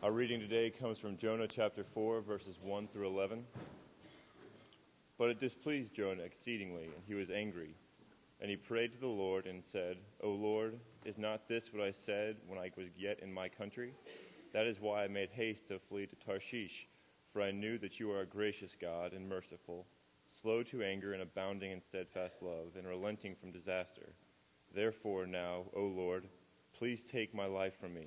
Our 0.00 0.12
reading 0.12 0.38
today 0.38 0.70
comes 0.70 1.00
from 1.00 1.16
Jonah 1.16 1.48
chapter 1.48 1.82
4, 1.82 2.20
verses 2.20 2.60
1 2.62 2.86
through 2.86 3.08
11. 3.08 3.44
But 5.18 5.30
it 5.30 5.40
displeased 5.40 5.92
Jonah 5.92 6.22
exceedingly, 6.22 6.84
and 6.84 7.02
he 7.04 7.14
was 7.14 7.30
angry. 7.30 7.74
And 8.40 8.48
he 8.48 8.56
prayed 8.56 8.92
to 8.92 9.00
the 9.00 9.08
Lord 9.08 9.46
and 9.46 9.64
said, 9.64 9.96
O 10.22 10.30
Lord, 10.30 10.78
is 11.04 11.18
not 11.18 11.48
this 11.48 11.72
what 11.72 11.82
I 11.82 11.90
said 11.90 12.36
when 12.46 12.60
I 12.60 12.70
was 12.76 12.86
yet 12.96 13.18
in 13.24 13.34
my 13.34 13.48
country? 13.48 13.92
That 14.52 14.68
is 14.68 14.78
why 14.78 15.02
I 15.02 15.08
made 15.08 15.30
haste 15.30 15.66
to 15.66 15.80
flee 15.80 16.06
to 16.06 16.14
Tarshish, 16.24 16.86
for 17.32 17.42
I 17.42 17.50
knew 17.50 17.76
that 17.78 17.98
you 17.98 18.12
are 18.12 18.20
a 18.20 18.26
gracious 18.26 18.76
God 18.80 19.12
and 19.12 19.28
merciful, 19.28 19.84
slow 20.28 20.62
to 20.62 20.80
anger 20.80 21.12
and 21.12 21.22
abounding 21.22 21.72
in 21.72 21.80
steadfast 21.80 22.40
love, 22.40 22.76
and 22.76 22.86
relenting 22.86 23.34
from 23.34 23.50
disaster. 23.50 24.12
Therefore 24.72 25.26
now, 25.26 25.64
O 25.74 25.82
Lord, 25.82 26.28
please 26.72 27.02
take 27.02 27.34
my 27.34 27.46
life 27.46 27.74
from 27.80 27.94
me, 27.94 28.06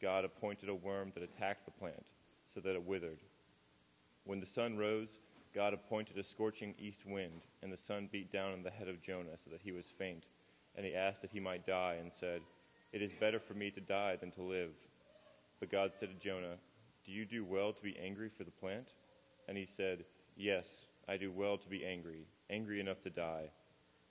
God 0.00 0.24
appointed 0.24 0.68
a 0.68 0.74
worm 0.74 1.12
that 1.14 1.22
attacked 1.22 1.64
the 1.64 1.70
plant, 1.72 2.04
so 2.52 2.60
that 2.60 2.74
it 2.74 2.82
withered. 2.82 3.18
When 4.24 4.40
the 4.40 4.46
sun 4.46 4.76
rose, 4.76 5.18
God 5.54 5.74
appointed 5.74 6.18
a 6.18 6.22
scorching 6.22 6.74
east 6.78 7.06
wind, 7.06 7.42
and 7.62 7.72
the 7.72 7.78
sun 7.78 8.08
beat 8.12 8.30
down 8.30 8.52
on 8.52 8.62
the 8.62 8.70
head 8.70 8.88
of 8.88 9.02
Jonah, 9.02 9.36
so 9.36 9.50
that 9.50 9.62
he 9.62 9.72
was 9.72 9.92
faint. 9.98 10.26
And 10.76 10.84
he 10.84 10.94
asked 10.94 11.22
that 11.22 11.30
he 11.30 11.40
might 11.40 11.66
die, 11.66 11.96
and 12.00 12.12
said, 12.12 12.42
It 12.92 13.02
is 13.02 13.12
better 13.12 13.40
for 13.40 13.54
me 13.54 13.70
to 13.70 13.80
die 13.80 14.16
than 14.16 14.30
to 14.32 14.42
live. 14.42 14.70
But 15.60 15.70
God 15.70 15.92
said 15.94 16.10
to 16.10 16.24
Jonah, 16.24 16.56
Do 17.04 17.12
you 17.12 17.24
do 17.24 17.44
well 17.44 17.72
to 17.72 17.82
be 17.82 17.98
angry 17.98 18.28
for 18.28 18.44
the 18.44 18.50
plant? 18.50 18.92
And 19.48 19.56
he 19.56 19.66
said, 19.66 20.04
Yes, 20.36 20.84
I 21.08 21.16
do 21.16 21.32
well 21.32 21.58
to 21.58 21.68
be 21.68 21.84
angry, 21.84 22.26
angry 22.50 22.80
enough 22.80 23.00
to 23.02 23.10
die. 23.10 23.50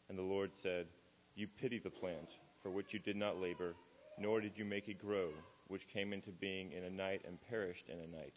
And 0.10 0.18
the 0.18 0.24
Lord 0.24 0.56
said, 0.56 0.88
You 1.36 1.48
pity 1.48 1.80
the 1.80 1.90
plant, 1.90 2.32
for 2.62 2.72
which 2.72 2.94
you 2.94 3.00
did 3.00 3.16
not 3.16 3.40
labor, 3.40 3.76
nor 4.18 4.42
did 4.42 4.58
you 4.58 4.66
make 4.66 4.88
it 4.88 5.00
grow, 5.00 5.30
which 5.68 5.88
came 5.88 6.14
into 6.14 6.32
being 6.32 6.72
in 6.72 6.84
a 6.84 6.90
night 6.90 7.22
and 7.28 7.38
perished 7.50 7.90
in 7.90 8.00
a 8.00 8.08
night. 8.08 8.34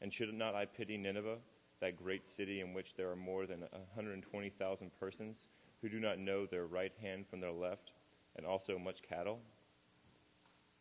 And 0.00 0.12
should 0.12 0.32
not 0.32 0.54
I 0.54 0.64
pity 0.64 0.96
Nineveh? 0.96 1.38
that 1.82 1.96
great 1.96 2.26
city 2.26 2.60
in 2.60 2.72
which 2.72 2.94
there 2.94 3.10
are 3.10 3.16
more 3.16 3.44
than 3.44 3.60
120,000 3.60 4.90
persons 5.00 5.48
who 5.82 5.88
do 5.88 5.98
not 5.98 6.16
know 6.16 6.46
their 6.46 6.66
right 6.66 6.92
hand 7.02 7.26
from 7.28 7.40
their 7.40 7.50
left, 7.50 7.92
and 8.36 8.46
also 8.46 8.78
much 8.78 9.02
cattle? 9.02 9.40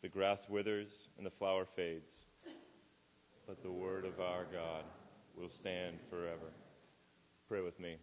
The 0.04 0.10
grass 0.10 0.48
withers 0.48 1.10
and 1.18 1.26
the 1.26 1.32
flower 1.32 1.66
fades, 1.66 2.24
but 3.48 3.64
the 3.64 3.72
word 3.72 4.06
of 4.06 4.20
our 4.20 4.46
God 4.54 4.84
will 5.36 5.50
stand 5.50 5.98
forever. 6.08 6.54
Pray 7.50 7.62
with 7.62 7.80
me. 7.80 7.98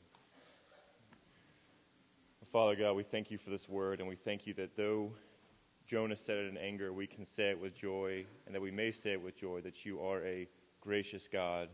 Father 2.51 2.75
God, 2.75 2.95
we 2.95 3.05
thank 3.05 3.31
you 3.31 3.39
for 3.39 3.51
this 3.51 3.69
word, 3.69 4.01
and 4.01 4.09
we 4.09 4.17
thank 4.17 4.45
you 4.45 4.55
that 4.55 4.77
though 4.77 5.13
Jonah 5.89 6.17
said 6.17 6.37
it 6.37 6.49
in 6.49 6.59
anger, 6.59 6.93
we 6.93 7.07
can 7.07 7.25
say 7.25 7.49
it 7.49 7.59
with 7.59 7.75
joy, 7.75 8.27
and 8.45 8.55
that 8.55 8.61
we 8.61 8.71
may 8.71 8.93
say 8.93 9.13
it 9.13 9.23
with 9.23 9.35
joy 9.35 9.63
that 9.63 9.87
you 9.87 9.99
are 10.01 10.23
a 10.23 10.47
gracious 10.83 11.27
God 11.27 11.71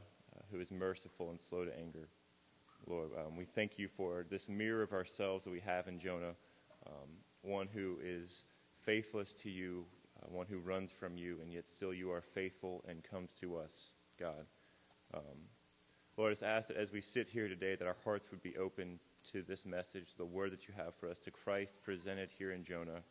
who 0.52 0.60
is 0.60 0.70
merciful 0.70 1.30
and 1.30 1.40
slow 1.40 1.64
to 1.64 1.76
anger. 1.76 2.08
Lord, 2.86 3.10
um, 3.18 3.36
we 3.36 3.44
thank 3.44 3.76
you 3.76 3.88
for 3.88 4.24
this 4.30 4.48
mirror 4.48 4.82
of 4.82 4.92
ourselves 4.92 5.44
that 5.44 5.50
we 5.50 5.58
have 5.60 5.88
in 5.88 5.98
Jonah, 5.98 6.34
um, 6.86 7.08
one 7.42 7.66
who 7.66 7.98
is 8.02 8.44
faithless 8.84 9.34
to 9.34 9.50
you, 9.50 9.84
uh, 10.22 10.26
one 10.28 10.46
who 10.46 10.58
runs 10.58 10.92
from 10.92 11.16
you, 11.16 11.38
and 11.42 11.52
yet 11.52 11.66
still 11.66 11.92
you 11.92 12.12
are 12.12 12.20
faithful 12.20 12.84
and 12.88 13.02
comes 13.02 13.32
to 13.40 13.56
us, 13.56 13.90
God. 14.20 14.46
Um, 15.12 15.48
Lord, 16.16 16.38
I 16.40 16.46
ask 16.46 16.68
that 16.68 16.76
as 16.76 16.92
we 16.92 17.00
sit 17.00 17.28
here 17.28 17.48
today, 17.48 17.74
that 17.74 17.88
our 17.88 17.96
hearts 18.04 18.30
would 18.30 18.42
be 18.42 18.56
open 18.56 19.00
to 19.32 19.42
this 19.42 19.66
message, 19.66 20.14
the 20.16 20.24
word 20.24 20.52
that 20.52 20.68
you 20.68 20.74
have 20.76 20.94
for 20.94 21.08
us, 21.08 21.18
to 21.20 21.32
Christ 21.32 21.82
presented 21.82 22.28
here 22.30 22.52
in 22.52 22.62
Jonah. 22.62 23.02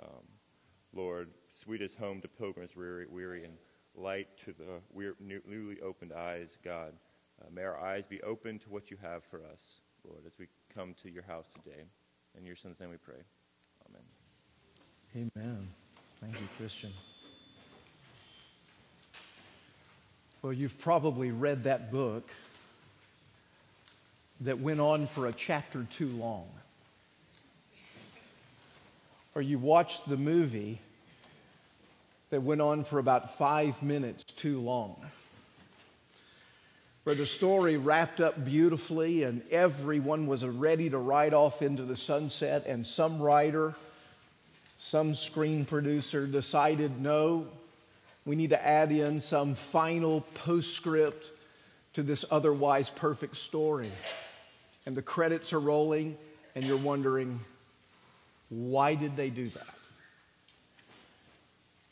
Um, 0.00 0.24
Lord, 0.94 1.30
sweetest 1.50 1.96
home 1.96 2.20
to 2.20 2.28
pilgrims 2.28 2.76
weary, 2.76 3.44
and 3.44 3.54
light 3.94 4.28
to 4.44 4.52
the 4.52 5.12
newly 5.20 5.80
opened 5.80 6.12
eyes, 6.12 6.58
God. 6.64 6.92
Uh, 7.40 7.46
may 7.52 7.62
our 7.62 7.78
eyes 7.78 8.06
be 8.06 8.20
open 8.22 8.58
to 8.58 8.68
what 8.68 8.90
you 8.90 8.96
have 9.02 9.24
for 9.24 9.40
us, 9.52 9.80
Lord, 10.04 10.20
as 10.26 10.38
we 10.38 10.46
come 10.74 10.94
to 11.02 11.10
your 11.10 11.22
house 11.22 11.48
today. 11.48 11.82
In 12.38 12.44
your 12.44 12.56
son's 12.56 12.78
name 12.80 12.90
we 12.90 12.96
pray. 12.96 13.22
Amen. 13.88 15.30
Amen. 15.36 15.68
Thank 16.18 16.40
you, 16.40 16.46
Christian. 16.56 16.90
Well, 20.40 20.52
you've 20.52 20.78
probably 20.78 21.30
read 21.30 21.64
that 21.64 21.92
book 21.92 22.28
that 24.40 24.58
went 24.58 24.80
on 24.80 25.06
for 25.06 25.26
a 25.26 25.32
chapter 25.32 25.84
too 25.84 26.08
long. 26.08 26.48
Or 29.34 29.42
you 29.42 29.58
watched 29.58 30.08
the 30.08 30.16
movie 30.16 30.78
that 32.30 32.42
went 32.42 32.60
on 32.60 32.84
for 32.84 32.98
about 32.98 33.36
five 33.36 33.82
minutes 33.82 34.24
too 34.24 34.60
long. 34.60 34.96
Where 37.04 37.14
the 37.14 37.26
story 37.26 37.76
wrapped 37.76 38.20
up 38.20 38.44
beautifully 38.44 39.24
and 39.24 39.42
everyone 39.50 40.26
was 40.26 40.44
ready 40.44 40.88
to 40.90 40.98
ride 40.98 41.34
off 41.34 41.60
into 41.60 41.82
the 41.82 41.96
sunset, 41.96 42.64
and 42.66 42.86
some 42.86 43.20
writer, 43.20 43.74
some 44.78 45.14
screen 45.14 45.64
producer 45.64 46.26
decided 46.26 47.00
no, 47.00 47.48
we 48.24 48.36
need 48.36 48.50
to 48.50 48.66
add 48.66 48.92
in 48.92 49.20
some 49.20 49.54
final 49.54 50.20
postscript 50.34 51.30
to 51.94 52.02
this 52.02 52.24
otherwise 52.30 52.88
perfect 52.88 53.36
story. 53.36 53.90
And 54.86 54.96
the 54.96 55.02
credits 55.02 55.52
are 55.52 55.60
rolling, 55.60 56.16
and 56.54 56.64
you're 56.64 56.76
wondering, 56.76 57.40
why 58.52 58.94
did 58.94 59.16
they 59.16 59.30
do 59.30 59.48
that? 59.48 59.74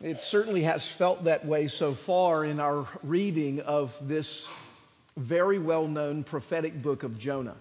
It 0.02 0.20
certainly 0.20 0.64
has 0.64 0.90
felt 0.90 1.24
that 1.24 1.46
way 1.46 1.68
so 1.68 1.92
far 1.92 2.44
in 2.44 2.60
our 2.60 2.86
reading 3.02 3.60
of 3.60 3.96
this 4.06 4.46
very 5.16 5.58
well 5.58 5.88
known 5.88 6.22
prophetic 6.22 6.82
book 6.82 7.02
of 7.02 7.18
Jonah. 7.18 7.56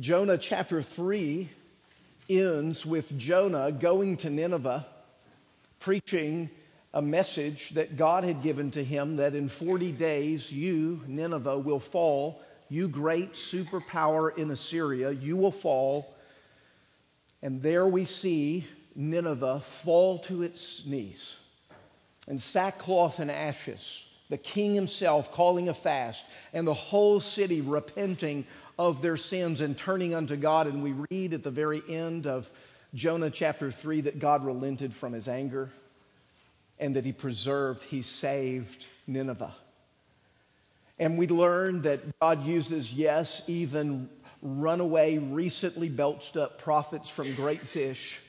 Jonah 0.00 0.36
chapter 0.36 0.82
3 0.82 1.48
ends 2.28 2.84
with 2.84 3.16
Jonah 3.16 3.70
going 3.70 4.16
to 4.18 4.30
Nineveh, 4.30 4.84
preaching 5.78 6.50
a 6.92 7.02
message 7.02 7.70
that 7.70 7.96
God 7.96 8.24
had 8.24 8.42
given 8.42 8.72
to 8.72 8.82
him 8.82 9.16
that 9.16 9.36
in 9.36 9.46
40 9.46 9.92
days 9.92 10.50
you, 10.50 11.00
Nineveh, 11.06 11.58
will 11.58 11.80
fall. 11.80 12.42
You 12.68 12.88
great 12.88 13.34
superpower 13.34 14.36
in 14.36 14.50
Assyria, 14.50 15.12
you 15.12 15.36
will 15.36 15.52
fall. 15.52 16.11
And 17.42 17.60
there 17.60 17.86
we 17.86 18.04
see 18.04 18.66
Nineveh 18.94 19.60
fall 19.60 20.18
to 20.20 20.42
its 20.42 20.86
knees 20.86 21.38
and 22.28 22.40
sackcloth 22.40 23.18
and 23.18 23.30
ashes, 23.30 24.04
the 24.28 24.38
king 24.38 24.74
himself 24.74 25.32
calling 25.32 25.68
a 25.68 25.74
fast, 25.74 26.24
and 26.52 26.66
the 26.66 26.74
whole 26.74 27.20
city 27.20 27.60
repenting 27.60 28.46
of 28.78 29.02
their 29.02 29.16
sins 29.16 29.60
and 29.60 29.76
turning 29.76 30.14
unto 30.14 30.36
God. 30.36 30.66
And 30.66 30.82
we 30.82 30.94
read 31.10 31.34
at 31.34 31.42
the 31.42 31.50
very 31.50 31.82
end 31.88 32.26
of 32.26 32.50
Jonah 32.94 33.30
chapter 33.30 33.70
3 33.70 34.02
that 34.02 34.18
God 34.18 34.44
relented 34.44 34.94
from 34.94 35.12
his 35.12 35.28
anger 35.28 35.70
and 36.78 36.96
that 36.96 37.04
he 37.04 37.12
preserved, 37.12 37.84
he 37.84 38.02
saved 38.02 38.86
Nineveh. 39.06 39.54
And 40.98 41.18
we 41.18 41.26
learn 41.26 41.82
that 41.82 42.18
God 42.20 42.44
uses, 42.44 42.92
yes, 42.92 43.42
even 43.46 44.08
runaway, 44.42 45.18
recently 45.18 45.88
belched 45.88 46.36
up 46.36 46.58
prophets 46.58 47.08
from 47.08 47.32
great 47.34 47.60
fish 47.60 48.20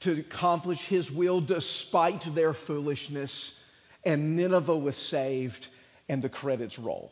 to 0.00 0.12
accomplish 0.12 0.82
his 0.84 1.10
will 1.10 1.40
despite 1.40 2.22
their 2.34 2.54
foolishness. 2.54 3.60
And 4.04 4.36
Nineveh 4.36 4.76
was 4.76 4.96
saved, 4.96 5.68
and 6.08 6.22
the 6.22 6.28
credits 6.28 6.78
roll. 6.78 7.10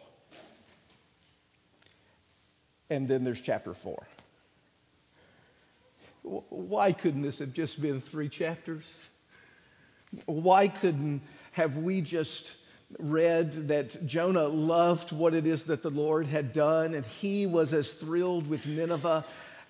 And 2.91 3.09
then 3.09 3.25
there's 3.25 3.41
chapter 3.41 3.75
four. 3.75 4.07
Why 6.23 6.93
couldn't 6.93 7.23
this 7.23 7.41
have 7.41 7.53
just 7.53 7.83
been 7.83 8.01
three 8.01 8.29
chapters? 8.29 9.03
Why 10.27 10.69
couldn't 10.69 11.23
have 11.53 11.79
we 11.79 12.03
just 12.03 12.55
read 12.99 13.69
that 13.69 14.07
Jonah 14.07 14.49
loved 14.49 15.13
what 15.13 15.35
it 15.35 15.47
is 15.47 15.65
that 15.65 15.83
the 15.83 15.91
Lord 15.91 16.27
had 16.27 16.53
done 16.53 16.95
and 16.95 17.05
he 17.05 17.47
was 17.47 17.73
as 17.73 17.93
thrilled 17.93 18.49
with 18.49 18.67
Nineveh 18.67 19.25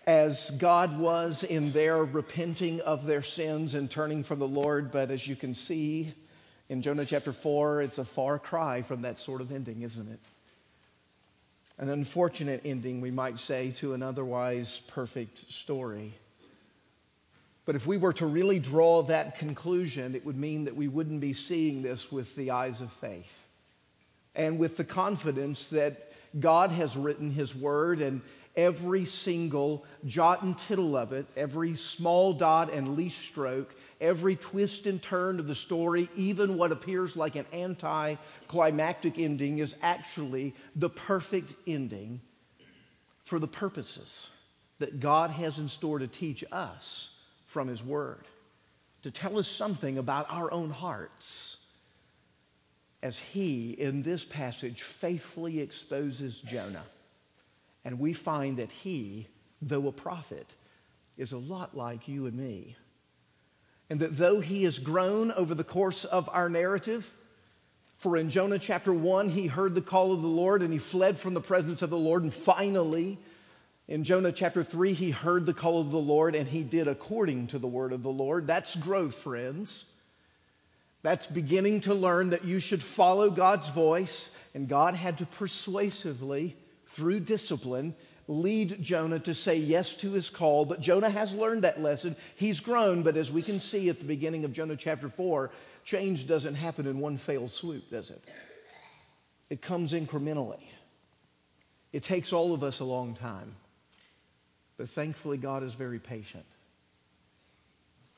as 0.07 0.51
God 0.51 0.99
was 0.99 1.45
in 1.45 1.73
their 1.73 2.05
repenting 2.05 2.81
of 2.81 3.07
their 3.07 3.23
sins 3.23 3.75
and 3.75 3.91
turning 3.91 4.25
from 4.25 4.39
the 4.39 4.49
Lord. 4.49 4.91
But 4.91 5.11
as 5.11 5.27
you 5.27 5.37
can 5.37 5.55
see 5.55 6.13
In 6.73 6.81
Jonah 6.81 7.05
chapter 7.05 7.35
4, 7.35 7.83
it's 7.83 7.99
a 7.99 8.05
far 8.05 8.39
cry 8.39 8.81
from 8.81 9.03
that 9.03 9.19
sort 9.19 9.43
of 9.43 9.53
ending, 9.53 9.83
isn't 9.83 10.11
it? 10.11 10.21
An 11.77 11.91
unfortunate 11.91 12.63
ending, 12.65 13.03
we 13.03 13.11
might 13.11 13.39
say, 13.39 13.73
to 13.73 13.93
an 13.93 14.03
otherwise 14.03 14.81
perfect 14.89 15.53
story. 15.53 16.15
But 17.73 17.81
if 17.81 17.87
we 17.87 17.97
were 17.97 18.13
to 18.13 18.27
really 18.27 18.59
draw 18.59 19.01
that 19.05 19.39
conclusion, 19.39 20.15
it 20.15 20.27
would 20.27 20.37
mean 20.37 20.65
that 20.65 20.77
we 20.77 20.89
wouldn't 20.89 21.23
be 21.23 21.33
seeing 21.33 21.81
this 21.81 22.13
with 22.13 22.37
the 22.37 22.51
eyes 22.51 22.83
of 22.83 22.93
faith 22.93 23.47
and 24.35 24.59
with 24.59 24.77
the 24.77 24.85
confidence 24.85 25.71
that 25.71 26.13
God 26.39 26.71
has 26.71 26.99
written 26.99 27.31
His 27.31 27.57
word 27.57 28.03
and 28.03 28.21
every 28.59 29.07
single 29.07 29.87
jot 30.05 30.43
and 30.43 30.59
tittle 30.59 30.99
of 30.99 31.15
it, 31.15 31.25
every 31.35 31.75
small 31.75 32.35
dot 32.35 32.71
and 32.71 32.95
least 32.95 33.23
stroke, 33.23 33.75
every 34.03 34.37
twist 34.37 34.87
and 34.87 35.03
turn 35.03 35.39
of 35.39 35.47
the 35.47 35.55
story, 35.55 36.11
even 36.15 36.59
what 36.59 36.73
appears 36.73 37.17
like 37.17 37.37
an 37.37 37.47
anticlimactic 37.55 39.19
ending, 39.19 39.61
is 39.61 39.77
actually 39.81 40.55
the 40.77 40.91
perfect 40.91 41.55
ending 41.67 42.21
for 43.25 43.39
the 43.39 43.49
purposes 43.49 44.29
that 44.79 45.01
God 45.01 45.31
has 45.31 45.59
in 45.59 45.71
store 45.71 46.01
to 46.01 46.07
teach 46.07 46.45
us 46.53 47.09
from 47.52 47.69
His 47.69 47.84
Word, 47.84 48.25
to 49.02 49.10
tell 49.10 49.38
us 49.38 49.46
something 49.46 49.99
about 49.99 50.26
our 50.31 50.52
own 50.52 50.70
hearts. 50.70 51.58
As 53.02 53.19
He, 53.19 53.72
in 53.72 54.02
this 54.02 54.25
passage, 54.25 54.82
faithfully 54.82 55.60
exposes 55.60 56.40
Jonah. 56.40 56.84
And 57.84 57.99
we 57.99 58.12
find 58.12 58.58
that 58.58 58.70
he, 58.70 59.26
though 59.60 59.88
a 59.88 59.93
prophet, 59.93 60.54
is 61.16 61.32
a 61.32 61.38
lot 61.38 61.76
like 61.76 62.08
you 62.08 62.26
and 62.26 62.37
me. 62.37 62.76
And 63.90 64.00
that 64.00 64.16
though 64.16 64.40
he 64.40 64.64
has 64.64 64.78
grown 64.78 65.32
over 65.32 65.54
the 65.54 65.64
course 65.64 66.04
of 66.04 66.31
our 66.32 66.49
narrative, 66.49 67.12
for 67.96 68.16
in 68.16 68.31
Jonah 68.31 68.58
chapter 68.58 68.93
1, 68.93 69.28
he 69.31 69.46
heard 69.49 69.75
the 69.75 69.82
call 69.82 70.12
of 70.12 70.22
the 70.22 70.28
Lord 70.28 70.62
and 70.62 70.72
he 70.72 70.78
fled 70.78 71.19
from 71.19 71.34
the 71.34 71.40
presence 71.40 71.82
of 71.82 71.90
the 71.90 71.99
Lord. 71.99 72.22
And 72.22 72.32
finally, 72.32 73.19
in 73.88 74.05
Jonah 74.05 74.32
chapter 74.32 74.62
3, 74.62 74.93
he 74.93 75.11
heard 75.11 75.44
the 75.44 75.55
call 75.55 75.81
of 75.81 75.90
the 75.90 75.99
Lord 75.99 76.34
and 76.34 76.49
he 76.49 76.62
did 76.62 76.88
according 76.88 77.49
to 77.49 77.58
the 77.58 77.67
word 77.67 77.93
of 77.93 78.02
the 78.02 78.11
Lord. 78.11 78.46
That's 78.46 78.76
growth, 78.76 79.17
friends. 79.17 79.87
That's 81.02 81.26
beginning 81.26 81.81
to 81.82 81.94
learn 81.94 82.31
that 82.31 82.44
you 82.44 82.61
should 82.61 82.82
follow 82.82 83.29
God's 83.29 83.69
voice, 83.69 84.37
and 84.55 84.69
God 84.69 84.94
had 84.94 85.19
to 85.19 85.26
persuasively, 85.26 86.56
through 86.87 87.20
discipline, 87.20 87.96
lead 88.29 88.81
Jonah 88.81 89.19
to 89.19 89.34
say 89.34 89.56
yes 89.56 89.96
to 89.96 90.12
his 90.12 90.31
call. 90.31 90.64
But 90.64 90.81
Jonah 90.81 91.11
has 91.11 91.35
learned 91.35 91.62
that 91.62 91.81
lesson. 91.81 92.14
He's 92.37 92.61
grown, 92.61 93.02
but 93.02 93.17
as 93.17 93.32
we 93.32 93.43
can 93.43 93.58
see 93.58 93.88
at 93.88 93.99
the 93.99 94.05
beginning 94.05 94.44
of 94.44 94.52
Jonah 94.52 94.76
chapter 94.76 95.08
4, 95.08 95.50
change 95.85 96.28
doesn't 96.28 96.55
happen 96.55 96.87
in 96.87 97.00
one 97.00 97.17
fell 97.17 97.49
swoop, 97.49 97.90
does 97.90 98.12
it? 98.12 98.23
It 99.50 99.61
comes 99.61 99.93
incrementally. 99.93 100.62
It 101.93 102.05
takes 102.05 102.32
all 102.32 102.55
of 102.55 102.62
us 102.62 102.78
a 102.78 102.85
long 102.85 103.14
time. 103.14 103.56
But 104.82 104.88
thankfully, 104.88 105.37
God 105.37 105.62
is 105.62 105.75
very 105.75 106.00
patient. 106.00 106.44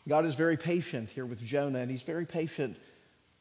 God 0.09 0.25
is 0.25 0.35
very 0.35 0.57
patient 0.57 1.11
here 1.11 1.27
with 1.27 1.45
Jonah, 1.45 1.81
and 1.81 1.91
He's 1.91 2.05
very 2.05 2.25
patient 2.25 2.79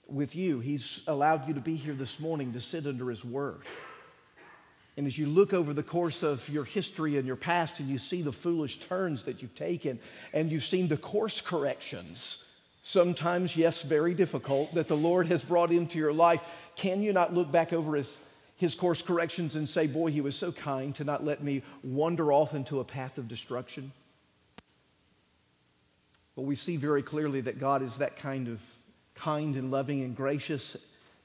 with 0.07 0.35
you. 0.35 0.59
He's 0.59 1.03
allowed 1.07 1.47
you 1.47 1.53
to 1.53 1.61
be 1.61 1.77
here 1.77 1.93
this 1.93 2.19
morning 2.19 2.51
to 2.51 2.59
sit 2.59 2.85
under 2.85 3.09
His 3.09 3.23
word. 3.23 3.61
And 4.97 5.07
as 5.07 5.17
you 5.17 5.27
look 5.27 5.53
over 5.53 5.71
the 5.71 5.83
course 5.83 6.21
of 6.21 6.49
your 6.49 6.65
history 6.65 7.17
and 7.17 7.25
your 7.25 7.37
past, 7.37 7.79
and 7.79 7.87
you 7.87 7.97
see 7.97 8.23
the 8.23 8.33
foolish 8.33 8.81
turns 8.81 9.23
that 9.23 9.41
you've 9.41 9.55
taken, 9.55 10.01
and 10.33 10.51
you've 10.51 10.65
seen 10.65 10.89
the 10.89 10.97
course 10.97 11.39
corrections, 11.39 12.45
sometimes, 12.83 13.55
yes, 13.55 13.83
very 13.83 14.13
difficult, 14.13 14.73
that 14.73 14.89
the 14.89 14.97
Lord 14.97 15.27
has 15.27 15.45
brought 15.45 15.71
into 15.71 15.97
your 15.97 16.11
life, 16.11 16.41
can 16.75 17.01
you 17.01 17.13
not 17.13 17.33
look 17.33 17.49
back 17.53 17.71
over 17.71 17.95
his, 17.95 18.19
his 18.63 18.75
course 18.75 19.01
corrections 19.01 19.57
and 19.57 19.67
say, 19.67 19.87
Boy, 19.87 20.09
he 20.09 20.21
was 20.21 20.37
so 20.37 20.53
kind 20.53 20.95
to 20.95 21.03
not 21.03 21.23
let 21.23 21.43
me 21.43 21.61
wander 21.83 22.31
off 22.31 22.55
into 22.55 22.79
a 22.79 22.85
path 22.85 23.17
of 23.17 23.27
destruction? 23.27 23.91
But 26.35 26.43
we 26.43 26.55
see 26.55 26.77
very 26.77 27.03
clearly 27.03 27.41
that 27.41 27.59
God 27.59 27.81
is 27.81 27.97
that 27.97 28.15
kind 28.15 28.47
of 28.47 28.61
kind 29.15 29.57
and 29.57 29.69
loving 29.69 30.01
and 30.01 30.15
gracious 30.15 30.77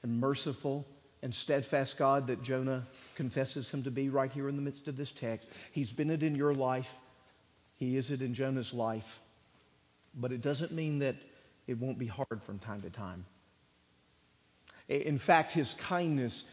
and 0.03 0.19
merciful 0.19 0.85
and 1.23 1.33
steadfast 1.33 1.97
God 1.97 2.27
that 2.27 2.43
Jonah 2.43 2.85
confesses 3.15 3.71
him 3.71 3.83
to 3.83 3.91
be 3.91 4.09
right 4.09 4.31
here 4.31 4.49
in 4.49 4.57
the 4.57 4.61
midst 4.61 4.89
of 4.89 4.97
this 4.97 5.13
text. 5.13 5.47
He's 5.71 5.93
been 5.93 6.09
it 6.09 6.21
in 6.21 6.35
your 6.35 6.53
life, 6.53 6.93
he 7.77 7.95
is 7.95 8.11
it 8.11 8.21
in 8.21 8.33
Jonah's 8.33 8.73
life. 8.73 9.19
But 10.13 10.33
it 10.33 10.41
doesn't 10.41 10.73
mean 10.73 10.99
that 10.99 11.15
it 11.67 11.79
won't 11.79 11.99
be 11.99 12.07
hard 12.07 12.43
from 12.43 12.59
time 12.59 12.81
to 12.81 12.89
time. 12.89 13.23
In 14.89 15.17
fact, 15.17 15.53
his 15.53 15.75
kindness 15.75 16.43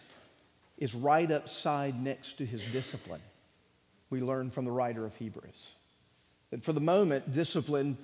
is 0.79 0.95
right 0.95 1.31
upside 1.31 2.03
next 2.03 2.39
to 2.39 2.47
his 2.47 2.65
discipline. 2.73 3.23
We 4.11 4.21
learn 4.21 4.51
from 4.51 4.65
the 4.65 4.71
writer 4.71 5.05
of 5.05 5.17
Hebrews 5.17 5.73
that 6.51 6.63
for 6.63 6.73
the 6.73 6.81
moment, 6.81 7.33
discipline 7.33 7.99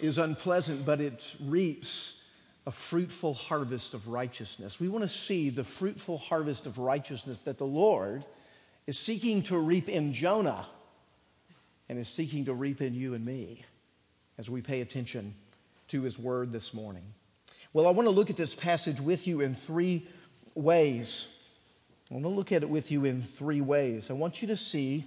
is 0.00 0.18
unpleasant, 0.18 0.86
but 0.86 1.00
it 1.00 1.34
reaps 1.40 2.22
a 2.66 2.70
fruitful 2.70 3.34
harvest 3.34 3.92
of 3.92 4.08
righteousness. 4.08 4.80
We 4.80 4.88
want 4.88 5.02
to 5.02 5.08
see 5.08 5.50
the 5.50 5.64
fruitful 5.64 6.18
harvest 6.18 6.66
of 6.66 6.78
righteousness 6.78 7.42
that 7.42 7.58
the 7.58 7.66
Lord 7.66 8.24
is 8.86 8.98
seeking 8.98 9.42
to 9.44 9.58
reap 9.58 9.88
in 9.88 10.12
Jonah 10.12 10.66
and 11.88 11.98
is 11.98 12.08
seeking 12.08 12.46
to 12.46 12.54
reap 12.54 12.80
in 12.80 12.94
you 12.94 13.14
and 13.14 13.24
me 13.24 13.64
as 14.38 14.48
we 14.48 14.62
pay 14.62 14.80
attention 14.80 15.34
to 15.88 16.02
his 16.02 16.18
word 16.18 16.52
this 16.52 16.72
morning. 16.72 17.04
Well, 17.74 17.86
I 17.86 17.90
want 17.90 18.06
to 18.06 18.10
look 18.10 18.30
at 18.30 18.36
this 18.36 18.54
passage 18.54 19.00
with 19.00 19.26
you 19.26 19.40
in 19.40 19.54
three 19.54 20.06
ways. 20.54 21.28
I 22.14 22.16
want 22.16 22.26
to 22.26 22.30
look 22.30 22.52
at 22.52 22.62
it 22.62 22.70
with 22.70 22.92
you 22.92 23.04
in 23.04 23.24
three 23.24 23.60
ways. 23.60 24.08
I 24.08 24.12
want 24.12 24.40
you 24.40 24.46
to 24.46 24.56
see 24.56 25.04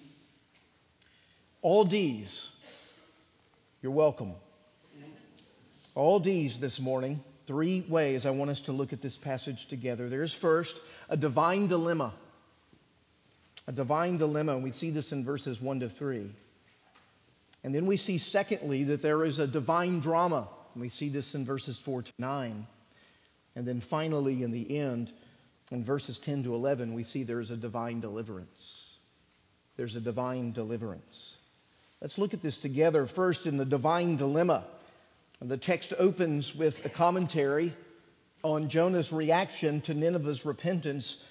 all 1.62 1.86
D's. 1.86 2.54
You're 3.82 3.94
welcome 3.94 4.34
all 5.96 6.20
D's 6.20 6.60
this 6.60 6.82
morning. 6.82 7.24
Three 7.46 7.86
ways 7.88 8.26
I 8.26 8.32
want 8.32 8.52
us 8.52 8.60
to 8.64 8.74
look 8.74 8.92
at 8.92 9.02
this 9.02 9.18
passage 9.18 9.68
together. 9.68 10.10
There's 10.10 10.34
first 10.34 10.82
a 11.10 11.16
divine 11.16 11.68
dilemma. 11.68 12.14
A 13.68 13.72
divine 13.72 14.18
dilemma, 14.18 14.56
and 14.56 14.64
we 14.64 14.74
see 14.74 14.90
this 14.90 15.14
in 15.14 15.24
verses 15.24 15.62
1 15.62 15.80
to 15.80 15.90
3. 15.90 16.30
And 17.64 17.74
then 17.74 17.86
we 17.86 17.96
see, 17.96 18.18
secondly, 18.18 18.84
that 18.84 19.02
there 19.02 19.24
is 19.24 19.40
a 19.40 19.48
divine 19.48 20.02
drama. 20.02 20.50
And 20.74 20.82
we 20.82 20.90
see 20.90 21.08
this 21.08 21.34
in 21.34 21.46
verses 21.46 21.80
4 21.80 22.02
to 22.02 22.14
9. 22.20 22.68
And 23.56 23.66
then 23.66 23.80
finally, 23.80 24.44
in 24.44 24.52
the 24.52 24.78
end, 24.78 25.14
in 25.72 25.84
verses 25.84 26.18
10 26.20 26.44
to 26.44 26.56
11, 26.56 26.94
we 26.94 27.04
see 27.04 27.24
there's 27.24 27.52
a 27.52 27.58
divine 27.58 28.00
deliverance. 28.00 28.98
There's 29.76 29.96
a 29.96 30.02
divine 30.02 30.52
deliverance. 30.54 31.38
Let's 32.02 32.18
look 32.18 32.34
at 32.34 32.42
this 32.42 32.60
together 32.60 33.06
first 33.06 33.46
in 33.46 33.58
the 33.58 33.66
divine 33.66 34.16
dilemma. 34.16 34.64
The 35.42 35.58
text 35.58 35.94
opens 36.00 36.56
with 36.56 36.86
a 36.86 36.90
commentary 36.90 37.74
on 38.44 38.70
Jonah's 38.70 39.12
reaction 39.12 39.82
to 39.82 39.94
Nineveh's 39.94 40.46
repentance 40.46 41.24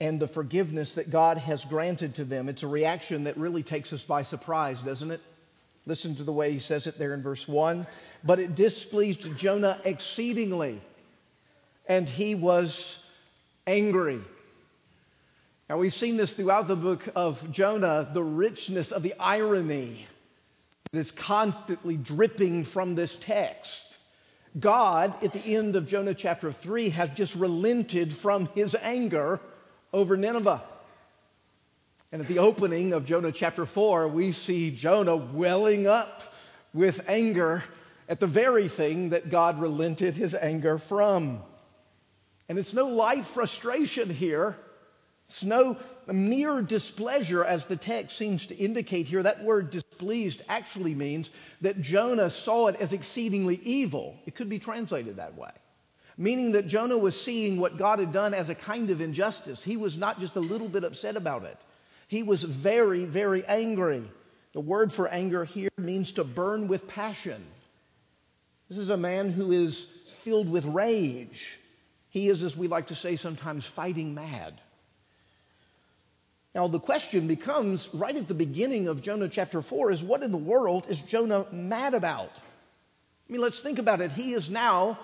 and 0.00 0.20
the 0.20 0.28
forgiveness 0.28 0.94
that 0.94 1.10
God 1.10 1.38
has 1.38 1.64
granted 1.64 2.14
to 2.16 2.24
them. 2.24 2.48
It's 2.48 2.62
a 2.62 2.68
reaction 2.68 3.24
that 3.24 3.36
really 3.36 3.62
takes 3.62 3.92
us 3.92 4.04
by 4.04 4.22
surprise, 4.22 4.82
doesn't 4.82 5.10
it? 5.10 5.20
Listen 5.86 6.14
to 6.16 6.22
the 6.22 6.32
way 6.32 6.52
he 6.52 6.58
says 6.58 6.86
it 6.86 6.98
there 6.98 7.14
in 7.14 7.22
verse 7.22 7.48
1. 7.48 7.86
But 8.24 8.38
it 8.38 8.54
displeased 8.54 9.36
Jonah 9.36 9.78
exceedingly, 9.84 10.80
and 11.88 12.08
he 12.08 12.34
was 12.34 13.00
angry. 13.68 14.20
Now, 15.68 15.76
we've 15.76 15.92
seen 15.92 16.16
this 16.16 16.32
throughout 16.32 16.66
the 16.66 16.76
book 16.76 17.06
of 17.14 17.52
Jonah 17.52 18.08
the 18.12 18.22
richness 18.22 18.90
of 18.90 19.02
the 19.02 19.14
irony 19.20 20.06
that 20.90 20.98
is 20.98 21.10
constantly 21.10 21.98
dripping 21.98 22.64
from 22.64 22.94
this 22.94 23.16
text. 23.16 23.98
God, 24.58 25.12
at 25.22 25.34
the 25.34 25.54
end 25.54 25.76
of 25.76 25.86
Jonah 25.86 26.14
chapter 26.14 26.50
3, 26.50 26.88
has 26.90 27.12
just 27.12 27.34
relented 27.34 28.14
from 28.14 28.46
his 28.54 28.74
anger 28.80 29.38
over 29.92 30.16
Nineveh. 30.16 30.62
And 32.10 32.22
at 32.22 32.28
the 32.28 32.38
opening 32.38 32.94
of 32.94 33.04
Jonah 33.04 33.32
chapter 33.32 33.66
4, 33.66 34.08
we 34.08 34.32
see 34.32 34.70
Jonah 34.70 35.16
welling 35.16 35.86
up 35.86 36.32
with 36.72 37.06
anger 37.06 37.62
at 38.08 38.18
the 38.18 38.26
very 38.26 38.66
thing 38.66 39.10
that 39.10 39.28
God 39.28 39.60
relented 39.60 40.16
his 40.16 40.34
anger 40.34 40.78
from. 40.78 41.42
And 42.48 42.58
it's 42.58 42.72
no 42.72 42.86
light 42.86 43.26
frustration 43.26 44.10
here. 44.10 44.56
It's 45.28 45.44
no 45.44 45.76
mere 46.06 46.62
displeasure, 46.62 47.44
as 47.44 47.66
the 47.66 47.76
text 47.76 48.16
seems 48.16 48.46
to 48.46 48.56
indicate 48.56 49.06
here. 49.06 49.22
That 49.22 49.44
word 49.44 49.70
displeased 49.70 50.40
actually 50.48 50.94
means 50.94 51.30
that 51.60 51.82
Jonah 51.82 52.30
saw 52.30 52.68
it 52.68 52.80
as 52.80 52.94
exceedingly 52.94 53.60
evil. 53.62 54.16
It 54.24 54.34
could 54.34 54.48
be 54.48 54.58
translated 54.58 55.16
that 55.16 55.36
way, 55.36 55.50
meaning 56.16 56.52
that 56.52 56.66
Jonah 56.66 56.96
was 56.96 57.20
seeing 57.20 57.60
what 57.60 57.76
God 57.76 57.98
had 57.98 58.10
done 58.10 58.32
as 58.32 58.48
a 58.48 58.54
kind 58.54 58.88
of 58.88 59.02
injustice. 59.02 59.62
He 59.62 59.76
was 59.76 59.98
not 59.98 60.18
just 60.18 60.36
a 60.36 60.40
little 60.40 60.68
bit 60.68 60.84
upset 60.84 61.16
about 61.16 61.44
it, 61.44 61.58
he 62.06 62.22
was 62.22 62.42
very, 62.42 63.04
very 63.04 63.44
angry. 63.44 64.02
The 64.54 64.60
word 64.60 64.90
for 64.90 65.08
anger 65.08 65.44
here 65.44 65.68
means 65.76 66.12
to 66.12 66.24
burn 66.24 66.68
with 66.68 66.88
passion. 66.88 67.44
This 68.70 68.78
is 68.78 68.88
a 68.88 68.96
man 68.96 69.30
who 69.30 69.52
is 69.52 69.84
filled 70.22 70.50
with 70.50 70.64
rage. 70.64 71.58
He 72.10 72.28
is, 72.28 72.42
as 72.42 72.56
we 72.56 72.68
like 72.68 72.88
to 72.88 72.94
say 72.94 73.16
sometimes, 73.16 73.66
fighting 73.66 74.14
mad. 74.14 74.60
Now, 76.54 76.66
the 76.66 76.80
question 76.80 77.26
becomes 77.26 77.88
right 77.92 78.16
at 78.16 78.28
the 78.28 78.34
beginning 78.34 78.88
of 78.88 79.02
Jonah 79.02 79.28
chapter 79.28 79.62
4 79.62 79.92
is 79.92 80.02
what 80.02 80.22
in 80.22 80.32
the 80.32 80.38
world 80.38 80.86
is 80.88 81.00
Jonah 81.00 81.46
mad 81.52 81.94
about? 81.94 82.32
I 82.34 83.32
mean, 83.32 83.40
let's 83.42 83.60
think 83.60 83.78
about 83.78 84.00
it. 84.00 84.12
He 84.12 84.32
is 84.32 84.50
now 84.50 84.98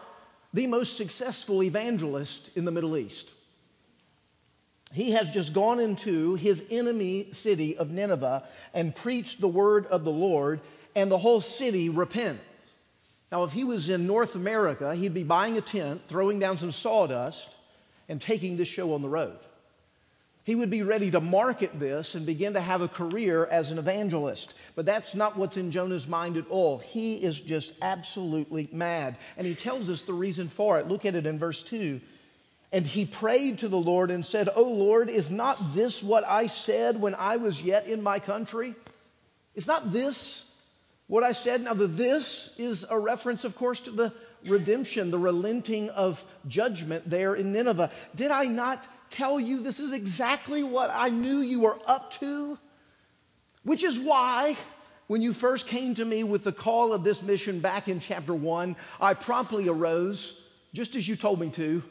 the 0.54 0.66
most 0.66 0.96
successful 0.96 1.62
evangelist 1.62 2.50
in 2.56 2.64
the 2.64 2.73
Middle 2.73 2.96
East. 2.96 3.30
He 4.92 5.11
has 5.11 5.30
just 5.30 5.52
gone 5.52 5.80
into 5.80 6.37
his 6.37 6.64
enemy 6.70 7.32
city 7.32 7.76
of 7.76 7.90
Nineveh 7.90 8.44
and 8.73 8.94
preached 8.94 9.40
the 9.40 9.49
word 9.49 9.87
of 9.87 10.04
the 10.04 10.12
Lord, 10.12 10.61
and 10.94 11.11
the 11.11 11.18
whole 11.18 11.40
city 11.40 11.88
repents. 11.88 12.40
Now, 13.33 13.45
if 13.45 13.52
he 13.52 13.64
was 13.64 13.88
in 13.88 14.07
North 14.07 14.35
America, 14.35 14.95
he'd 14.95 15.14
be 15.14 15.25
buying 15.25 15.59
a 15.59 15.61
tent, 15.61 16.02
throwing 16.09 16.38
down 16.38 16.59
some 16.59 16.71
sawdust, 16.71 17.57
and 18.09 18.21
taking 18.21 18.57
this 18.57 18.69
show 18.69 18.95
on 18.95 19.02
the 19.02 19.09
road. 19.09 19.38
He 20.45 20.54
would 20.54 20.69
be 20.69 20.83
ready 20.83 21.11
to 21.11 21.21
market 21.21 21.78
this 21.81 22.14
and 22.14 22.26
begin 22.26 22.52
to 22.52 22.61
have 22.61 22.83
a 22.83 22.88
career 22.88 23.47
as 23.47 23.71
an 23.71 23.78
evangelist. 23.78 24.54
But 24.76 24.85
that's 24.85 25.14
not 25.14 25.38
what's 25.38 25.57
in 25.57 25.71
Jonah's 25.71 26.07
mind 26.07 26.37
at 26.37 26.47
all. 26.50 26.78
He 26.78 27.16
is 27.16 27.40
just 27.40 27.73
absolutely 27.81 28.69
mad. 28.71 29.16
And 29.38 29.47
he 29.47 29.54
tells 29.54 29.88
us 29.88 30.02
the 30.02 30.12
reason 30.12 30.49
for 30.49 30.78
it. 30.78 30.87
Look 30.87 31.07
at 31.07 31.14
it 31.14 31.25
in 31.25 31.38
verse 31.38 31.62
2. 31.62 31.99
And 32.73 32.87
he 32.87 33.07
prayed 33.07 33.61
to 33.61 33.69
the 33.69 33.78
Lord 33.78 34.11
and 34.11 34.25
said, 34.26 34.50
Oh 34.54 34.71
Lord, 34.71 35.09
is 35.09 35.31
not 35.31 35.73
this 35.73 36.02
what 36.02 36.26
I 36.28 36.47
said 36.47 37.00
when 37.00 37.14
I 37.14 37.38
was 37.38 37.62
yet 37.62 37.87
in 37.87 38.02
my 38.02 38.19
country? 38.19 38.75
Is 39.54 39.66
not 39.66 39.93
this 39.93 40.43
what 41.14 41.23
I 41.23 41.30
said? 41.30 41.62
Now, 41.62 41.75
the 41.75 41.87
this 41.87 42.52
is 42.59 42.85
a 42.90 42.99
reference, 42.99 43.44
of 43.44 43.54
course, 43.54 43.78
to 43.83 43.92
the 43.92 44.12
redemption, 44.47 45.12
the 45.12 45.18
relenting 45.18 45.88
of 45.90 46.25
judgment 46.49 47.09
there 47.09 47.37
in 47.37 47.52
Nineveh. 47.52 47.92
Did 48.16 48.33
I 48.33 48.47
not 48.47 48.85
tell 49.11 49.38
you 49.38 49.62
this 49.62 49.78
is 49.78 49.92
exactly 49.92 50.64
what 50.64 50.90
I 50.92 51.11
knew 51.11 51.38
you 51.38 51.61
were 51.61 51.78
up 51.87 52.14
to? 52.14 52.59
Which 53.62 53.85
is 53.85 53.97
why, 53.97 54.56
when 55.06 55.23
you 55.23 55.33
first 55.33 55.68
came 55.68 55.94
to 55.94 56.04
me 56.04 56.25
with 56.25 56.42
the 56.42 56.50
call 56.50 56.92
of 56.92 57.04
this 57.04 57.23
mission 57.23 57.61
back 57.61 57.87
in 57.87 58.00
chapter 58.00 58.35
one, 58.35 58.75
I 59.00 59.14
promptly 59.14 59.68
arose, 59.68 60.42
just 60.73 60.97
as 60.97 61.06
you 61.06 61.14
told 61.14 61.38
me 61.38 61.49
to, 61.50 61.85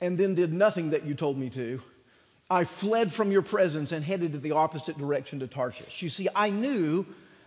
and 0.00 0.16
then 0.16 0.34
did 0.34 0.50
nothing 0.50 0.90
that 0.90 1.04
you 1.04 1.12
told 1.14 1.36
me 1.36 1.50
to. 1.50 1.82
I 2.48 2.64
fled 2.64 3.12
from 3.12 3.32
your 3.32 3.42
presence 3.42 3.92
and 3.92 4.02
headed 4.02 4.32
to 4.32 4.38
the 4.38 4.52
opposite 4.52 4.96
direction 4.96 5.40
to 5.40 5.46
Tarshish. 5.46 6.00
You 6.00 6.08
see, 6.08 6.28
I 6.34 6.48
knew 6.48 7.04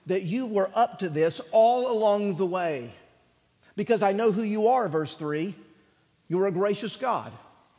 that 0.08 0.24
you 0.24 0.46
were 0.46 0.70
up 0.76 1.00
to 1.00 1.10
this 1.10 1.42
all 1.52 1.92
along 1.92 2.36
the 2.36 2.46
way 2.46 2.92
because 3.76 4.04
I 4.04 4.12
know 4.12 4.32
who 4.32 4.44
you 4.44 4.68
are, 4.68 4.88
verse 4.90 5.16
3. 5.16 5.56
You're 6.28 6.48
a 6.48 6.52
gracious 6.52 6.96
God 6.96 7.32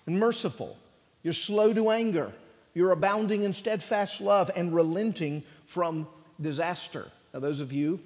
and 0.06 0.18
merciful 0.18 0.76
you're 1.24 1.32
slow 1.32 1.72
to 1.72 1.90
anger. 1.90 2.30
You're 2.74 2.92
abounding 2.92 3.42
in 3.42 3.52
steadfast 3.52 4.20
love 4.20 4.50
and 4.54 4.72
relenting 4.72 5.42
from 5.66 6.06
disaster. 6.40 7.10
Now, 7.32 7.40
those 7.40 7.60
of 7.60 7.72
you 7.72 7.98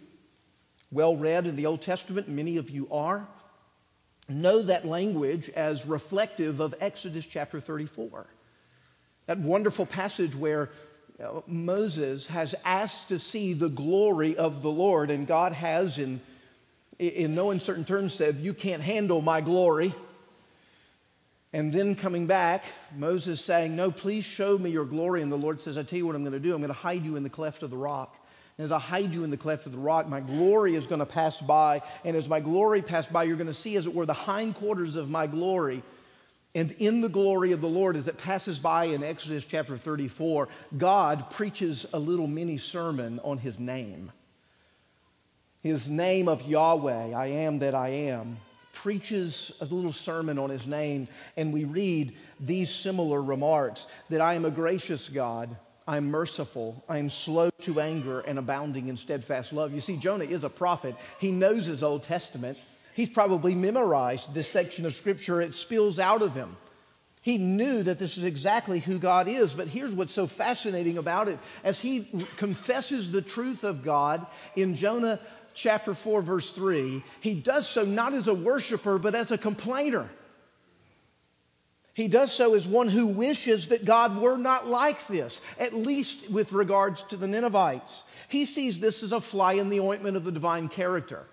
well 0.91 1.17
read 1.17 1.47
in 1.47 1.57
the 1.57 1.67
Old 1.67 1.83
Testament, 1.83 2.29
many 2.29 2.57
of 2.57 2.71
you 2.71 2.89
are, 2.91 3.27
know 4.29 4.63
that 4.63 4.87
language 4.87 5.51
as 5.51 5.85
reflective 5.85 6.61
of 6.61 6.75
Exodus 6.81 7.27
chapter 7.27 7.61
34. 7.61 8.27
That 9.27 9.39
wonderful 9.39 9.85
passage 9.85 10.35
where 10.35 10.71
Moses 11.47 12.29
has 12.29 12.55
asked 12.65 13.09
to 13.09 13.19
see 13.19 13.53
the 13.53 13.69
glory 13.69 14.37
of 14.37 14.63
the 14.63 14.71
Lord, 14.71 15.11
and 15.11 15.27
God 15.27 15.53
has, 15.53 15.99
in, 15.99 16.21
in 16.99 17.35
no 17.35 17.51
uncertain 17.51 17.85
terms, 17.85 18.15
said, 18.15 18.37
You 18.37 18.55
can't 18.55 18.83
handle 18.83 19.21
my 19.21 19.41
glory. 19.41 19.93
And 21.53 21.73
then 21.73 21.95
coming 21.95 22.27
back, 22.27 22.65
Moses 22.97 23.41
saying, 23.41 23.75
No, 23.75 23.91
please 23.91 24.25
show 24.25 24.59
me 24.59 24.71
your 24.71 24.85
glory. 24.85 25.23
And 25.23 25.33
the 25.33 25.37
Lord 25.37 25.61
says, 25.61 25.77
I 25.77 25.83
tell 25.83 25.97
you 25.97 26.07
what 26.07 26.15
I'm 26.15 26.23
going 26.23 26.33
to 26.33 26.41
do. 26.41 26.55
I'm 26.55 26.61
going 26.61 26.69
to 26.69 26.75
hide 26.75 27.05
you 27.05 27.17
in 27.17 27.25
the 27.25 27.31
cleft 27.31 27.63
of 27.63 27.71
the 27.71 27.77
rock. 27.77 28.17
And 28.57 28.65
as 28.65 28.71
I 28.71 28.79
hide 28.79 29.15
you 29.15 29.25
in 29.25 29.31
the 29.31 29.37
cleft 29.37 29.67
of 29.67 29.73
the 29.73 29.79
rock, 29.79 30.09
my 30.09 30.21
glory 30.21 30.75
is 30.75 30.87
going 30.87 30.99
to 30.99 31.07
pass 31.07 31.41
by. 31.41 31.83
And 32.05 32.17
as 32.17 32.29
my 32.29 32.41
glory 32.41 32.83
passed 32.83 33.13
by, 33.13 33.25
you're 33.25 33.37
going 33.37 33.47
to 33.47 33.55
see, 33.55 33.77
as 33.77 33.87
it 33.87 33.95
were, 33.95 34.07
the 34.07 34.15
hindquarters 34.15 34.95
of 34.95 35.09
my 35.11 35.27
glory. 35.27 35.83
And 36.59 36.73
in 36.73 37.03
the 37.03 37.09
glory 37.09 37.53
of 37.53 37.61
the 37.61 37.69
Lord, 37.69 37.95
as 37.95 38.09
it 38.09 38.19
passes 38.19 38.59
by 38.59 38.87
in 38.87 39.05
Exodus 39.05 39.45
chapter 39.45 39.77
34, 39.77 40.49
God 40.77 41.31
preaches 41.31 41.87
a 41.93 42.01
little 42.01 42.27
mini 42.27 42.59
sermon 42.59 43.21
on 43.23 43.39
his 43.39 43.61
name. 43.61 44.11
His 45.63 45.89
name 45.89 46.27
of 46.29 46.43
Yahweh, 46.43 47.13
I 47.15 47.27
am 47.27 47.61
that 47.61 47.77
I 47.77 47.91
am 47.91 48.39
preaches 48.73 49.57
a 49.61 49.67
little 49.67 49.93
sermon 49.93 50.37
on 50.37 50.51
his 50.51 50.67
name, 50.67 51.07
and 51.37 51.53
we 51.53 51.63
read 51.63 52.17
these 52.41 52.71
similar 52.71 53.23
remarks 53.23 53.87
that 54.11 54.21
I 54.21 54.35
am 54.35 54.45
a 54.45 54.51
gracious 54.51 55.09
God. 55.09 55.57
I 55.87 55.97
am 55.97 56.11
merciful. 56.11 56.83
I 56.89 56.99
am 56.99 57.09
slow 57.09 57.51
to 57.61 57.81
anger 57.81 58.19
and 58.19 58.37
abounding 58.37 58.89
in 58.89 58.97
steadfast 58.97 59.53
love. 59.53 59.73
You 59.73 59.81
see, 59.81 59.97
Jonah 59.97 60.25
is 60.25 60.43
a 60.43 60.51
prophet. 60.51 60.97
He 61.21 61.31
knows 61.31 61.67
his 61.67 61.85
Old 61.85 62.03
Testament. 62.03 62.59
He's 62.99 63.09
probably 63.09 63.55
memorized 63.55 64.35
this 64.35 64.51
section 64.51 64.85
of 64.85 64.93
scripture. 64.93 65.41
It 65.41 65.55
spills 65.55 66.01
out 66.01 66.21
of 66.21 66.35
him. 66.35 66.57
He 67.23 67.39
knew 67.39 67.85
that 67.85 68.01
this 68.01 68.19
is 68.19 68.25
exactly 68.25 68.81
who 68.81 68.99
God 68.99 69.29
is. 69.29 69.55
But 69.55 69.69
here's 69.69 69.95
what's 69.95 70.13
so 70.13 70.27
fascinating 70.27 70.99
about 70.99 71.29
it. 71.29 71.39
As 71.63 71.79
he 71.79 72.09
confesses 72.39 73.13
the 73.13 73.23
truth 73.23 73.63
of 73.63 73.85
God 73.85 74.27
in 74.57 74.75
Jonah 74.75 75.21
chapter 75.55 75.95
4, 75.95 76.23
verse 76.23 76.51
3, 76.51 77.05
he 77.21 77.37
does 77.37 77.69
so 77.69 77.85
not 77.85 78.15
as 78.15 78.27
a 78.27 78.35
worshiper, 78.35 78.99
but 78.99 79.15
as 79.15 79.31
a 79.31 79.39
complainer. 79.39 80.11
He 81.95 82.09
does 82.09 82.33
so 82.33 82.57
as 82.57 82.67
one 82.67 82.89
who 82.89 83.07
wishes 83.07 83.69
that 83.69 83.85
God 83.85 84.21
were 84.21 84.39
not 84.39 84.67
like 84.67 85.07
this, 85.07 85.41
at 85.61 85.73
least 85.73 86.29
with 86.33 86.53
regards 86.53 87.05
to 87.05 87.17
the 87.17 87.29
Ninevites. 87.29 88.03
He 88.29 88.45
sees 88.45 88.81
this 88.81 89.05
as 89.05 89.13
a 89.13 89.21
fly 89.21 89.53
in 89.53 89.69
the 89.69 89.79
ointment 89.79 90.17
of 90.17 90.25
the 90.25 90.33
divine 90.33 90.69
character. 90.69 91.25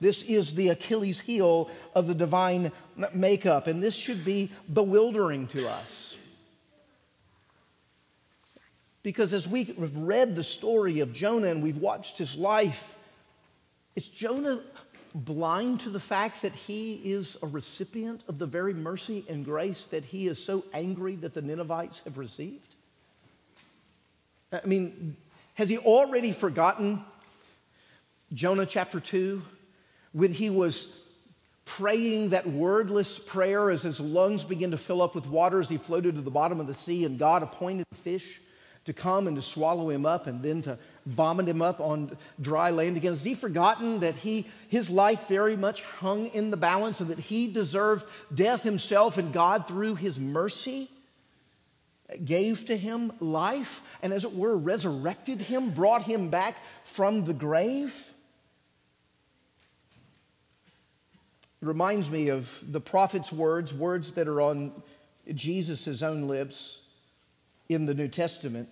This 0.00 0.22
is 0.22 0.54
the 0.54 0.70
Achilles 0.70 1.20
heel 1.20 1.70
of 1.94 2.06
the 2.06 2.14
divine 2.14 2.72
makeup, 3.12 3.66
and 3.66 3.82
this 3.82 3.94
should 3.94 4.24
be 4.24 4.50
bewildering 4.72 5.46
to 5.48 5.68
us. 5.68 6.16
Because 9.02 9.32
as 9.32 9.46
we 9.48 9.64
have 9.64 9.96
read 9.96 10.36
the 10.36 10.44
story 10.44 11.00
of 11.00 11.12
Jonah 11.12 11.48
and 11.48 11.62
we've 11.62 11.78
watched 11.78 12.18
his 12.18 12.36
life, 12.36 12.94
is 13.94 14.08
Jonah 14.08 14.60
blind 15.14 15.80
to 15.80 15.90
the 15.90 16.00
fact 16.00 16.42
that 16.42 16.54
he 16.54 16.94
is 16.94 17.36
a 17.42 17.46
recipient 17.46 18.22
of 18.28 18.38
the 18.38 18.46
very 18.46 18.74
mercy 18.74 19.24
and 19.28 19.44
grace 19.44 19.86
that 19.86 20.04
he 20.04 20.28
is 20.28 20.42
so 20.42 20.64
angry 20.72 21.16
that 21.16 21.34
the 21.34 21.42
Ninevites 21.42 22.00
have 22.04 22.16
received? 22.16 22.74
I 24.52 24.64
mean, 24.66 25.16
has 25.54 25.68
he 25.68 25.78
already 25.78 26.32
forgotten 26.32 27.04
Jonah 28.32 28.66
chapter 28.66 29.00
2 29.00 29.42
when 30.12 30.32
he 30.32 30.50
was 30.50 30.94
praying 31.64 32.30
that 32.30 32.46
wordless 32.46 33.18
prayer 33.18 33.70
as 33.70 33.82
his 33.82 34.00
lungs 34.00 34.42
began 34.42 34.72
to 34.72 34.78
fill 34.78 35.00
up 35.00 35.14
with 35.14 35.26
water 35.26 35.60
as 35.60 35.68
he 35.68 35.76
floated 35.76 36.16
to 36.16 36.20
the 36.20 36.30
bottom 36.30 36.58
of 36.58 36.66
the 36.66 36.74
sea 36.74 37.04
and 37.04 37.18
God 37.18 37.42
appointed 37.42 37.86
a 37.92 37.94
fish 37.94 38.40
to 38.86 38.92
come 38.92 39.26
and 39.26 39.36
to 39.36 39.42
swallow 39.42 39.90
him 39.90 40.06
up 40.06 40.26
and 40.26 40.42
then 40.42 40.62
to 40.62 40.78
vomit 41.06 41.46
him 41.46 41.62
up 41.62 41.80
on 41.80 42.16
dry 42.40 42.70
land 42.70 42.96
again? 42.96 43.12
Has 43.12 43.22
he 43.22 43.34
forgotten 43.34 44.00
that 44.00 44.16
he, 44.16 44.46
his 44.68 44.90
life 44.90 45.28
very 45.28 45.56
much 45.56 45.82
hung 45.82 46.26
in 46.28 46.50
the 46.50 46.56
balance 46.56 47.00
and 47.00 47.10
that 47.10 47.18
he 47.18 47.52
deserved 47.52 48.04
death 48.34 48.62
himself 48.62 49.18
and 49.18 49.32
God, 49.32 49.68
through 49.68 49.96
his 49.96 50.18
mercy, 50.18 50.88
gave 52.24 52.64
to 52.64 52.76
him 52.76 53.12
life 53.20 53.82
and, 54.02 54.12
as 54.12 54.24
it 54.24 54.34
were, 54.34 54.56
resurrected 54.56 55.40
him, 55.42 55.70
brought 55.70 56.02
him 56.02 56.30
back 56.30 56.56
from 56.82 57.24
the 57.26 57.34
grave? 57.34 58.10
It 61.44 61.49
reminds 61.60 62.10
me 62.10 62.28
of 62.28 62.62
the 62.66 62.80
prophet's 62.80 63.32
words, 63.32 63.72
words 63.74 64.14
that 64.14 64.28
are 64.28 64.40
on 64.40 64.72
Jesus' 65.34 66.02
own 66.02 66.26
lips 66.26 66.82
in 67.68 67.86
the 67.86 67.94
New 67.94 68.08
Testament. 68.08 68.68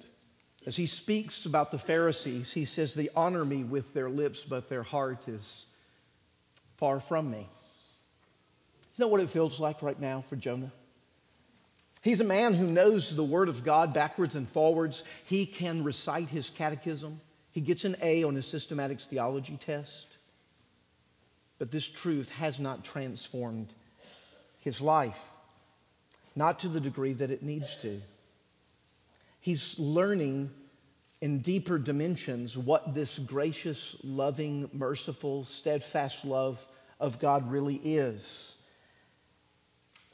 As 0.67 0.77
he 0.77 0.87
speaks 0.87 1.47
about 1.47 1.71
the 1.71 1.79
Pharisees, 1.79 2.53
he 2.53 2.65
says, 2.65 2.95
They 2.95 3.09
honor 3.15 3.45
me 3.45 3.65
with 3.65 3.95
their 3.95 4.11
lips, 4.11 4.45
but 4.45 4.69
their 4.69 4.83
heart 4.83 5.29
is 5.29 5.67
far 6.77 7.01
from 7.01 7.31
me. 7.31 7.49
Isn't 8.95 9.05
that 9.05 9.09
what 9.09 9.21
it 9.21 9.31
feels 9.31 9.61
like 9.61 9.83
right 9.83 10.01
now 10.01 10.23
for 10.29 10.37
Jonah? 10.37 10.73
He's 12.03 12.21
a 12.21 12.25
man 12.25 12.55
who 12.55 12.67
knows 12.67 13.15
the 13.15 13.25
Word 13.25 13.49
of 13.49 13.65
God 13.65 13.93
backwards 13.93 14.35
and 14.35 14.49
forwards. 14.49 15.05
He 15.27 15.47
can 15.47 15.85
recite 15.85 16.29
his 16.29 16.51
catechism. 16.51 17.21
He 17.53 17.61
gets 17.61 17.85
an 17.85 17.97
A 18.03 18.25
on 18.25 18.35
his 18.35 18.47
systematics 18.47 19.07
theology 19.07 19.57
test. 19.57 20.08
But 21.59 21.71
this 21.71 21.89
truth 21.89 22.31
has 22.31 22.59
not 22.59 22.85
transformed 22.85 23.75
his 24.61 24.81
life, 24.81 25.31
not 26.37 26.61
to 26.61 26.69
the 26.69 26.81
degree 26.81 27.13
that 27.15 27.31
it 27.31 27.43
needs 27.43 27.77
to. 27.79 28.01
He's 29.41 29.79
learning 29.79 30.51
in 31.21 31.41
deeper 31.41 31.79
dimensions 31.79 32.57
what 32.57 32.95
this 32.95 33.19
gracious, 33.19 33.97
loving, 34.05 34.71
merciful, 34.73 35.45
steadfast 35.45 36.25
love 36.25 36.65
of 37.01 37.19
God 37.19 37.51
really 37.51 37.77
is. 37.77 38.57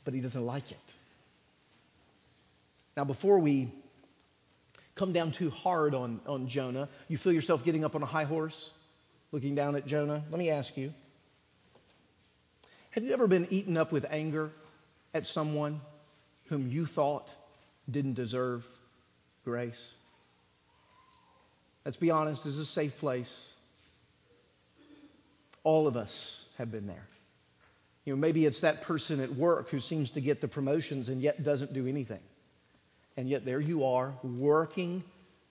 But 0.05 0.15
he 0.15 0.21
doesn't 0.21 0.45
like 0.45 0.71
it. 0.71 0.97
Now, 2.97 3.05
before 3.05 3.39
we 3.39 3.73
come 4.95 5.13
down 5.13 5.33
too 5.33 5.51
hard 5.51 5.95
on, 5.95 6.21
on 6.27 6.47
Jonah, 6.47 6.89
you 7.09 7.19
feel 7.19 7.33
yourself 7.33 7.65
getting 7.65 7.85
up 7.85 7.95
on 7.95 8.03
a 8.03 8.07
high 8.07 8.25
horse, 8.25 8.71
looking 9.33 9.55
down 9.55 9.77
at 9.77 9.87
Jonah? 9.87 10.23
Let 10.31 10.39
me 10.39 10.51
ask 10.51 10.77
you 10.77 10.95
Have 12.95 13.03
you 13.03 13.13
ever 13.13 13.27
been 13.27 13.49
eaten 13.51 13.77
up 13.77 13.91
with 13.91 14.07
anger 14.09 14.53
at 15.13 15.27
someone 15.27 15.81
whom 16.45 16.69
you 16.69 16.87
thought 16.87 17.29
didn't 17.91 18.15
deserve 18.15 18.65
grace? 19.45 19.93
Let's 21.85 21.97
be 21.97 22.13
honest, 22.13 22.45
this 22.45 22.53
is 22.53 22.61
a 22.61 22.65
safe 22.65 22.97
place. 23.01 23.53
All 25.65 25.89
of 25.89 25.97
us 25.97 26.47
have 26.57 26.71
been 26.71 26.87
there. 26.87 27.09
You 28.05 28.15
know, 28.15 28.21
maybe 28.21 28.47
it's 28.47 28.61
that 28.61 28.83
person 28.83 29.19
at 29.19 29.35
work 29.35 29.71
who 29.71 29.81
seems 29.81 30.13
to 30.13 30.21
get 30.21 30.41
the 30.41 30.47
promotions 30.47 31.09
and 31.09 31.21
yet 31.21 31.43
doesn't 31.43 31.75
do 31.75 31.89
anything. 31.89 32.23
And 33.17 33.29
yet 33.29 33.45
there 33.45 33.61
you 33.61 33.87
are, 33.87 34.15
working 34.23 35.03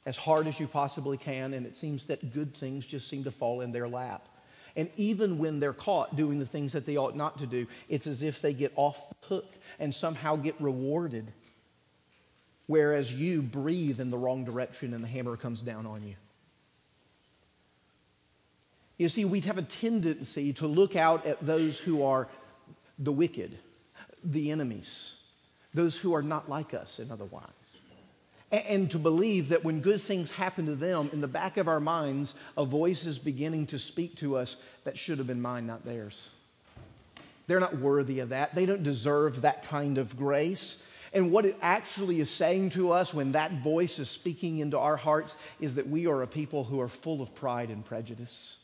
as 0.05 0.15
hard 0.15 0.47
as 0.47 0.61
you 0.61 0.67
possibly 0.67 1.17
can, 1.17 1.53
and 1.53 1.65
it 1.65 1.75
seems 1.75 2.05
that 2.05 2.33
good 2.33 2.55
things 2.55 2.85
just 2.85 3.09
seem 3.09 3.25
to 3.25 3.31
fall 3.31 3.59
in 3.59 3.73
their 3.73 3.89
lap. 3.89 4.29
And 4.75 4.89
even 4.97 5.37
when 5.37 5.59
they're 5.59 5.73
caught 5.73 6.15
doing 6.15 6.39
the 6.39 6.45
things 6.45 6.73
that 6.73 6.85
they 6.85 6.97
ought 6.97 7.15
not 7.15 7.37
to 7.39 7.47
do, 7.47 7.67
it's 7.89 8.07
as 8.07 8.23
if 8.23 8.41
they 8.41 8.53
get 8.53 8.73
off 8.75 9.09
the 9.09 9.27
hook 9.27 9.53
and 9.79 9.93
somehow 9.93 10.35
get 10.35 10.55
rewarded. 10.59 11.31
Whereas 12.65 13.13
you 13.13 13.41
breathe 13.41 13.99
in 13.99 14.09
the 14.09 14.17
wrong 14.17 14.45
direction 14.45 14.93
and 14.93 15.03
the 15.03 15.07
hammer 15.07 15.37
comes 15.37 15.61
down 15.61 15.85
on 15.85 16.03
you. 16.03 16.15
You 18.97 19.09
see, 19.09 19.25
we 19.25 19.41
have 19.41 19.57
a 19.57 19.63
tendency 19.63 20.53
to 20.53 20.67
look 20.67 20.95
out 20.95 21.25
at 21.25 21.39
those 21.45 21.79
who 21.79 22.03
are 22.03 22.27
the 22.97 23.11
wicked, 23.11 23.57
the 24.23 24.51
enemies, 24.51 25.19
those 25.73 25.97
who 25.97 26.13
are 26.13 26.21
not 26.21 26.47
like 26.49 26.73
us, 26.73 26.99
in 26.99 27.11
other 27.11 27.25
words. 27.25 27.62
And 28.53 28.91
to 28.91 28.99
believe 28.99 29.49
that 29.49 29.63
when 29.63 29.81
good 29.81 29.99
things 29.99 30.31
happen 30.31 30.67
to 30.67 30.75
them, 30.75 31.09
in 31.11 31.21
the 31.21 31.27
back 31.27 31.57
of 31.57 31.67
our 31.67 31.79
minds, 31.79 32.35
a 32.55 32.63
voice 32.63 33.03
is 33.03 33.17
beginning 33.17 33.65
to 33.67 33.79
speak 33.79 34.15
to 34.17 34.37
us 34.37 34.57
that 34.83 34.95
should 34.95 35.17
have 35.17 35.25
been 35.25 35.41
mine, 35.41 35.65
not 35.65 35.83
theirs. 35.83 36.29
They're 37.47 37.59
not 37.59 37.77
worthy 37.77 38.19
of 38.19 38.29
that. 38.29 38.53
They 38.53 38.67
don't 38.67 38.83
deserve 38.83 39.41
that 39.41 39.63
kind 39.63 39.97
of 39.97 40.15
grace. 40.15 40.87
And 41.13 41.31
what 41.31 41.47
it 41.47 41.57
actually 41.63 42.19
is 42.19 42.29
saying 42.29 42.69
to 42.71 42.91
us 42.91 43.11
when 43.11 43.31
that 43.31 43.63
voice 43.63 43.97
is 43.97 44.11
speaking 44.11 44.59
into 44.59 44.77
our 44.77 44.97
hearts 44.97 45.35
is 45.59 45.73
that 45.75 45.87
we 45.87 46.05
are 46.05 46.21
a 46.21 46.27
people 46.27 46.63
who 46.63 46.79
are 46.79 46.87
full 46.87 47.23
of 47.23 47.33
pride 47.33 47.71
and 47.71 47.83
prejudice. 47.83 48.59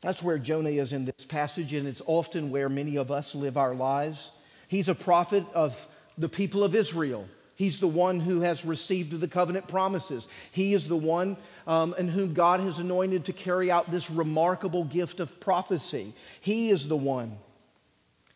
That's 0.00 0.22
where 0.22 0.38
Jonah 0.38 0.70
is 0.70 0.94
in 0.94 1.04
this 1.04 1.26
passage, 1.26 1.74
and 1.74 1.86
it's 1.86 2.02
often 2.06 2.50
where 2.50 2.70
many 2.70 2.96
of 2.96 3.10
us 3.10 3.34
live 3.34 3.58
our 3.58 3.74
lives. 3.74 4.32
He's 4.68 4.88
a 4.88 4.94
prophet 4.94 5.44
of 5.52 5.86
the 6.16 6.30
people 6.30 6.64
of 6.64 6.74
Israel. 6.74 7.28
He's 7.56 7.80
the 7.80 7.88
one 7.88 8.20
who 8.20 8.42
has 8.42 8.66
received 8.66 9.18
the 9.18 9.28
covenant 9.28 9.66
promises. 9.66 10.28
He 10.52 10.74
is 10.74 10.88
the 10.88 10.96
one 10.96 11.38
um, 11.66 11.94
in 11.98 12.06
whom 12.06 12.34
God 12.34 12.60
has 12.60 12.78
anointed 12.78 13.24
to 13.24 13.32
carry 13.32 13.70
out 13.70 13.90
this 13.90 14.10
remarkable 14.10 14.84
gift 14.84 15.20
of 15.20 15.40
prophecy. 15.40 16.12
He 16.40 16.68
is 16.68 16.86
the 16.86 16.96
one 16.96 17.38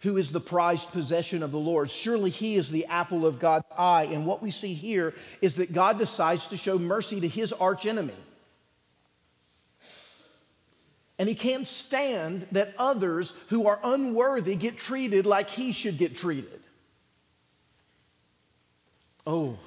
who 0.00 0.16
is 0.16 0.32
the 0.32 0.40
prized 0.40 0.90
possession 0.92 1.42
of 1.42 1.52
the 1.52 1.58
Lord. 1.58 1.90
Surely 1.90 2.30
he 2.30 2.56
is 2.56 2.70
the 2.70 2.86
apple 2.86 3.26
of 3.26 3.38
God's 3.38 3.66
eye. 3.76 4.04
And 4.04 4.24
what 4.24 4.42
we 4.42 4.50
see 4.50 4.72
here 4.72 5.14
is 5.42 5.56
that 5.56 5.74
God 5.74 5.98
decides 5.98 6.46
to 6.48 6.56
show 6.56 6.78
mercy 6.78 7.20
to 7.20 7.28
his 7.28 7.52
archenemy. 7.52 8.14
And 11.18 11.28
he 11.28 11.34
can't 11.34 11.66
stand 11.66 12.46
that 12.52 12.72
others 12.78 13.34
who 13.50 13.66
are 13.66 13.78
unworthy 13.84 14.56
get 14.56 14.78
treated 14.78 15.26
like 15.26 15.50
he 15.50 15.72
should 15.72 15.98
get 15.98 16.16
treated. 16.16 16.59
Oh, 19.26 19.58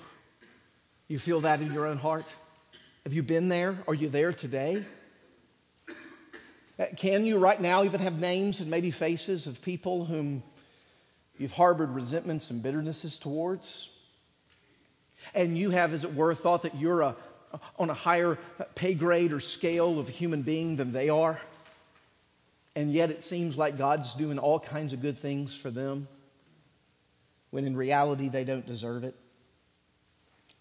you 1.08 1.20
feel 1.20 1.42
that 1.42 1.62
in 1.62 1.72
your 1.72 1.86
own 1.86 1.98
heart? 1.98 2.26
Have 3.04 3.14
you 3.14 3.22
been 3.22 3.50
there? 3.50 3.78
Are 3.88 3.94
you 3.94 4.10
there 4.10 4.34
today? 4.34 4.84
Uh, 6.80 6.86
can 6.98 7.24
you 7.26 7.38
right 7.38 7.62
now 7.62 7.84
even 7.84 8.00
have 8.00 8.20
names 8.20 8.62
and 8.62 8.72
maybe 8.72 8.90
faces 8.90 9.46
of 9.46 9.62
people 9.62 10.06
whom 10.06 10.42
you've 11.38 11.52
harbored 11.52 11.92
resentments 11.92 12.50
and 12.50 12.64
bitternesses 12.64 13.20
towards? 13.20 13.90
And 15.36 15.56
you 15.56 15.70
have, 15.70 15.94
as 15.94 16.04
it 16.04 16.16
were, 16.16 16.34
thought 16.34 16.64
that 16.64 16.76
you're 16.76 17.02
a, 17.02 17.16
on 17.78 17.92
a 17.92 17.94
higher 17.94 18.40
pay 18.74 18.96
grade 18.96 19.34
or 19.34 19.40
scale 19.40 20.00
of 20.00 20.10
a 20.10 20.12
human 20.12 20.42
being 20.42 20.78
than 20.78 20.92
they 20.92 21.10
are. 21.10 21.40
And 22.76 22.92
yet 22.92 23.12
it 23.12 23.24
seems 23.24 23.56
like 23.56 23.78
God's 23.78 24.16
doing 24.16 24.40
all 24.40 24.60
kinds 24.60 24.94
of 24.94 25.02
good 25.02 25.20
things 25.20 25.56
for 25.56 25.70
them 25.70 26.08
when 27.52 27.66
in 27.66 27.78
reality 27.78 28.30
they 28.30 28.46
don't 28.46 28.66
deserve 28.66 29.04
it. 29.04 29.16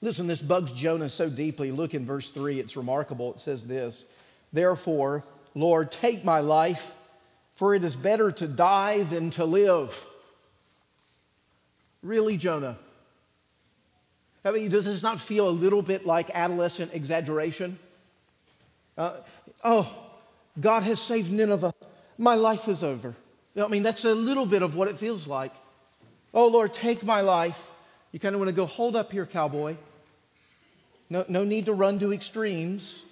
Listen, 0.02 0.26
this 0.26 0.42
bugs 0.42 0.72
Jonah 0.72 1.08
so 1.08 1.30
deeply. 1.30 1.70
Look 1.70 1.94
in 1.94 2.04
verse 2.04 2.30
3, 2.30 2.58
it's 2.58 2.76
remarkable. 2.76 3.32
It 3.34 3.38
says 3.38 3.66
this 3.66 4.04
Therefore, 4.52 5.24
Lord, 5.54 5.92
take 5.92 6.24
my 6.24 6.40
life, 6.40 6.94
for 7.54 7.74
it 7.74 7.84
is 7.84 7.96
better 7.96 8.32
to 8.32 8.48
die 8.48 9.04
than 9.04 9.30
to 9.30 9.44
live. 9.44 10.04
Really, 12.02 12.36
Jonah? 12.36 12.76
I 14.44 14.50
mean, 14.50 14.70
does 14.70 14.86
this 14.86 15.04
not 15.04 15.20
feel 15.20 15.48
a 15.48 15.50
little 15.50 15.82
bit 15.82 16.04
like 16.04 16.30
adolescent 16.34 16.92
exaggeration? 16.94 17.78
Uh, 18.98 19.18
oh, 19.62 19.88
God 20.60 20.82
has 20.82 21.00
saved 21.00 21.30
Nineveh. 21.30 21.72
My 22.18 22.34
life 22.34 22.66
is 22.66 22.82
over. 22.82 23.14
I 23.56 23.68
mean, 23.68 23.84
that's 23.84 24.04
a 24.04 24.14
little 24.14 24.46
bit 24.46 24.62
of 24.62 24.74
what 24.74 24.88
it 24.88 24.98
feels 24.98 25.28
like. 25.28 25.52
Oh, 26.34 26.48
Lord, 26.48 26.74
take 26.74 27.04
my 27.04 27.20
life. 27.20 27.70
You 28.10 28.18
kind 28.18 28.34
of 28.34 28.40
want 28.40 28.48
to 28.48 28.54
go, 28.54 28.66
hold 28.66 28.96
up 28.96 29.12
here, 29.12 29.26
cowboy. 29.26 29.76
No, 31.12 31.26
no 31.28 31.44
need 31.44 31.66
to 31.66 31.74
run 31.74 31.98
to 31.98 32.10
extremes. 32.10 33.02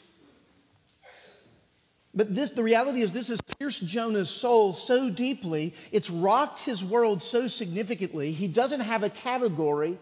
But 2.15 2.35
this, 2.35 2.49
the 2.49 2.63
reality 2.63 3.03
is, 3.03 3.13
this 3.13 3.29
has 3.29 3.43
pierced 3.43 3.87
Jonah's 3.87 4.31
soul 4.31 4.73
so 4.73 5.11
deeply, 5.11 5.75
it's 5.93 6.09
rocked 6.09 6.61
his 6.61 6.83
world 6.83 7.23
so 7.23 7.47
significantly, 7.47 8.33
he 8.33 8.49
doesn't 8.49 8.81
have 8.81 9.03
a 9.03 9.11
category 9.11 9.99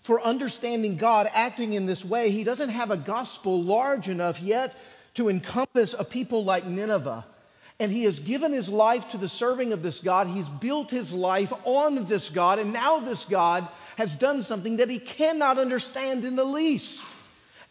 for 0.00 0.20
understanding 0.20 0.96
God 0.96 1.28
acting 1.32 1.74
in 1.74 1.86
this 1.86 2.04
way. 2.04 2.30
He 2.30 2.42
doesn't 2.42 2.70
have 2.70 2.90
a 2.90 2.96
gospel 2.96 3.62
large 3.62 4.08
enough 4.08 4.42
yet 4.42 4.76
to 5.14 5.28
encompass 5.28 5.94
a 5.94 6.02
people 6.02 6.44
like 6.44 6.66
Nineveh. 6.66 7.24
And 7.78 7.92
he 7.92 8.02
has 8.02 8.18
given 8.18 8.52
his 8.52 8.68
life 8.68 9.10
to 9.10 9.18
the 9.18 9.28
serving 9.28 9.72
of 9.72 9.82
this 9.82 10.00
God. 10.00 10.26
He's 10.26 10.48
built 10.48 10.90
his 10.90 11.12
life 11.12 11.52
on 11.62 12.06
this 12.06 12.30
God. 12.30 12.58
And 12.58 12.72
now 12.72 12.98
this 12.98 13.26
God 13.26 13.68
has 13.96 14.16
done 14.16 14.42
something 14.42 14.76
that 14.78 14.88
he 14.88 14.98
cannot 14.98 15.58
understand 15.58 16.24
in 16.24 16.36
the 16.36 16.44
least. 16.44 17.04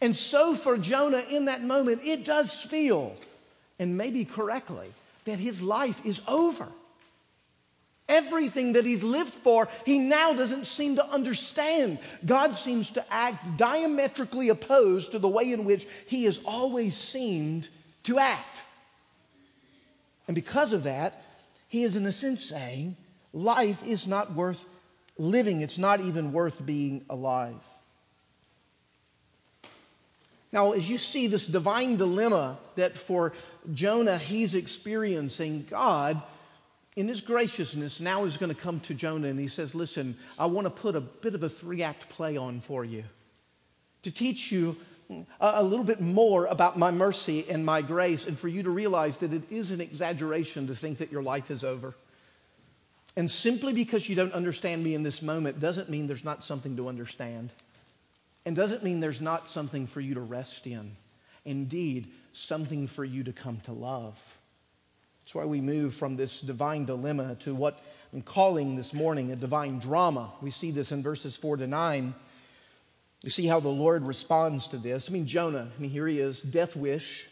And 0.02 0.16
so 0.16 0.56
for 0.56 0.78
Jonah 0.78 1.24
in 1.32 1.46
that 1.46 1.64
moment, 1.64 2.02
it 2.04 2.26
does 2.26 2.62
feel, 2.62 3.16
and 3.80 3.98
maybe 3.98 4.26
correctly, 4.26 4.88
that 5.26 5.40
his 5.40 5.62
life 5.62 6.06
is 6.06 6.22
over. 6.28 6.68
Everything 8.08 8.74
that 8.74 8.86
he's 8.86 9.04
lived 9.04 9.34
for, 9.34 9.68
he 9.84 9.98
now 9.98 10.34
doesn't 10.34 10.68
seem 10.68 10.98
to 10.98 11.06
understand. 11.08 11.98
God 12.24 12.56
seems 12.56 12.92
to 12.92 13.06
act 13.12 13.58
diametrically 13.58 14.50
opposed 14.50 15.12
to 15.12 15.20
the 15.20 15.28
way 15.28 15.52
in 15.52 15.66
which 15.66 15.88
he 16.06 16.26
has 16.26 16.40
always 16.46 16.96
seemed 16.96 17.68
to 18.04 18.20
act. 18.20 18.64
And 20.28 20.36
because 20.36 20.74
of 20.74 20.84
that, 20.84 21.24
he 21.68 21.82
is, 21.84 21.96
in 21.96 22.06
a 22.06 22.12
sense, 22.12 22.48
saying, 22.48 22.96
life 23.34 23.86
is 23.86 24.08
not 24.08 24.34
worth 24.34 24.66
living, 25.18 25.62
it's 25.62 25.78
not 25.78 26.02
even 26.02 26.32
worth 26.32 26.66
being 26.66 27.06
alive. 27.10 27.62
Now, 30.52 30.72
as 30.72 30.90
you 30.90 30.98
see 30.98 31.28
this 31.28 31.48
divine 31.48 31.98
dilemma 31.98 32.58
that 32.76 32.98
for 32.98 33.34
Jonah 33.74 34.18
he's 34.18 34.56
experiencing, 34.56 35.68
God 35.70 36.22
in 36.96 37.10
his 37.10 37.20
graciousness, 37.20 38.00
now 38.00 38.24
is 38.24 38.38
going 38.38 38.54
to 38.54 38.60
come 38.60 38.80
to 38.82 38.94
Jonah 38.94 39.28
and 39.28 39.40
he 39.40 39.50
says, 39.50 39.76
Listen, 39.76 40.16
I 40.40 40.46
want 40.46 40.66
to 40.66 40.72
put 40.72 40.96
a 40.96 41.02
bit 41.02 41.36
of 41.36 41.44
a 41.44 41.50
three 41.50 41.84
act 41.84 42.08
play 42.10 42.38
on 42.38 42.62
for 42.62 42.86
you 42.86 43.04
to 44.04 44.12
teach 44.12 44.52
you 44.52 44.78
a 45.40 45.64
little 45.64 45.84
bit 45.84 46.00
more 46.00 46.46
about 46.46 46.78
my 46.78 46.92
mercy 46.92 47.46
and 47.50 47.66
my 47.66 47.82
grace, 47.82 48.28
and 48.28 48.38
for 48.38 48.48
you 48.48 48.64
to 48.64 48.70
realize 48.70 49.18
that 49.18 49.34
it 49.34 49.52
is 49.52 49.72
an 49.72 49.82
exaggeration 49.82 50.68
to 50.68 50.76
think 50.76 51.00
that 51.00 51.12
your 51.12 51.24
life 51.24 51.50
is 51.50 51.64
over. 51.64 51.96
And 53.18 53.32
simply 53.32 53.74
because 53.74 54.10
you 54.10 54.16
don't 54.16 54.34
understand 54.34 54.84
me 54.84 54.94
in 54.94 55.04
this 55.04 55.22
moment 55.22 55.60
doesn't 55.60 55.90
mean 55.90 56.08
there's 56.08 56.26
not 56.26 56.44
something 56.44 56.76
to 56.76 56.90
understand, 56.90 57.52
and 58.46 58.56
doesn't 58.56 58.84
mean 58.84 59.00
there's 59.00 59.22
not 59.22 59.48
something 59.50 59.88
for 59.88 60.02
you 60.02 60.16
to 60.16 60.22
rest 60.22 60.68
in. 60.68 60.98
Indeed, 61.46 62.08
something 62.34 62.88
for 62.88 63.06
you 63.06 63.24
to 63.24 63.32
come 63.32 63.62
to 63.62 63.72
love. 63.72 64.40
That's 65.24 65.36
why 65.36 65.46
we 65.46 65.62
move 65.62 65.94
from 65.94 66.18
this 66.18 66.42
divine 66.42 66.86
dilemma 66.86 67.36
to 67.40 67.56
what 67.56 67.82
I'm 68.14 68.22
calling 68.22 68.76
this 68.76 68.94
morning 68.94 69.32
a 69.32 69.36
divine 69.36 69.80
drama. 69.80 70.32
We 70.42 70.52
see 70.52 70.72
this 70.72 70.92
in 70.92 71.02
verses 71.02 71.38
4 71.38 71.58
to 71.58 71.68
9. 71.68 72.14
You 73.24 73.30
see 73.30 73.48
how 73.48 73.60
the 73.60 73.70
Lord 73.70 74.04
responds 74.04 74.68
to 74.68 74.78
this. 74.78 75.10
I 75.10 75.14
mean, 75.14 75.26
Jonah, 75.26 75.70
I 75.76 75.82
mean, 75.82 75.90
here 75.90 76.08
he 76.08 76.20
is, 76.20 76.42
death 76.42 76.76
wish. 76.76 77.28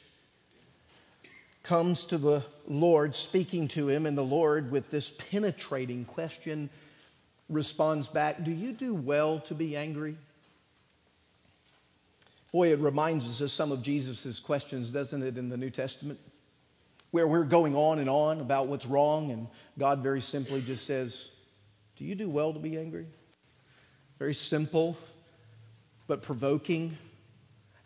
Comes 1.63 2.05
to 2.05 2.17
the 2.17 2.43
Lord, 2.67 3.15
speaking 3.15 3.69
to 3.69 3.89
him, 3.89 4.05
and 4.05 4.17
the 4.17 4.21
Lord, 4.21 4.69
with 4.69 4.91
this 4.91 5.11
penetrating 5.11 6.05
question, 6.05 6.69
responds 7.49 8.07
back 8.09 8.43
Do 8.43 8.51
you 8.51 8.73
do 8.73 8.93
well 8.93 9.39
to 9.41 9.55
be 9.55 9.75
angry? 9.75 10.15
Boy, 12.51 12.71
it 12.71 12.79
reminds 12.79 13.27
us 13.27 13.41
of 13.41 13.51
some 13.51 13.71
of 13.71 13.81
Jesus' 13.81 14.39
questions, 14.39 14.91
doesn't 14.91 15.23
it, 15.23 15.37
in 15.37 15.49
the 15.49 15.57
New 15.57 15.71
Testament? 15.71 16.19
Where 17.09 17.27
we're 17.27 17.45
going 17.45 17.75
on 17.75 17.99
and 17.99 18.09
on 18.09 18.41
about 18.41 18.67
what's 18.67 18.85
wrong, 18.85 19.31
and 19.31 19.47
God 19.79 19.99
very 19.99 20.21
simply 20.21 20.61
just 20.61 20.85
says, 20.85 21.31
Do 21.97 22.05
you 22.05 22.13
do 22.13 22.29
well 22.29 22.53
to 22.53 22.59
be 22.59 22.77
angry? 22.77 23.07
Very 24.19 24.33
simple, 24.33 24.97
but 26.07 26.21
provoking 26.21 26.97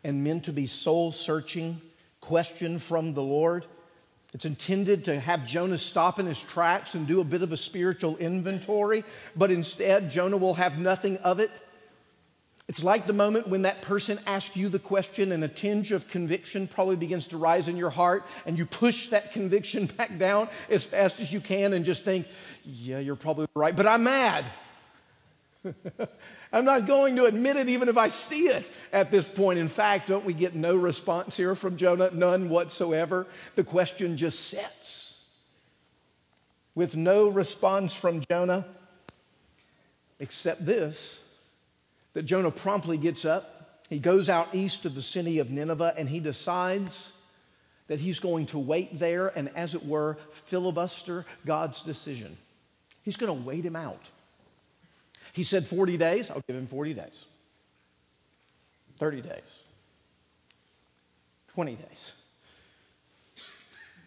and 0.04 0.24
meant 0.24 0.46
to 0.46 0.54
be 0.54 0.66
soul 0.66 1.12
searching 1.12 1.82
question 2.28 2.78
from 2.78 3.14
the 3.14 3.24
Lord. 3.24 3.66
It's 4.34 4.44
intended 4.44 5.06
to 5.06 5.18
have 5.18 5.46
Jonah 5.46 5.78
stop 5.78 6.20
in 6.20 6.26
his 6.26 6.44
tracks 6.44 6.94
and 6.94 7.08
do 7.08 7.22
a 7.22 7.24
bit 7.24 7.42
of 7.42 7.54
a 7.54 7.58
spiritual 7.58 8.18
inventory, 8.18 9.06
but 9.34 9.50
instead, 9.50 10.12
Jonah 10.12 10.36
will 10.36 10.56
have 10.56 10.78
nothing 10.78 11.16
of 11.20 11.40
it. 11.40 11.50
It's 12.68 12.84
like 12.84 13.08
the 13.08 13.14
moment 13.14 13.48
when 13.48 13.62
that 13.62 13.82
person 13.82 14.20
asks 14.28 14.58
you 14.58 14.68
the 14.68 14.78
question 14.78 15.32
and 15.32 15.42
a 15.42 15.48
tinge 15.48 15.94
of 15.94 16.10
conviction 16.10 16.68
probably 16.68 16.98
begins 16.98 17.28
to 17.28 17.38
rise 17.38 17.70
in 17.70 17.78
your 17.78 17.92
heart, 17.92 18.26
and 18.46 18.58
you 18.58 18.66
push 18.66 19.08
that 19.08 19.32
conviction 19.32 19.86
back 19.98 20.18
down 20.18 20.50
as 20.70 20.84
fast 20.84 21.22
as 21.22 21.32
you 21.32 21.40
can 21.40 21.72
and 21.72 21.86
just 21.86 22.04
think, 22.04 22.28
yeah, 22.66 23.00
you're 23.00 23.16
probably 23.16 23.48
right, 23.56 23.74
but 23.74 23.88
I'm 23.88 24.04
mad. 24.04 24.44
I'm 26.54 26.66
not 26.66 26.88
going 26.88 27.16
to 27.16 27.26
admit 27.26 27.58
it 27.58 27.70
even 27.70 27.90
if 27.90 27.98
I 27.98 28.08
see 28.08 28.48
it 28.48 28.70
at 28.94 29.12
this 29.12 29.28
point. 29.28 29.60
In 29.60 29.68
fact, 29.68 30.08
don't 30.08 30.26
we 30.26 30.34
get 30.34 30.56
no 30.56 30.76
response 30.76 31.38
here 31.38 31.56
from 31.56 31.78
Jonah? 31.78 32.10
None 32.14 32.50
whatsoever. 32.50 33.28
The 33.56 33.64
question 33.64 34.18
just 34.18 34.40
sits. 34.40 35.24
With 36.76 36.96
no 36.96 37.28
response 37.28 37.96
from 37.96 38.22
Jonah, 38.30 38.66
except 40.20 40.66
this 40.66 41.24
that 42.14 42.24
Jonah 42.24 42.52
promptly 42.52 42.98
gets 42.98 43.26
up. 43.26 43.84
He 43.90 44.00
goes 44.00 44.28
out 44.28 44.56
east 44.56 44.86
of 44.86 44.96
the 44.96 45.02
city 45.02 45.40
of 45.40 45.52
Nineveh 45.52 45.94
and 45.98 46.10
he 46.10 46.20
decides 46.20 47.14
that 47.88 48.00
he's 48.00 48.20
going 48.20 48.48
to 48.48 48.60
wait 48.60 49.00
there 49.00 49.28
and, 49.28 49.50
as 49.56 49.76
it 49.76 49.86
were, 49.86 50.18
filibuster 50.32 51.26
God's 51.46 51.84
decision. 51.84 52.36
He's 53.04 53.18
going 53.18 53.36
to 53.36 53.48
wait 53.48 53.64
him 53.64 53.76
out. 53.76 54.10
He 55.38 55.44
said 55.44 55.68
40 55.68 55.98
days, 55.98 56.32
I'll 56.32 56.42
give 56.48 56.56
him 56.56 56.66
40 56.66 56.96
days. 56.96 57.26
30 58.98 59.22
days. 59.22 59.66
20 61.50 61.76
days. 61.76 62.14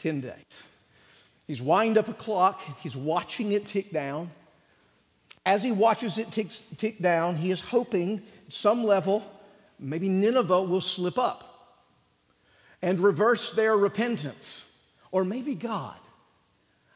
10 0.01 0.23
days. 0.23 0.65
He's 1.47 1.63
wind 1.63 1.99
up 1.99 2.09
a 2.09 2.15
clock, 2.15 2.61
he's 2.83 2.97
watching 2.97 3.53
it 3.53 3.69
tick 3.69 3.93
down. 3.93 4.33
As 5.47 5.63
he 5.63 5.71
watches 5.71 6.19
it 6.19 6.33
tick, 6.33 6.51
tick 6.79 6.99
down, 6.99 7.37
he 7.37 7.53
is 7.53 7.61
hoping 7.61 8.23
at 8.49 8.53
some 8.53 8.83
level, 8.83 9.25
maybe 9.79 10.09
Nineveh 10.09 10.63
will 10.63 10.81
slip 10.81 11.17
up 11.17 11.79
and 12.83 12.99
reverse 12.99 13.53
their 13.53 13.77
repentance. 13.77 14.67
Or 15.13 15.25
maybe 15.25 15.55
God, 15.55 16.01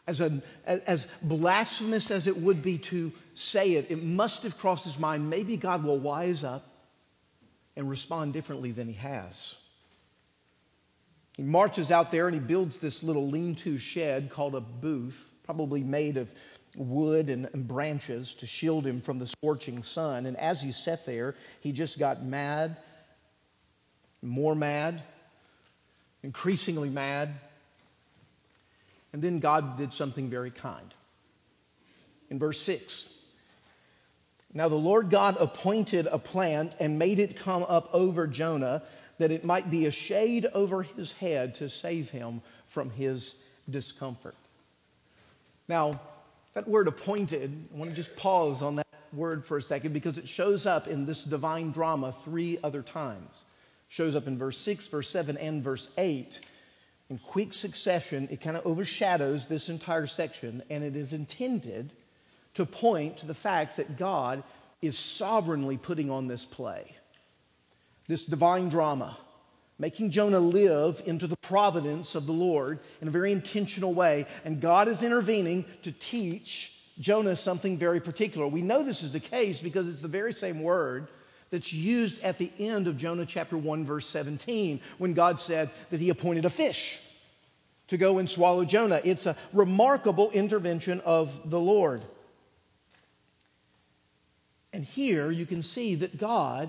as, 0.08 0.20
a, 0.20 0.42
as 0.66 1.06
blasphemous 1.22 2.10
as 2.10 2.26
it 2.26 2.36
would 2.38 2.64
be 2.64 2.78
to 2.78 3.12
say 3.34 3.72
it, 3.72 3.90
it 3.90 4.02
must 4.02 4.42
have 4.44 4.58
crossed 4.58 4.84
his 4.84 4.98
mind 4.98 5.28
maybe 5.28 5.56
God 5.56 5.84
will 5.84 5.98
wise 5.98 6.44
up 6.44 6.64
and 7.76 7.90
respond 7.90 8.32
differently 8.32 8.70
than 8.70 8.86
he 8.86 8.94
has. 8.94 9.56
He 11.36 11.42
marches 11.42 11.90
out 11.90 12.10
there 12.10 12.28
and 12.28 12.34
he 12.34 12.40
builds 12.40 12.78
this 12.78 13.02
little 13.02 13.28
lean 13.28 13.56
to 13.56 13.76
shed 13.78 14.30
called 14.30 14.54
a 14.54 14.60
booth, 14.60 15.32
probably 15.42 15.82
made 15.82 16.16
of 16.16 16.32
wood 16.76 17.28
and, 17.28 17.48
and, 17.52 17.66
branches 17.66 18.34
to 18.34 18.46
shield 18.46 18.86
him 18.86 19.00
from 19.00 19.18
the 19.18 19.26
scorching 19.26 19.82
sun. 19.82 20.26
And 20.26 20.36
as 20.36 20.62
he 20.62 20.72
sat 20.72 21.06
there, 21.06 21.34
he 21.60 21.72
just 21.72 21.98
got 21.98 22.24
mad, 22.24 22.76
more 24.22 24.54
mad, 24.54 25.02
increasingly 26.22 26.88
mad. 26.88 27.34
And 29.12 29.22
then 29.22 29.38
God 29.38 29.76
did 29.78 29.92
something 29.92 30.28
very 30.28 30.50
kind. 30.50 30.92
In 32.30 32.38
verse 32.38 32.60
6, 32.62 33.13
now 34.54 34.68
the 34.68 34.76
Lord 34.76 35.10
God 35.10 35.36
appointed 35.40 36.06
a 36.06 36.18
plant 36.18 36.76
and 36.78 36.98
made 36.98 37.18
it 37.18 37.36
come 37.36 37.64
up 37.68 37.90
over 37.92 38.26
Jonah 38.28 38.82
that 39.18 39.30
it 39.30 39.44
might 39.44 39.70
be 39.70 39.86
a 39.86 39.90
shade 39.90 40.46
over 40.54 40.82
his 40.82 41.12
head 41.12 41.56
to 41.56 41.68
save 41.68 42.10
him 42.10 42.40
from 42.68 42.90
his 42.90 43.36
discomfort. 43.68 44.36
Now, 45.68 46.00
that 46.54 46.68
word 46.68 46.88
appointed, 46.88 47.68
I 47.72 47.76
want 47.76 47.90
to 47.90 47.96
just 47.96 48.16
pause 48.16 48.62
on 48.62 48.76
that 48.76 48.86
word 49.12 49.44
for 49.44 49.56
a 49.56 49.62
second 49.62 49.92
because 49.92 50.18
it 50.18 50.28
shows 50.28 50.66
up 50.66 50.86
in 50.86 51.06
this 51.06 51.24
divine 51.24 51.70
drama 51.70 52.12
three 52.24 52.58
other 52.62 52.82
times. 52.82 53.44
It 53.88 53.94
shows 53.94 54.14
up 54.14 54.26
in 54.26 54.38
verse 54.38 54.58
6, 54.58 54.86
verse 54.88 55.10
7, 55.10 55.36
and 55.36 55.62
verse 55.62 55.90
8. 55.98 56.40
In 57.10 57.18
quick 57.18 57.52
succession, 57.52 58.28
it 58.30 58.40
kind 58.40 58.56
of 58.56 58.66
overshadows 58.66 59.46
this 59.46 59.68
entire 59.68 60.06
section, 60.06 60.62
and 60.70 60.84
it 60.84 60.96
is 60.96 61.12
intended 61.12 61.92
to 62.54 62.66
point 62.66 63.18
to 63.18 63.26
the 63.26 63.34
fact 63.34 63.76
that 63.76 63.96
God 63.96 64.42
is 64.80 64.98
sovereignly 64.98 65.76
putting 65.76 66.10
on 66.10 66.26
this 66.26 66.44
play, 66.44 66.94
this 68.06 68.26
divine 68.26 68.68
drama 68.68 69.16
making 69.78 70.10
Jonah 70.10 70.38
live 70.38 71.02
into 71.06 71.26
the 71.26 71.36
providence 71.36 72.14
of 72.14 72.26
the 72.26 72.32
Lord 72.32 72.78
in 73.00 73.08
a 73.08 73.10
very 73.10 73.32
intentional 73.32 73.92
way. 73.92 74.26
And 74.44 74.60
God 74.60 74.88
is 74.88 75.02
intervening 75.02 75.64
to 75.82 75.92
teach 75.92 76.80
Jonah 77.00 77.36
something 77.36 77.76
very 77.76 78.00
particular. 78.00 78.46
We 78.46 78.62
know 78.62 78.84
this 78.84 79.02
is 79.02 79.12
the 79.12 79.20
case 79.20 79.60
because 79.60 79.88
it's 79.88 80.02
the 80.02 80.08
very 80.08 80.32
same 80.32 80.62
word 80.62 81.08
that's 81.50 81.72
used 81.72 82.22
at 82.22 82.38
the 82.38 82.50
end 82.58 82.86
of 82.86 82.96
Jonah 82.96 83.26
chapter 83.26 83.58
1, 83.58 83.84
verse 83.84 84.08
17, 84.08 84.80
when 84.98 85.12
God 85.12 85.40
said 85.40 85.70
that 85.90 86.00
he 86.00 86.08
appointed 86.08 86.44
a 86.44 86.50
fish 86.50 87.00
to 87.88 87.96
go 87.96 88.18
and 88.18 88.30
swallow 88.30 88.64
Jonah. 88.64 89.00
It's 89.04 89.26
a 89.26 89.36
remarkable 89.52 90.30
intervention 90.30 91.00
of 91.04 91.50
the 91.50 91.60
Lord. 91.60 92.00
And 94.74 94.84
here 94.84 95.30
you 95.30 95.46
can 95.46 95.62
see 95.62 95.94
that 95.94 96.18
God 96.18 96.68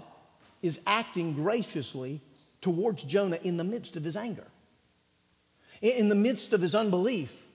is 0.62 0.80
acting 0.86 1.34
graciously 1.34 2.22
towards 2.62 3.02
Jonah 3.02 3.40
in 3.44 3.58
the 3.58 3.64
midst 3.64 3.98
of 3.98 4.04
his 4.04 4.16
anger, 4.16 4.46
in 5.82 6.10
the 6.10 6.16
midst 6.16 6.54
of 6.54 6.62
his 6.62 6.76
unbelief, 6.76 7.48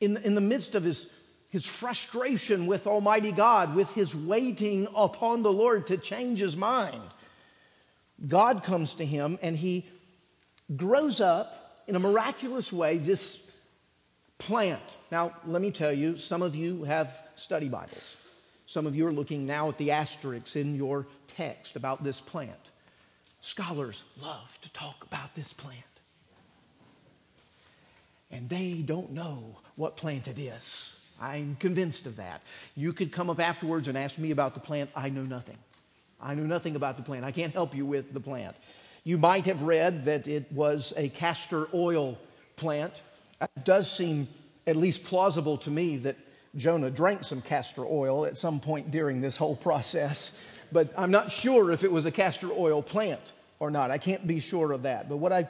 in, 0.00 0.16
in 0.18 0.36
the 0.36 0.40
midst 0.40 0.76
of 0.76 0.84
his, 0.84 1.12
his 1.50 1.66
frustration 1.66 2.68
with 2.68 2.86
Almighty 2.86 3.32
God, 3.32 3.74
with 3.74 3.92
his 3.94 4.14
waiting 4.14 4.86
upon 4.94 5.42
the 5.42 5.52
Lord 5.52 5.88
to 5.88 5.96
change 5.96 6.38
his 6.38 6.56
mind. 6.56 7.02
God 8.28 8.62
comes 8.62 8.94
to 8.94 9.04
him 9.04 9.36
and 9.42 9.56
he 9.56 9.84
grows 10.76 11.20
up 11.20 11.82
in 11.88 11.96
a 11.96 12.00
miraculous 12.00 12.72
way 12.72 12.98
this 12.98 13.50
plant. 14.38 14.96
Now, 15.10 15.32
let 15.44 15.60
me 15.60 15.72
tell 15.72 15.92
you, 15.92 16.16
some 16.18 16.42
of 16.42 16.54
you 16.54 16.84
have 16.84 17.20
study 17.34 17.68
Bibles. 17.68 18.16
Some 18.68 18.86
of 18.86 18.94
you 18.94 19.06
are 19.06 19.12
looking 19.14 19.46
now 19.46 19.70
at 19.70 19.78
the 19.78 19.92
asterisks 19.92 20.54
in 20.54 20.76
your 20.76 21.06
text 21.26 21.74
about 21.74 22.04
this 22.04 22.20
plant. 22.20 22.70
Scholars 23.40 24.04
love 24.20 24.58
to 24.60 24.70
talk 24.74 25.02
about 25.02 25.34
this 25.34 25.54
plant. 25.54 25.80
And 28.30 28.50
they 28.50 28.82
don't 28.84 29.12
know 29.12 29.56
what 29.76 29.96
plant 29.96 30.28
it 30.28 30.38
is. 30.38 31.02
I'm 31.18 31.56
convinced 31.58 32.04
of 32.04 32.16
that. 32.16 32.42
You 32.76 32.92
could 32.92 33.10
come 33.10 33.30
up 33.30 33.40
afterwards 33.40 33.88
and 33.88 33.96
ask 33.96 34.18
me 34.18 34.32
about 34.32 34.52
the 34.52 34.60
plant. 34.60 34.90
I 34.94 35.08
know 35.08 35.22
nothing. 35.22 35.56
I 36.20 36.34
know 36.34 36.42
nothing 36.42 36.76
about 36.76 36.98
the 36.98 37.02
plant. 37.02 37.24
I 37.24 37.30
can't 37.30 37.54
help 37.54 37.74
you 37.74 37.86
with 37.86 38.12
the 38.12 38.20
plant. 38.20 38.54
You 39.02 39.16
might 39.16 39.46
have 39.46 39.62
read 39.62 40.04
that 40.04 40.28
it 40.28 40.52
was 40.52 40.92
a 40.98 41.08
castor 41.08 41.68
oil 41.72 42.18
plant. 42.56 43.00
It 43.40 43.64
does 43.64 43.90
seem 43.90 44.28
at 44.66 44.76
least 44.76 45.04
plausible 45.04 45.56
to 45.56 45.70
me 45.70 45.96
that 45.96 46.16
Jonah 46.56 46.90
drank 46.90 47.24
some 47.24 47.40
castor 47.40 47.84
oil 47.84 48.24
at 48.24 48.36
some 48.36 48.60
point 48.60 48.90
during 48.90 49.20
this 49.20 49.36
whole 49.36 49.56
process 49.56 50.40
but 50.72 50.92
I'm 50.96 51.10
not 51.10 51.30
sure 51.30 51.72
if 51.72 51.84
it 51.84 51.92
was 51.92 52.06
a 52.06 52.10
castor 52.10 52.50
oil 52.52 52.82
plant 52.82 53.32
or 53.58 53.70
not. 53.70 53.90
I 53.90 53.98
can't 53.98 54.26
be 54.26 54.40
sure 54.40 54.72
of 54.72 54.82
that. 54.82 55.08
But 55.08 55.16
what 55.16 55.32
I, 55.32 55.48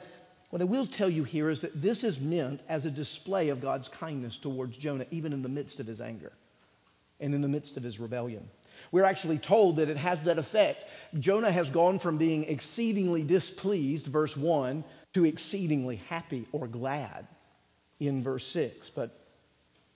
what 0.49 0.61
I 0.61 0.65
will 0.65 0.85
tell 0.85 1.09
you 1.09 1.23
here 1.23 1.49
is 1.49 1.61
that 1.61 1.81
this 1.81 2.03
is 2.03 2.19
meant 2.19 2.61
as 2.69 2.85
a 2.85 2.91
display 2.91 3.49
of 3.49 3.61
God's 3.61 3.89
kindness 3.89 4.37
towards 4.37 4.77
Jonah, 4.77 5.05
even 5.11 5.33
in 5.33 5.43
the 5.43 5.49
midst 5.49 5.79
of 5.79 5.87
his 5.87 6.01
anger 6.01 6.31
and 7.19 7.33
in 7.33 7.41
the 7.41 7.49
midst 7.49 7.75
of 7.75 7.83
his 7.83 7.99
rebellion. 7.99 8.47
We're 8.91 9.03
actually 9.03 9.39
told 9.39 9.75
that 9.77 9.89
it 9.89 9.97
has 9.97 10.21
that 10.21 10.37
effect. 10.37 10.85
Jonah 11.19 11.51
has 11.51 11.69
gone 11.69 11.99
from 11.99 12.17
being 12.17 12.45
exceedingly 12.45 13.23
displeased, 13.23 14.07
verse 14.07 14.37
1, 14.37 14.85
to 15.13 15.25
exceedingly 15.25 15.97
happy 16.07 16.47
or 16.53 16.65
glad 16.65 17.27
in 17.99 18.23
verse 18.23 18.47
6. 18.47 18.89
But 18.91 19.18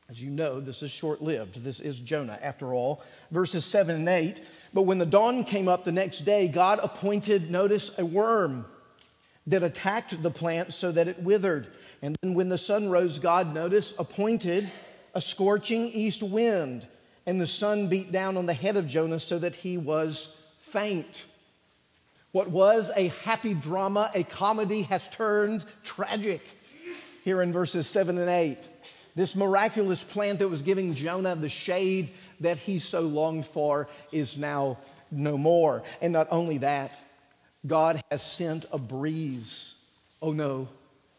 as 0.10 0.22
you 0.22 0.30
know, 0.30 0.60
this 0.60 0.84
is 0.84 0.92
short 0.92 1.22
lived. 1.22 1.64
This 1.64 1.80
is 1.80 2.00
Jonah, 2.00 2.38
after 2.42 2.74
all. 2.74 3.02
Verses 3.32 3.64
7 3.64 3.96
and 3.96 4.10
8. 4.10 4.42
But 4.74 4.82
when 4.84 4.98
the 4.98 5.06
dawn 5.06 5.44
came 5.44 5.68
up 5.68 5.86
the 5.86 5.92
next 5.92 6.20
day, 6.20 6.48
God 6.48 6.80
appointed, 6.84 7.50
notice, 7.50 7.92
a 7.98 8.06
worm 8.06 8.66
that 9.48 9.64
attacked 9.64 10.22
the 10.22 10.32
plant 10.32 10.74
so 10.74 10.92
that 10.92 11.08
it 11.08 11.20
withered. 11.20 11.68
And 12.02 12.18
then 12.22 12.34
when 12.34 12.50
the 12.50 12.58
sun 12.58 12.90
rose, 12.90 13.20
God, 13.20 13.54
notice, 13.54 13.98
appointed 13.98 14.70
a 15.14 15.22
scorching 15.22 15.90
east 15.90 16.22
wind, 16.22 16.88
and 17.26 17.40
the 17.40 17.48
sun 17.48 17.88
beat 17.88 18.12
down 18.12 18.36
on 18.36 18.46
the 18.46 18.54
head 18.54 18.76
of 18.76 18.88
Jonah 18.88 19.20
so 19.20 19.40
that 19.40 19.56
he 19.56 19.78
was 19.78 20.36
faint. 20.60 21.26
What 22.34 22.50
was 22.50 22.92
a 22.96 23.08
happy 23.24 23.54
drama, 23.54 24.12
a 24.14 24.24
comedy, 24.24 24.82
has 24.84 25.08
turned 25.10 25.64
tragic 25.84 26.42
here 27.24 27.42
in 27.42 27.54
verses 27.54 27.88
7 27.88 28.18
and 28.18 28.30
8. 28.30 28.58
This 29.16 29.36
miraculous 29.36 30.04
plant 30.04 30.40
that 30.40 30.48
was 30.48 30.62
giving 30.62 30.96
Jonah 30.96 31.36
the 31.36 31.50
shade 31.50 32.12
that 32.40 32.58
he 32.58 32.80
so 32.80 33.02
longed 33.02 33.46
for 33.46 33.88
is 34.12 34.38
now 34.38 34.78
no 35.12 35.38
more. 35.38 35.84
And 36.02 36.14
not 36.14 36.28
only 36.32 36.60
that, 36.60 37.00
God 37.66 38.02
has 38.12 38.24
sent 38.24 38.66
a 38.72 38.80
breeze. 38.80 39.76
Oh 40.22 40.32
no, 40.32 40.68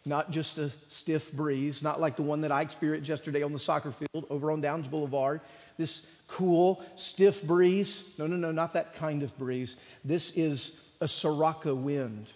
not 0.05 0.31
just 0.31 0.59
a 0.59 0.71
stiff 0.89 1.33
breeze, 1.33 1.83
not 1.83 2.01
like 2.01 2.17
the 2.17 2.23
one 2.23 2.43
that 2.43 2.53
I 2.53 2.63
experienced 2.63 3.09
yesterday 3.09 3.43
on 3.43 3.53
the 3.53 3.59
soccer 3.59 3.93
field 3.93 4.27
over 4.29 4.51
on 4.51 4.61
Downs 4.61 4.89
Boulevard. 4.89 5.41
This 5.79 6.07
cool, 6.29 6.85
stiff 6.97 7.43
breeze. 7.43 8.05
No, 8.19 8.27
no, 8.27 8.37
no, 8.37 8.53
not 8.53 8.75
that 8.75 8.95
kind 8.95 9.23
of 9.23 9.37
breeze. 9.39 9.77
This 10.05 10.33
is 10.37 10.79
a 11.01 11.09
Sirocco 11.09 11.75
wind. 11.75 12.33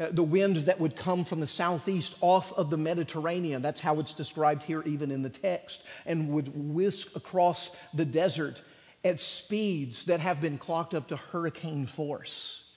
Uh, 0.00 0.08
the 0.12 0.22
wind 0.22 0.56
that 0.56 0.78
would 0.78 0.94
come 0.94 1.24
from 1.24 1.40
the 1.40 1.46
southeast 1.46 2.16
off 2.20 2.52
of 2.52 2.70
the 2.70 2.76
Mediterranean. 2.76 3.62
That's 3.62 3.80
how 3.80 3.98
it's 3.98 4.12
described 4.12 4.62
here, 4.62 4.82
even 4.86 5.10
in 5.10 5.22
the 5.22 5.28
text, 5.28 5.82
and 6.06 6.28
would 6.28 6.52
whisk 6.54 7.16
across 7.16 7.74
the 7.92 8.04
desert 8.04 8.62
at 9.04 9.20
speeds 9.20 10.04
that 10.04 10.20
have 10.20 10.40
been 10.40 10.56
clocked 10.56 10.94
up 10.94 11.08
to 11.08 11.16
hurricane 11.16 11.86
force. 11.86 12.70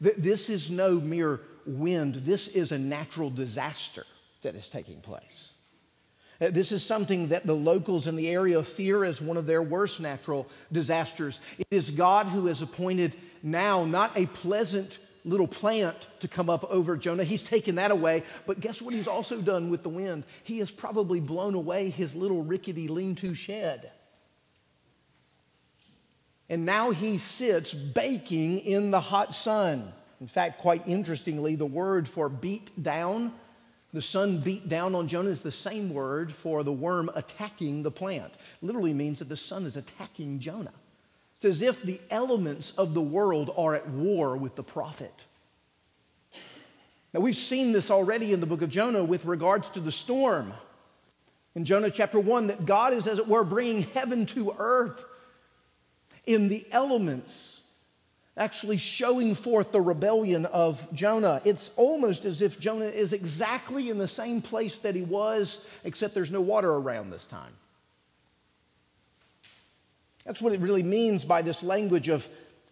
This 0.00 0.50
is 0.50 0.70
no 0.70 1.00
mere 1.00 1.40
wind, 1.64 2.16
this 2.16 2.48
is 2.48 2.72
a 2.72 2.78
natural 2.78 3.30
disaster 3.30 4.04
that 4.42 4.54
is 4.54 4.68
taking 4.68 5.00
place. 5.00 5.54
Uh, 6.40 6.50
this 6.50 6.72
is 6.72 6.84
something 6.84 7.28
that 7.28 7.46
the 7.46 7.54
locals 7.54 8.06
in 8.06 8.16
the 8.16 8.28
area 8.28 8.62
fear 8.62 9.04
as 9.04 9.22
one 9.22 9.36
of 9.36 9.46
their 9.46 9.62
worst 9.62 10.00
natural 10.00 10.48
disasters. 10.72 11.40
It 11.58 11.68
is 11.70 11.90
God 11.90 12.26
who 12.26 12.46
has 12.46 12.60
appointed 12.60 13.14
now 13.42 13.84
not 13.84 14.16
a 14.16 14.26
pleasant 14.26 14.98
little 15.24 15.46
plant 15.48 16.06
to 16.20 16.28
come 16.28 16.50
up 16.50 16.64
over 16.70 16.96
Jonah. 16.96 17.24
He's 17.24 17.42
taken 17.42 17.76
that 17.76 17.90
away. 17.90 18.22
But 18.46 18.60
guess 18.60 18.82
what 18.82 18.94
he's 18.94 19.08
also 19.08 19.40
done 19.40 19.70
with 19.70 19.82
the 19.82 19.88
wind? 19.88 20.24
He 20.42 20.58
has 20.58 20.70
probably 20.70 21.20
blown 21.20 21.54
away 21.54 21.88
his 21.88 22.14
little 22.14 22.44
rickety 22.44 22.88
lean 22.88 23.14
to 23.16 23.34
shed. 23.34 23.90
And 26.48 26.66
now 26.66 26.90
he 26.90 27.16
sits 27.18 27.72
baking 27.72 28.60
in 28.60 28.90
the 28.90 29.00
hot 29.00 29.34
sun. 29.34 29.92
In 30.20 30.26
fact, 30.26 30.60
quite 30.60 30.86
interestingly, 30.86 31.56
the 31.56 31.66
word 31.66 32.06
for 32.06 32.28
beat 32.28 32.82
down, 32.82 33.32
the 33.92 34.02
sun 34.02 34.38
beat 34.38 34.68
down 34.68 34.94
on 34.94 35.08
Jonah, 35.08 35.30
is 35.30 35.40
the 35.40 35.50
same 35.50 35.92
word 35.92 36.32
for 36.32 36.62
the 36.62 36.72
worm 36.72 37.10
attacking 37.14 37.82
the 37.82 37.90
plant. 37.90 38.34
Literally 38.60 38.92
means 38.92 39.20
that 39.20 39.28
the 39.28 39.36
sun 39.36 39.64
is 39.64 39.76
attacking 39.76 40.40
Jonah. 40.40 40.72
It's 41.44 41.56
as 41.56 41.62
if 41.62 41.82
the 41.82 42.00
elements 42.10 42.70
of 42.78 42.94
the 42.94 43.02
world 43.02 43.52
are 43.58 43.74
at 43.74 43.86
war 43.86 44.34
with 44.34 44.56
the 44.56 44.62
prophet. 44.62 45.12
Now, 47.12 47.20
we've 47.20 47.36
seen 47.36 47.72
this 47.72 47.90
already 47.90 48.32
in 48.32 48.40
the 48.40 48.46
book 48.46 48.62
of 48.62 48.70
Jonah 48.70 49.04
with 49.04 49.26
regards 49.26 49.68
to 49.70 49.80
the 49.80 49.92
storm. 49.92 50.54
In 51.54 51.66
Jonah 51.66 51.90
chapter 51.90 52.18
1, 52.18 52.46
that 52.46 52.64
God 52.64 52.94
is, 52.94 53.06
as 53.06 53.18
it 53.18 53.28
were, 53.28 53.44
bringing 53.44 53.82
heaven 53.82 54.24
to 54.26 54.54
earth 54.56 55.04
in 56.24 56.48
the 56.48 56.64
elements, 56.72 57.62
actually 58.38 58.78
showing 58.78 59.34
forth 59.34 59.70
the 59.70 59.82
rebellion 59.82 60.46
of 60.46 60.88
Jonah. 60.94 61.42
It's 61.44 61.76
almost 61.76 62.24
as 62.24 62.40
if 62.40 62.58
Jonah 62.58 62.86
is 62.86 63.12
exactly 63.12 63.90
in 63.90 63.98
the 63.98 64.08
same 64.08 64.40
place 64.40 64.78
that 64.78 64.94
he 64.94 65.02
was, 65.02 65.62
except 65.84 66.14
there's 66.14 66.32
no 66.32 66.40
water 66.40 66.72
around 66.72 67.10
this 67.10 67.26
time. 67.26 67.52
That's 70.24 70.40
what 70.40 70.52
it 70.52 70.60
really 70.60 70.82
means 70.82 71.24
by 71.24 71.42
this 71.42 71.62
language 71.62 72.08
of, 72.08 72.28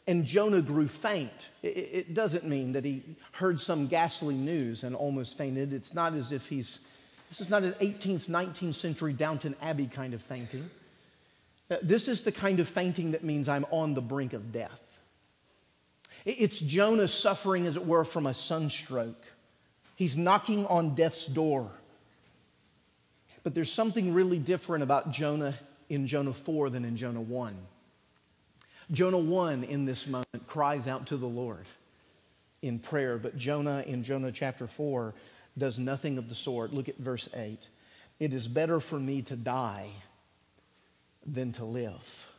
and 0.06 0.24
Jonah 0.24 0.62
grew 0.62 0.88
faint. 0.88 1.50
It, 1.62 2.14
doesn't 2.14 2.44
mean 2.44 2.72
that 2.72 2.84
he 2.84 3.02
heard 3.32 3.60
some 3.60 3.86
ghastly 3.86 4.34
news 4.34 4.84
and 4.84 4.96
almost 4.96 5.36
fainted. 5.36 5.72
It's 5.72 5.94
not 5.94 6.14
as 6.14 6.32
if 6.32 6.48
he's, 6.48 6.80
this 7.28 7.40
is 7.40 7.50
not 7.50 7.62
an 7.62 7.74
18th, 7.74 8.26
19th 8.26 8.74
century 8.74 9.12
Downton 9.12 9.54
Abbey 9.60 9.86
kind 9.86 10.14
of 10.14 10.22
fainting. 10.22 10.70
Uh, 11.70 11.76
this 11.82 12.08
is 12.08 12.22
the 12.22 12.32
kind 12.32 12.58
of 12.58 12.68
fainting 12.68 13.12
that 13.12 13.22
means 13.22 13.48
I'm 13.48 13.66
on 13.70 13.94
the 13.94 14.02
brink 14.02 14.32
of 14.32 14.50
death. 14.50 15.00
It's 16.24 16.60
Jonah 16.60 17.08
suffering, 17.08 17.66
as 17.66 17.76
it 17.76 17.84
were, 17.84 18.04
from 18.04 18.26
a 18.26 18.34
sunstroke. 18.34 19.24
He's 19.96 20.16
knocking 20.16 20.66
on 20.66 20.94
death's 20.94 21.26
door. 21.26 21.70
But 23.42 23.54
there's 23.54 23.72
something 23.72 24.14
really 24.14 24.38
different 24.38 24.84
about 24.84 25.10
Jonah 25.10 25.54
in 25.92 26.06
Jonah 26.06 26.32
4 26.32 26.70
than 26.70 26.86
in 26.86 26.96
Jonah 26.96 27.20
1. 27.20 27.54
Jonah 28.90 29.18
1 29.18 29.64
in 29.64 29.84
this 29.84 30.06
moment 30.06 30.46
cries 30.46 30.88
out 30.88 31.06
to 31.08 31.18
the 31.18 31.26
Lord 31.26 31.66
in 32.62 32.78
prayer, 32.78 33.18
but 33.18 33.36
Jonah 33.36 33.84
in 33.86 34.02
Jonah 34.02 34.32
chapter 34.32 34.66
4 34.66 35.12
does 35.58 35.78
nothing 35.78 36.16
of 36.16 36.30
the 36.30 36.34
sort. 36.34 36.72
Look 36.72 36.88
at 36.88 36.96
verse 36.96 37.28
8. 37.34 37.68
It 38.18 38.32
is 38.32 38.48
better 38.48 38.80
for 38.80 38.98
me 38.98 39.20
to 39.22 39.36
die 39.36 39.88
than 41.26 41.52
to 41.52 41.64
live. 41.66 42.32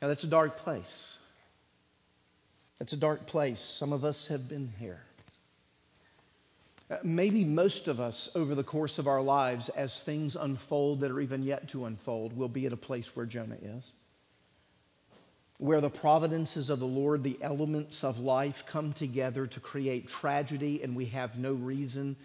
Now, 0.00 0.08
that's 0.08 0.24
a 0.24 0.28
dark 0.28 0.56
place. 0.58 1.18
That's 2.78 2.92
a 2.92 2.96
dark 2.96 3.26
place. 3.26 3.58
Some 3.58 3.92
of 3.92 4.04
us 4.04 4.28
have 4.28 4.48
been 4.48 4.72
here. 4.78 5.02
Uh, 6.90 6.96
maybe 7.02 7.44
most 7.44 7.88
of 7.88 7.98
us, 7.98 8.28
over 8.34 8.54
the 8.54 8.62
course 8.62 8.98
of 8.98 9.06
our 9.06 9.22
lives, 9.22 9.68
as 9.70 10.02
things 10.02 10.36
unfold 10.36 11.00
that 11.00 11.10
are 11.10 11.20
even 11.20 11.42
yet 11.42 11.68
to 11.68 11.86
unfold, 11.86 12.36
will 12.36 12.48
be 12.48 12.66
at 12.66 12.72
a 12.72 12.76
place 12.76 13.16
where 13.16 13.26
Jonah 13.26 13.56
is. 13.62 13.92
Where 15.58 15.80
the 15.80 15.90
providences 15.90 16.68
of 16.68 16.80
the 16.80 16.86
Lord, 16.86 17.22
the 17.22 17.38
elements 17.40 18.04
of 18.04 18.18
life, 18.18 18.64
come 18.66 18.92
together 18.92 19.46
to 19.46 19.60
create 19.60 20.08
tragedy, 20.08 20.82
and 20.82 20.94
we 20.94 21.06
have 21.06 21.38
no 21.38 21.54
reason 21.54 22.16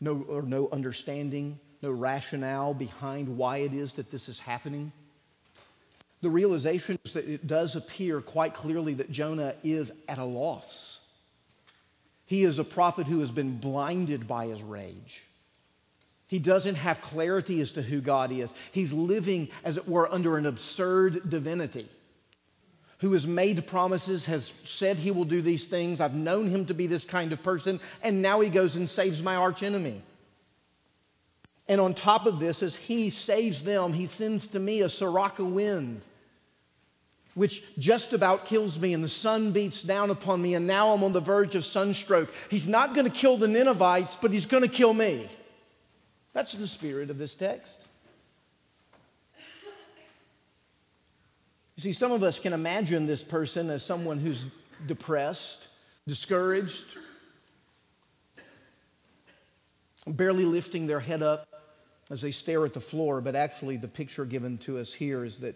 no, 0.00 0.24
or 0.28 0.42
no 0.42 0.68
understanding 0.72 1.60
no 1.82 1.90
rationale 1.90 2.74
behind 2.74 3.36
why 3.36 3.58
it 3.58 3.72
is 3.72 3.92
that 3.94 4.10
this 4.10 4.28
is 4.28 4.40
happening. 4.40 4.92
The 6.22 6.30
realization 6.30 6.98
is 7.04 7.14
that 7.14 7.26
it 7.26 7.46
does 7.46 7.76
appear 7.76 8.20
quite 8.20 8.54
clearly 8.54 8.94
that 8.94 9.10
Jonah 9.10 9.54
is 9.64 9.90
at 10.08 10.18
a 10.18 10.24
loss. 10.24 10.99
He 12.30 12.44
is 12.44 12.60
a 12.60 12.64
prophet 12.64 13.08
who 13.08 13.18
has 13.18 13.32
been 13.32 13.58
blinded 13.58 14.28
by 14.28 14.46
his 14.46 14.62
rage. 14.62 15.26
He 16.28 16.38
doesn't 16.38 16.76
have 16.76 17.02
clarity 17.02 17.60
as 17.60 17.72
to 17.72 17.82
who 17.82 18.00
God 18.00 18.30
is. 18.30 18.54
He's 18.70 18.92
living, 18.92 19.48
as 19.64 19.76
it 19.76 19.88
were, 19.88 20.08
under 20.08 20.38
an 20.38 20.46
absurd 20.46 21.28
divinity 21.28 21.88
who 22.98 23.14
has 23.14 23.26
made 23.26 23.66
promises, 23.66 24.26
has 24.26 24.46
said 24.46 24.98
he 24.98 25.10
will 25.10 25.24
do 25.24 25.42
these 25.42 25.66
things. 25.66 26.00
I've 26.00 26.14
known 26.14 26.50
him 26.50 26.66
to 26.66 26.74
be 26.74 26.86
this 26.86 27.04
kind 27.04 27.32
of 27.32 27.42
person, 27.42 27.80
and 28.00 28.22
now 28.22 28.38
he 28.38 28.48
goes 28.48 28.76
and 28.76 28.88
saves 28.88 29.20
my 29.20 29.34
archenemy. 29.34 30.00
And 31.66 31.80
on 31.80 31.94
top 31.94 32.26
of 32.26 32.38
this, 32.38 32.62
as 32.62 32.76
he 32.76 33.10
saves 33.10 33.64
them, 33.64 33.92
he 33.94 34.06
sends 34.06 34.46
to 34.48 34.60
me 34.60 34.82
a 34.82 34.88
Sirocco 34.88 35.46
wind, 35.46 36.06
which 37.34 37.62
just 37.78 38.12
about 38.12 38.46
kills 38.46 38.78
me, 38.80 38.92
and 38.92 39.04
the 39.04 39.08
sun 39.08 39.52
beats 39.52 39.82
down 39.82 40.10
upon 40.10 40.42
me, 40.42 40.54
and 40.54 40.66
now 40.66 40.92
I'm 40.92 41.04
on 41.04 41.12
the 41.12 41.20
verge 41.20 41.54
of 41.54 41.64
sunstroke. 41.64 42.28
He's 42.50 42.66
not 42.66 42.94
going 42.94 43.06
to 43.06 43.12
kill 43.12 43.36
the 43.36 43.48
Ninevites, 43.48 44.16
but 44.16 44.30
he's 44.30 44.46
going 44.46 44.62
to 44.62 44.68
kill 44.68 44.92
me. 44.92 45.28
That's 46.32 46.52
the 46.52 46.66
spirit 46.66 47.10
of 47.10 47.18
this 47.18 47.34
text. 47.34 47.80
You 51.76 51.82
see, 51.82 51.92
some 51.92 52.12
of 52.12 52.22
us 52.22 52.38
can 52.38 52.52
imagine 52.52 53.06
this 53.06 53.22
person 53.22 53.70
as 53.70 53.84
someone 53.84 54.18
who's 54.18 54.44
depressed, 54.86 55.68
discouraged, 56.06 56.96
barely 60.06 60.44
lifting 60.44 60.86
their 60.86 61.00
head 61.00 61.22
up 61.22 61.48
as 62.10 62.20
they 62.20 62.32
stare 62.32 62.66
at 62.66 62.74
the 62.74 62.80
floor, 62.80 63.20
but 63.20 63.34
actually, 63.34 63.76
the 63.76 63.88
picture 63.88 64.24
given 64.24 64.58
to 64.58 64.78
us 64.78 64.92
here 64.92 65.24
is 65.24 65.38
that 65.38 65.54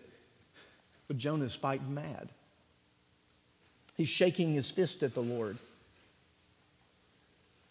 but 1.09 1.19
Jonah's 1.19 1.55
fighting 1.55 1.95
mad. 1.95 2.29
He's 3.97 4.09
shaking 4.09 4.55
his 4.55 4.71
fist 4.71 5.03
at 5.03 5.15
the 5.15 5.23
Lord. 5.23 5.57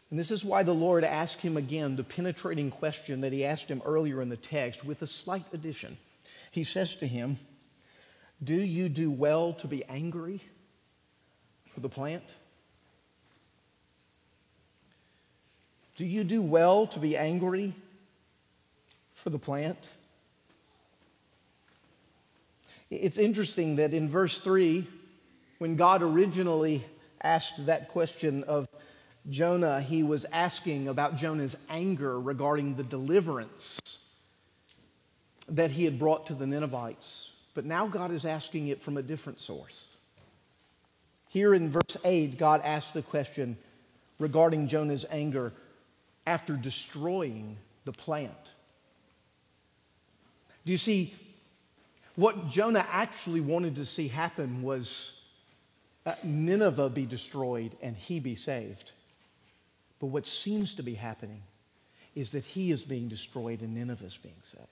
And 0.10 0.20
this 0.20 0.32
is 0.32 0.46
why 0.46 0.64
the 0.64 0.74
Lord 0.74 1.04
asked 1.04 1.42
him 1.42 1.58
again 1.58 1.96
the 1.96 2.04
penetrating 2.04 2.70
question 2.70 3.22
that 3.22 3.34
he 3.34 3.46
asked 3.46 3.68
him 3.68 3.82
earlier 3.86 4.22
in 4.22 4.30
the 4.30 4.38
text 4.38 4.86
with 4.86 5.02
a 5.02 5.08
slight 5.08 5.46
addition. 5.54 5.98
He 6.52 6.64
says 6.64 6.96
to 6.98 7.08
him, 7.08 7.38
Do 8.44 8.56
you 8.56 8.90
do 8.90 9.10
well 9.10 9.54
to 9.54 9.68
be 9.68 9.84
angry 9.86 10.40
for 11.66 11.80
the 11.80 11.90
plant? 11.90 12.24
Do 15.98 16.06
you 16.06 16.24
do 16.24 16.42
well 16.42 16.88
to 16.88 17.00
be 17.00 17.18
angry 17.18 17.74
for 19.24 19.30
the 19.30 19.40
plant. 19.40 19.78
It's 23.02 23.18
interesting 23.18 23.78
that 23.78 23.94
in 23.94 24.08
verse 24.08 24.40
3, 24.40 24.88
when 25.58 25.76
God 25.76 26.02
originally 26.02 26.84
asked 27.22 27.66
that 27.66 27.88
question 27.90 28.44
of 28.44 28.68
Jonah, 29.30 29.82
he 29.82 30.04
was 30.04 30.26
asking 30.32 30.88
about 30.88 31.16
Jonah's 31.16 31.58
anger 31.70 32.20
regarding 32.20 32.76
the 32.76 32.84
deliverance 32.84 33.80
that 35.48 35.72
he 35.72 35.86
had 35.86 35.98
brought 35.98 36.28
to 36.28 36.36
the 36.36 36.46
Ninevites. 36.46 37.32
But 37.54 37.66
now 37.66 37.88
God 37.88 38.12
is 38.12 38.26
asking 38.26 38.68
it 38.68 38.82
from 38.82 38.98
a 38.98 39.02
different 39.02 39.40
source. 39.40 39.88
Here 41.30 41.54
in 41.54 41.70
verse 41.70 41.98
8, 42.04 42.38
God 42.38 42.62
asks 42.64 42.92
the 42.92 43.02
question 43.02 43.58
regarding 44.20 44.68
Jonah's 44.68 45.06
anger 45.10 45.52
after 46.28 46.54
destroying 46.54 47.58
the 47.86 47.92
plant. 47.92 48.54
Do 50.66 50.72
you 50.72 50.78
see, 50.78 51.14
what 52.16 52.50
Jonah 52.50 52.86
actually 52.92 53.42
wanted 53.42 53.76
to 53.78 53.86
see 53.86 54.08
happen 54.08 54.62
was 54.62 55.20
uh, 56.06 56.14
Nineveh 56.24 56.90
be 56.90 57.06
destroyed 57.06 57.76
and 57.82 57.96
he 57.96 58.20
be 58.20 58.36
saved. 58.36 58.92
But 60.00 60.08
what 60.08 60.28
seems 60.28 60.76
to 60.76 60.84
be 60.84 60.94
happening 60.96 61.42
is 62.16 62.32
that 62.32 62.44
he 62.44 62.72
is 62.72 62.84
being 62.84 63.08
destroyed 63.08 63.62
and 63.62 63.74
Nineveh 63.74 64.06
is 64.06 64.18
being 64.18 64.36
saved. 64.44 64.68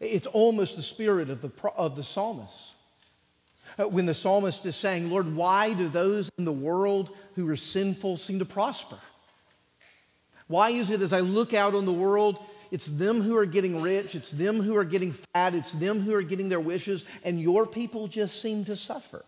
It's 0.00 0.26
almost 0.26 0.76
the 0.76 0.82
spirit 0.82 1.28
of 1.28 1.42
the, 1.42 1.50
of 1.76 1.96
the 1.96 2.04
psalmist. 2.04 2.76
Uh, 3.78 3.88
when 3.88 4.06
the 4.06 4.14
psalmist 4.14 4.64
is 4.64 4.76
saying, 4.76 5.10
Lord, 5.10 5.34
why 5.34 5.74
do 5.74 5.88
those 5.88 6.30
in 6.38 6.44
the 6.44 6.52
world 6.52 7.10
who 7.34 7.48
are 7.48 7.56
sinful 7.56 8.16
seem 8.16 8.38
to 8.38 8.44
prosper? 8.44 8.98
Why 10.46 10.70
is 10.70 10.90
it 10.90 11.02
as 11.02 11.12
I 11.12 11.20
look 11.20 11.52
out 11.52 11.74
on 11.74 11.84
the 11.84 11.92
world, 11.92 12.38
it's 12.70 12.86
them 12.86 13.22
who 13.22 13.36
are 13.36 13.46
getting 13.46 13.80
rich, 13.80 14.14
it's 14.14 14.30
them 14.30 14.60
who 14.60 14.76
are 14.76 14.84
getting 14.84 15.12
fat, 15.12 15.54
it's 15.54 15.72
them 15.72 16.00
who 16.00 16.14
are 16.14 16.22
getting 16.22 16.48
their 16.48 16.60
wishes, 16.60 17.04
and 17.24 17.40
your 17.40 17.66
people 17.66 18.08
just 18.08 18.40
seem 18.40 18.64
to 18.64 18.76
suffer? 18.76 19.24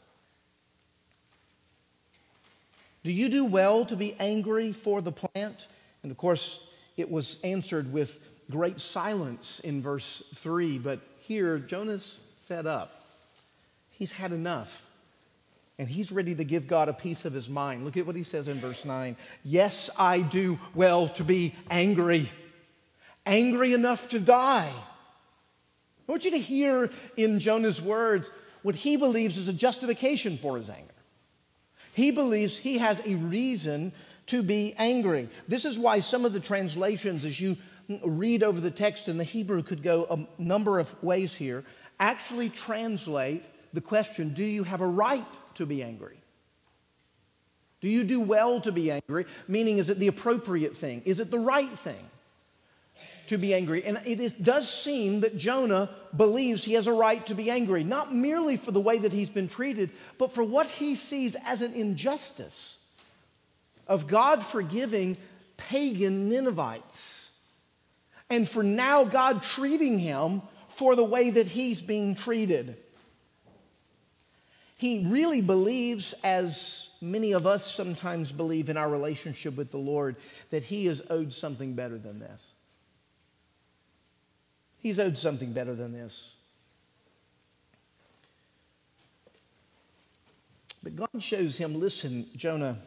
Do 3.02 3.10
you 3.10 3.30
do 3.30 3.44
well 3.46 3.84
to 3.86 3.96
be 3.96 4.14
angry 4.18 4.72
for 4.72 5.00
the 5.00 5.12
plant? 5.12 5.68
And 6.02 6.12
of 6.12 6.18
course, 6.18 6.60
it 6.96 7.10
was 7.10 7.40
answered 7.42 7.92
with 7.92 8.20
great 8.50 8.80
silence 8.80 9.60
in 9.60 9.80
verse 9.80 10.22
3. 10.34 10.78
But 10.78 11.00
here, 11.20 11.58
Jonah's 11.58 12.18
fed 12.44 12.66
up. 12.66 12.92
He's 13.90 14.12
had 14.12 14.32
enough. 14.32 14.82
And 15.78 15.88
he's 15.88 16.12
ready 16.12 16.34
to 16.34 16.44
give 16.44 16.68
God 16.68 16.90
a 16.90 16.92
piece 16.92 17.24
of 17.24 17.32
his 17.32 17.48
mind. 17.48 17.86
Look 17.86 17.96
at 17.96 18.06
what 18.06 18.16
he 18.16 18.22
says 18.22 18.48
in 18.48 18.58
verse 18.58 18.84
9. 18.84 19.16
Yes, 19.44 19.88
I 19.98 20.20
do 20.20 20.58
well 20.74 21.08
to 21.10 21.24
be 21.24 21.54
angry, 21.70 22.30
angry 23.26 23.72
enough 23.72 24.08
to 24.10 24.20
die. 24.20 24.70
I 24.72 26.12
want 26.12 26.24
you 26.24 26.32
to 26.32 26.38
hear 26.38 26.90
in 27.16 27.38
Jonah's 27.38 27.80
words 27.80 28.30
what 28.62 28.74
he 28.74 28.96
believes 28.96 29.36
is 29.36 29.48
a 29.48 29.52
justification 29.52 30.36
for 30.36 30.56
his 30.56 30.68
anger. 30.68 30.92
He 31.94 32.10
believes 32.10 32.56
he 32.56 32.78
has 32.78 33.00
a 33.06 33.14
reason 33.16 33.92
to 34.26 34.42
be 34.42 34.74
angry. 34.78 35.28
This 35.48 35.64
is 35.64 35.78
why 35.78 36.00
some 36.00 36.24
of 36.24 36.32
the 36.32 36.40
translations, 36.40 37.24
as 37.24 37.40
you 37.40 37.56
read 38.04 38.42
over 38.42 38.60
the 38.60 38.70
text 38.70 39.08
in 39.08 39.18
the 39.18 39.24
Hebrew, 39.24 39.62
could 39.62 39.82
go 39.82 40.06
a 40.10 40.42
number 40.42 40.78
of 40.78 41.02
ways 41.02 41.34
here, 41.34 41.64
actually 41.98 42.48
translate 42.48 43.44
the 43.72 43.80
question 43.80 44.30
Do 44.30 44.44
you 44.44 44.64
have 44.64 44.80
a 44.80 44.86
right 44.86 45.24
to 45.54 45.66
be 45.66 45.82
angry? 45.82 46.16
Do 47.80 47.88
you 47.88 48.04
do 48.04 48.20
well 48.20 48.60
to 48.60 48.72
be 48.72 48.90
angry? 48.90 49.26
Meaning, 49.48 49.78
is 49.78 49.90
it 49.90 49.98
the 49.98 50.08
appropriate 50.08 50.76
thing? 50.76 51.02
Is 51.04 51.18
it 51.18 51.30
the 51.30 51.38
right 51.38 51.78
thing 51.78 52.10
to 53.28 53.38
be 53.38 53.54
angry? 53.54 53.84
And 53.84 54.00
it 54.04 54.20
is, 54.20 54.34
does 54.34 54.68
seem 54.68 55.20
that 55.20 55.36
Jonah 55.36 55.90
believes 56.16 56.64
he 56.64 56.74
has 56.74 56.86
a 56.86 56.92
right 56.92 57.24
to 57.26 57.34
be 57.34 57.50
angry, 57.50 57.84
not 57.84 58.12
merely 58.12 58.56
for 58.56 58.72
the 58.72 58.80
way 58.80 58.98
that 58.98 59.12
he's 59.12 59.30
been 59.30 59.48
treated, 59.48 59.90
but 60.18 60.32
for 60.32 60.42
what 60.42 60.66
he 60.66 60.94
sees 60.94 61.36
as 61.46 61.62
an 61.62 61.72
injustice 61.74 62.78
of 63.86 64.06
God 64.06 64.44
forgiving 64.44 65.16
pagan 65.56 66.28
Ninevites. 66.28 67.38
And 68.28 68.48
for 68.48 68.62
now, 68.62 69.04
God 69.04 69.42
treating 69.42 69.98
him 69.98 70.42
for 70.68 70.94
the 70.94 71.04
way 71.04 71.30
that 71.30 71.46
he's 71.46 71.82
being 71.82 72.14
treated. 72.14 72.76
He 74.76 75.04
really 75.08 75.42
believes, 75.42 76.14
as 76.24 76.90
many 77.02 77.32
of 77.32 77.46
us 77.46 77.70
sometimes 77.70 78.32
believe 78.32 78.70
in 78.70 78.76
our 78.76 78.88
relationship 78.88 79.56
with 79.56 79.70
the 79.70 79.78
Lord, 79.78 80.16
that 80.50 80.64
he 80.64 80.86
is 80.86 81.02
owed 81.10 81.32
something 81.32 81.74
better 81.74 81.98
than 81.98 82.18
this. 82.18 82.50
He's 84.80 84.98
owed 84.98 85.18
something 85.18 85.52
better 85.52 85.74
than 85.74 85.92
this. 85.92 86.34
But 90.82 90.96
God 90.96 91.22
shows 91.22 91.58
him 91.58 91.78
listen, 91.78 92.26
Jonah, 92.36 92.78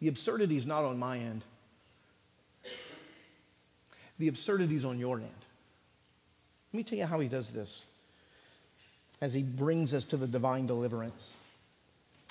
the 0.00 0.08
absurdity 0.08 0.56
is 0.56 0.66
not 0.66 0.84
on 0.84 0.98
my 0.98 1.18
end, 1.18 1.44
the 4.18 4.28
absurdity 4.28 4.74
is 4.74 4.84
on 4.84 4.98
your 4.98 5.18
end. 5.18 5.28
Let 6.72 6.76
me 6.76 6.84
tell 6.84 6.98
you 6.98 7.06
how 7.06 7.20
he 7.20 7.28
does 7.28 7.52
this 7.52 7.84
as 9.20 9.34
he 9.34 9.42
brings 9.42 9.92
us 9.92 10.04
to 10.06 10.16
the 10.16 10.26
divine 10.26 10.66
deliverance. 10.66 11.34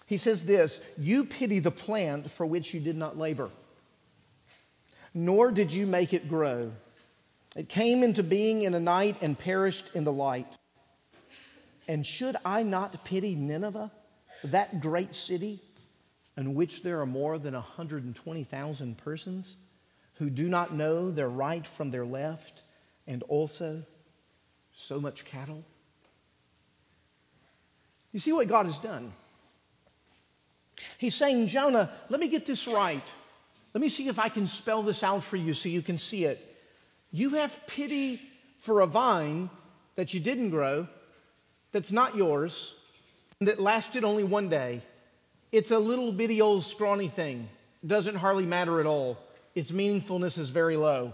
He 0.07 0.17
says 0.17 0.45
this 0.45 0.81
You 0.97 1.25
pity 1.25 1.59
the 1.59 1.71
plant 1.71 2.31
for 2.31 2.45
which 2.45 2.73
you 2.73 2.79
did 2.79 2.97
not 2.97 3.17
labor, 3.17 3.51
nor 5.13 5.51
did 5.51 5.71
you 5.71 5.85
make 5.85 6.13
it 6.13 6.27
grow. 6.27 6.71
It 7.59 7.67
came 7.67 8.03
into 8.03 8.23
being 8.23 8.61
in 8.61 8.73
a 8.73 8.79
night 8.79 9.17
and 9.19 9.37
perished 9.37 9.93
in 9.93 10.05
the 10.05 10.13
light. 10.13 10.57
And 11.89 12.07
should 12.07 12.37
I 12.45 12.63
not 12.63 13.03
pity 13.03 13.35
Nineveh, 13.35 13.91
that 14.45 14.79
great 14.79 15.13
city, 15.13 15.59
in 16.37 16.55
which 16.55 16.83
there 16.83 17.01
are 17.01 17.05
more 17.05 17.37
than 17.37 17.53
120,000 17.55 18.97
persons 18.97 19.57
who 20.13 20.29
do 20.29 20.47
not 20.47 20.73
know 20.73 21.11
their 21.11 21.27
right 21.27 21.67
from 21.67 21.91
their 21.91 22.05
left, 22.05 22.61
and 23.05 23.23
also 23.23 23.83
so 24.71 25.01
much 25.01 25.25
cattle? 25.25 25.65
You 28.13 28.21
see 28.21 28.31
what 28.31 28.47
God 28.47 28.67
has 28.67 28.79
done? 28.79 29.11
He's 30.97 31.13
saying, 31.13 31.47
Jonah, 31.47 31.89
let 32.07 32.21
me 32.21 32.29
get 32.29 32.45
this 32.45 32.69
right. 32.69 33.03
Let 33.73 33.81
me 33.81 33.89
see 33.89 34.07
if 34.07 34.17
I 34.17 34.29
can 34.29 34.47
spell 34.47 34.81
this 34.81 35.03
out 35.03 35.25
for 35.25 35.35
you 35.35 35.53
so 35.53 35.67
you 35.67 35.81
can 35.81 35.97
see 35.97 36.23
it. 36.23 36.45
You 37.11 37.31
have 37.31 37.65
pity 37.67 38.21
for 38.57 38.81
a 38.81 38.87
vine 38.87 39.49
that 39.95 40.13
you 40.13 40.19
didn't 40.19 40.49
grow, 40.49 40.87
that's 41.71 41.91
not 41.91 42.15
yours, 42.15 42.75
that 43.39 43.59
lasted 43.59 44.03
only 44.03 44.23
one 44.23 44.49
day. 44.49 44.81
It's 45.51 45.71
a 45.71 45.79
little 45.79 46.11
bitty 46.11 46.41
old 46.41 46.63
scrawny 46.63 47.07
thing. 47.07 47.49
Doesn't 47.85 48.15
hardly 48.15 48.45
matter 48.45 48.79
at 48.79 48.85
all. 48.85 49.17
Its 49.55 49.71
meaningfulness 49.71 50.37
is 50.37 50.49
very 50.49 50.77
low. 50.77 51.13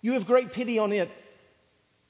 You 0.00 0.12
have 0.12 0.26
great 0.26 0.52
pity 0.52 0.78
on 0.78 0.92
it 0.92 1.10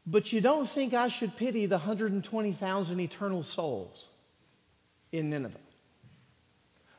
but 0.07 0.33
you 0.33 0.41
don't 0.41 0.69
think 0.69 0.95
I 0.95 1.09
should 1.09 1.37
pity 1.37 1.67
the 1.67 1.79
120,000 1.79 3.01
eternal 3.01 3.43
souls 3.43 4.09
in 5.11 5.31
Nineveh 5.31 5.59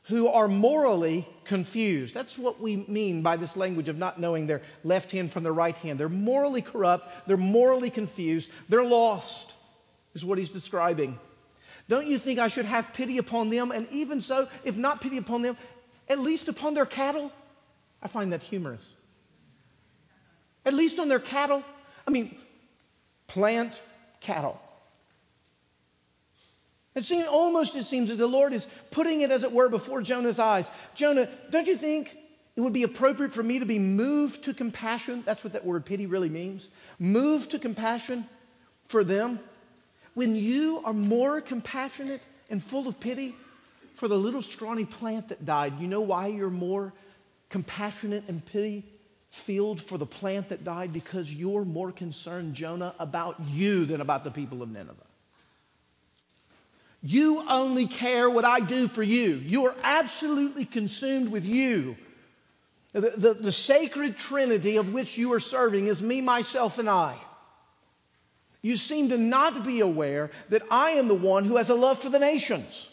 who 0.08 0.28
are 0.28 0.48
morally 0.48 1.28
confused. 1.44 2.14
That's 2.14 2.38
what 2.38 2.62
we 2.62 2.78
mean 2.88 3.22
by 3.22 3.38
this 3.38 3.58
language 3.58 3.90
of 3.90 3.98
not 3.98 4.20
knowing 4.20 4.48
their 4.48 4.62
left 4.84 5.12
hand 5.12 5.32
from 5.32 5.44
their 5.44 5.54
right 5.54 5.76
hand. 5.78 6.00
They're 6.00 6.10
morally 6.10 6.62
corrupt, 6.62 7.28
they're 7.28 7.38
morally 7.38 7.90
confused, 7.90 8.52
they're 8.70 8.84
lost, 8.84 9.54
is 10.14 10.24
what 10.24 10.38
he's 10.38 10.50
describing. 10.50 11.20
Don't 11.90 12.08
you 12.08 12.18
think 12.18 12.40
I 12.40 12.48
should 12.48 12.66
have 12.66 12.94
pity 12.94 13.18
upon 13.18 13.50
them? 13.50 13.72
And 13.72 13.88
even 13.92 14.22
so, 14.22 14.48
if 14.64 14.78
not 14.78 15.02
pity 15.02 15.18
upon 15.18 15.42
them, 15.42 15.58
at 16.10 16.20
least 16.20 16.48
upon 16.48 16.74
their 16.74 16.86
cattle? 16.86 17.32
I 18.02 18.08
find 18.08 18.32
that 18.34 18.44
humorous. 18.44 18.92
At 20.66 20.74
least 20.74 21.00
on 21.00 21.08
their 21.08 21.20
cattle? 21.20 21.64
I 22.06 22.12
mean, 22.12 22.36
plant 23.28 23.82
cattle. 24.20 24.60
It 26.98 27.06
seems 27.06 27.28
almost 27.28 27.76
it 27.76 27.84
seems 27.84 28.10
that 28.10 28.16
the 28.16 28.26
Lord 28.26 28.54
is 28.54 28.68
putting 28.90 29.22
it, 29.22 29.30
as 29.30 29.44
it 29.44 29.52
were, 29.52 29.70
before 29.70 30.02
Jonah's 30.02 30.40
eyes. 30.40 30.68
Jonah, 30.96 31.30
don't 31.52 31.68
you 31.68 31.78
think 31.78 32.18
it 32.56 32.62
would 32.62 32.74
be 32.74 32.82
appropriate 32.82 33.36
for 33.36 33.44
me 33.44 33.60
to 33.60 33.66
be 33.66 33.78
moved 33.78 34.46
to 34.46 34.54
compassion? 34.54 35.22
That's 35.24 35.44
what 35.44 35.54
that 35.54 35.64
word 35.64 35.86
pity 35.86 36.08
really 36.08 36.28
means. 36.28 36.70
Moved 36.98 37.52
to 37.52 37.60
compassion 37.60 38.26
for 38.88 39.04
them. 39.04 39.40
When 40.16 40.36
you 40.36 40.82
are 40.86 40.94
more 40.94 41.40
compassionate 41.40 42.22
and 42.50 42.64
full 42.64 42.88
of 42.88 43.00
pity 43.00 43.36
for 43.94 44.08
the 44.08 44.18
little 44.18 44.42
scrawny 44.42 44.86
plant 44.86 45.30
that 45.30 45.46
died, 45.46 45.80
you 45.80 45.88
know 45.88 46.02
why 46.02 46.26
you're 46.28 46.50
more 46.50 46.94
compassionate 47.50 48.24
and 48.28 48.44
pity 48.44 48.84
filled 49.30 49.80
for 49.80 50.00
the 50.00 50.08
plant 50.08 50.50
that 50.50 50.64
died 50.64 50.94
because 50.94 51.32
you're 51.32 51.64
more 51.64 51.92
concerned, 51.92 52.56
Jonah, 52.56 52.96
about 52.98 53.36
you 53.50 53.86
than 53.86 54.02
about 54.02 54.24
the 54.24 54.32
people 54.32 54.64
of 54.64 54.70
Nineveh. 54.70 55.07
You 57.02 57.44
only 57.48 57.86
care 57.86 58.30
what 58.30 58.46
I 58.46 58.60
do 58.60 58.88
for 58.88 59.04
you. 59.04 59.36
You 59.36 59.68
are 59.68 59.76
absolutely 59.84 60.66
consumed 60.66 61.30
with 61.30 61.46
you. 61.46 61.96
The, 62.94 63.12
the, 63.12 63.34
the, 63.34 63.52
sacred 63.52 64.18
trinity 64.18 64.78
of 64.78 64.92
which 64.92 65.18
you 65.18 65.32
are 65.34 65.40
serving 65.40 65.88
is 65.88 66.02
me, 66.02 66.22
myself, 66.22 66.80
and 66.80 66.90
I. 66.90 67.16
You 68.64 68.76
seem 68.76 69.10
to 69.10 69.18
not 69.18 69.64
be 69.64 69.82
aware 69.82 70.32
that 70.50 70.64
I 70.72 70.92
am 70.92 71.08
the 71.08 71.14
one 71.14 71.46
who 71.46 71.58
has 71.58 71.70
a 71.70 71.76
love 71.76 72.00
for 72.00 72.10
the 72.10 72.20
nations. 72.20 72.90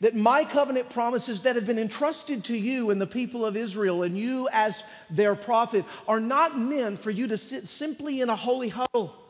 that 0.00 0.14
my 0.14 0.44
covenant 0.44 0.90
promises 0.90 1.42
that 1.42 1.56
have 1.56 1.66
been 1.66 1.78
entrusted 1.78 2.44
to 2.44 2.56
you 2.56 2.90
and 2.90 3.00
the 3.00 3.06
people 3.06 3.46
of 3.46 3.56
Israel 3.56 4.02
and 4.02 4.16
you 4.16 4.48
as 4.52 4.84
their 5.08 5.34
prophet 5.34 5.84
are 6.06 6.20
not 6.20 6.58
meant 6.58 6.98
for 6.98 7.10
you 7.10 7.28
to 7.28 7.38
sit 7.38 7.66
simply 7.66 8.20
in 8.20 8.28
a 8.28 8.36
holy 8.36 8.68
huddle. 8.68 9.25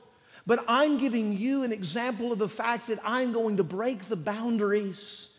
But 0.46 0.64
I'm 0.68 0.98
giving 0.98 1.32
you 1.32 1.64
an 1.64 1.72
example 1.72 2.32
of 2.32 2.38
the 2.38 2.48
fact 2.48 2.86
that 2.86 3.00
I'm 3.04 3.32
going 3.32 3.56
to 3.56 3.64
break 3.64 4.08
the 4.08 4.16
boundaries 4.16 5.30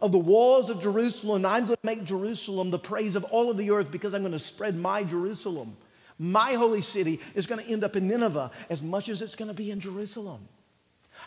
of 0.00 0.12
the 0.12 0.18
walls 0.18 0.70
of 0.70 0.82
Jerusalem. 0.82 1.46
I'm 1.46 1.66
going 1.66 1.76
to 1.76 1.86
make 1.86 2.04
Jerusalem 2.04 2.70
the 2.70 2.78
praise 2.78 3.16
of 3.16 3.24
all 3.24 3.50
of 3.50 3.56
the 3.56 3.70
earth 3.70 3.92
because 3.92 4.12
I'm 4.12 4.22
going 4.22 4.32
to 4.32 4.38
spread 4.38 4.76
my 4.76 5.04
Jerusalem. 5.04 5.76
My 6.18 6.54
holy 6.54 6.80
city 6.80 7.20
is 7.34 7.46
going 7.46 7.64
to 7.64 7.70
end 7.70 7.84
up 7.84 7.94
in 7.94 8.08
Nineveh 8.08 8.50
as 8.68 8.82
much 8.82 9.08
as 9.08 9.22
it's 9.22 9.36
going 9.36 9.50
to 9.50 9.56
be 9.56 9.70
in 9.70 9.80
Jerusalem. 9.80 10.48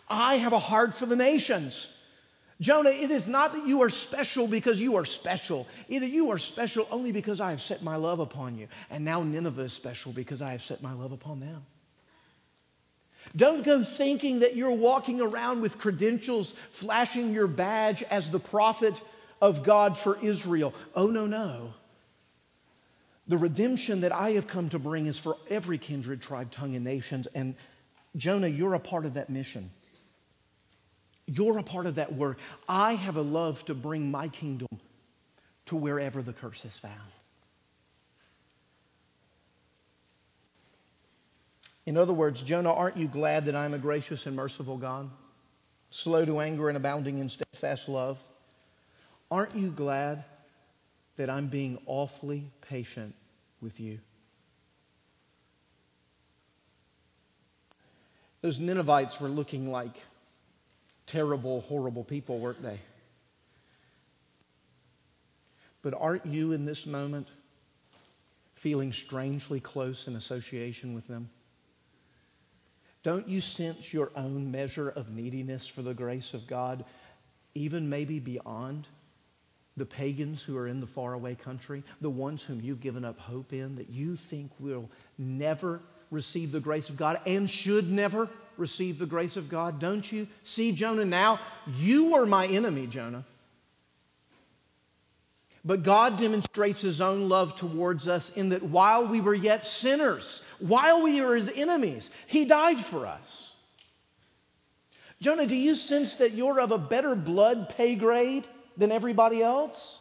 I 0.09 0.35
have 0.35 0.53
a 0.53 0.59
heart 0.59 0.93
for 0.93 1.05
the 1.05 1.15
nations. 1.15 1.95
Jonah, 2.59 2.89
it 2.89 3.09
is 3.09 3.27
not 3.27 3.53
that 3.53 3.65
you 3.65 3.81
are 3.83 3.89
special 3.89 4.47
because 4.47 4.81
you 4.81 4.97
are 4.97 5.05
special. 5.05 5.65
Either 5.87 6.05
you 6.05 6.31
are 6.31 6.37
special 6.37 6.87
only 6.91 7.13
because 7.13 7.39
I 7.39 7.51
have 7.51 7.61
set 7.61 7.83
my 7.83 7.95
love 7.95 8.19
upon 8.19 8.57
you. 8.57 8.67
And 8.89 9.05
now 9.05 9.23
Nineveh 9.23 9.63
is 9.63 9.73
special 9.73 10.11
because 10.11 10.41
I 10.41 10.51
have 10.51 10.61
set 10.61 10.81
my 10.81 10.91
love 10.91 11.13
upon 11.13 11.39
them. 11.39 11.65
Don't 13.35 13.63
go 13.63 13.83
thinking 13.83 14.39
that 14.39 14.55
you're 14.55 14.71
walking 14.71 15.21
around 15.21 15.61
with 15.61 15.77
credentials, 15.77 16.53
flashing 16.71 17.33
your 17.33 17.47
badge 17.47 18.03
as 18.03 18.29
the 18.29 18.39
prophet 18.39 19.01
of 19.41 19.63
God 19.63 19.97
for 19.97 20.17
Israel. 20.21 20.73
Oh, 20.95 21.07
no, 21.07 21.25
no. 21.25 21.73
The 23.27 23.37
redemption 23.37 24.01
that 24.01 24.11
I 24.11 24.31
have 24.31 24.47
come 24.47 24.69
to 24.69 24.79
bring 24.79 25.05
is 25.05 25.19
for 25.19 25.37
every 25.49 25.77
kindred, 25.77 26.21
tribe, 26.21 26.49
tongue, 26.51 26.75
and 26.75 26.83
nations. 26.83 27.27
And 27.35 27.55
Jonah, 28.15 28.47
you're 28.47 28.73
a 28.73 28.79
part 28.79 29.05
of 29.05 29.13
that 29.13 29.29
mission. 29.29 29.69
You're 31.27 31.59
a 31.59 31.63
part 31.63 31.85
of 31.85 31.95
that 31.95 32.13
work. 32.13 32.39
I 32.67 32.93
have 32.95 33.17
a 33.17 33.21
love 33.21 33.63
to 33.65 33.75
bring 33.75 34.09
my 34.09 34.29
kingdom 34.29 34.67
to 35.67 35.75
wherever 35.75 36.23
the 36.23 36.33
curse 36.33 36.65
is 36.65 36.75
found. 36.75 36.95
In 41.89 41.97
other 41.97 42.13
words, 42.13 42.43
Jonah, 42.43 42.71
aren't 42.71 42.97
you 42.97 43.07
glad 43.07 43.45
that 43.45 43.55
I'm 43.55 43.73
a 43.73 43.79
gracious 43.79 44.27
and 44.27 44.35
merciful 44.35 44.77
God, 44.77 45.09
slow 45.89 46.23
to 46.23 46.39
anger 46.39 46.67
and 46.67 46.77
abounding 46.77 47.17
in 47.17 47.29
steadfast 47.29 47.89
love? 47.89 48.19
Aren't 49.31 49.55
you 49.55 49.71
glad 49.71 50.23
that 51.17 51.31
I'm 51.31 51.47
being 51.47 51.79
awfully 51.87 52.51
patient 52.61 53.15
with 53.59 53.79
you? 53.79 53.97
Those 58.41 58.59
Ninevites 58.59 59.19
were 59.19 59.27
looking 59.27 59.71
like 59.71 59.95
terrible, 61.07 61.61
horrible 61.61 62.03
people, 62.03 62.37
weren't 62.37 62.61
they? 62.61 62.79
But 65.81 65.95
aren't 65.99 66.27
you 66.27 66.51
in 66.51 66.65
this 66.65 66.85
moment 66.85 67.29
feeling 68.53 68.93
strangely 68.93 69.59
close 69.59 70.07
in 70.07 70.15
association 70.15 70.93
with 70.93 71.07
them? 71.07 71.29
Don't 73.03 73.27
you 73.27 73.41
sense 73.41 73.93
your 73.93 74.11
own 74.15 74.51
measure 74.51 74.89
of 74.89 75.11
neediness 75.11 75.67
for 75.67 75.81
the 75.81 75.93
grace 75.93 76.33
of 76.33 76.47
God, 76.47 76.83
even 77.55 77.89
maybe 77.89 78.19
beyond 78.19 78.87
the 79.77 79.85
pagans 79.85 80.43
who 80.43 80.57
are 80.57 80.67
in 80.67 80.81
the 80.81 80.87
faraway 80.87 81.35
country, 81.35 81.83
the 82.01 82.09
ones 82.09 82.43
whom 82.43 82.59
you've 82.61 82.81
given 82.81 83.05
up 83.05 83.17
hope 83.17 83.53
in, 83.53 83.77
that 83.77 83.89
you 83.89 84.15
think 84.17 84.51
will 84.59 84.89
never 85.17 85.79
receive 86.11 86.51
the 86.51 86.59
grace 86.59 86.89
of 86.89 86.97
God 86.97 87.19
and 87.25 87.49
should 87.49 87.89
never 87.89 88.27
receive 88.57 88.99
the 88.99 89.05
grace 89.05 89.37
of 89.37 89.47
God? 89.47 89.79
Don't 89.79 90.11
you 90.11 90.27
see, 90.43 90.73
Jonah, 90.73 91.05
now? 91.05 91.39
You 91.77 92.11
were 92.11 92.25
my 92.25 92.45
enemy, 92.45 92.87
Jonah. 92.87 93.23
But 95.65 95.83
God 95.83 96.17
demonstrates 96.17 96.81
his 96.81 97.01
own 97.01 97.27
love 97.27 97.57
towards 97.57 98.07
us 98.07 98.35
in 98.35 98.49
that 98.49 98.63
while 98.63 99.07
we 99.07 99.19
were 99.19 99.33
yet 99.33 99.65
sinners, 99.65 100.45
while 100.59 101.03
we 101.03 101.21
were 101.21 101.35
his 101.35 101.51
enemies, 101.53 102.11
he 102.27 102.45
died 102.45 102.79
for 102.79 103.05
us. 103.05 103.53
Jonah, 105.21 105.47
do 105.47 105.55
you 105.55 105.75
sense 105.75 106.15
that 106.15 106.33
you're 106.33 106.61
of 106.61 106.71
a 106.71 106.77
better 106.77 107.13
blood 107.13 107.69
pay 107.69 107.95
grade 107.95 108.47
than 108.77 108.91
everybody 108.91 109.43
else? 109.43 109.97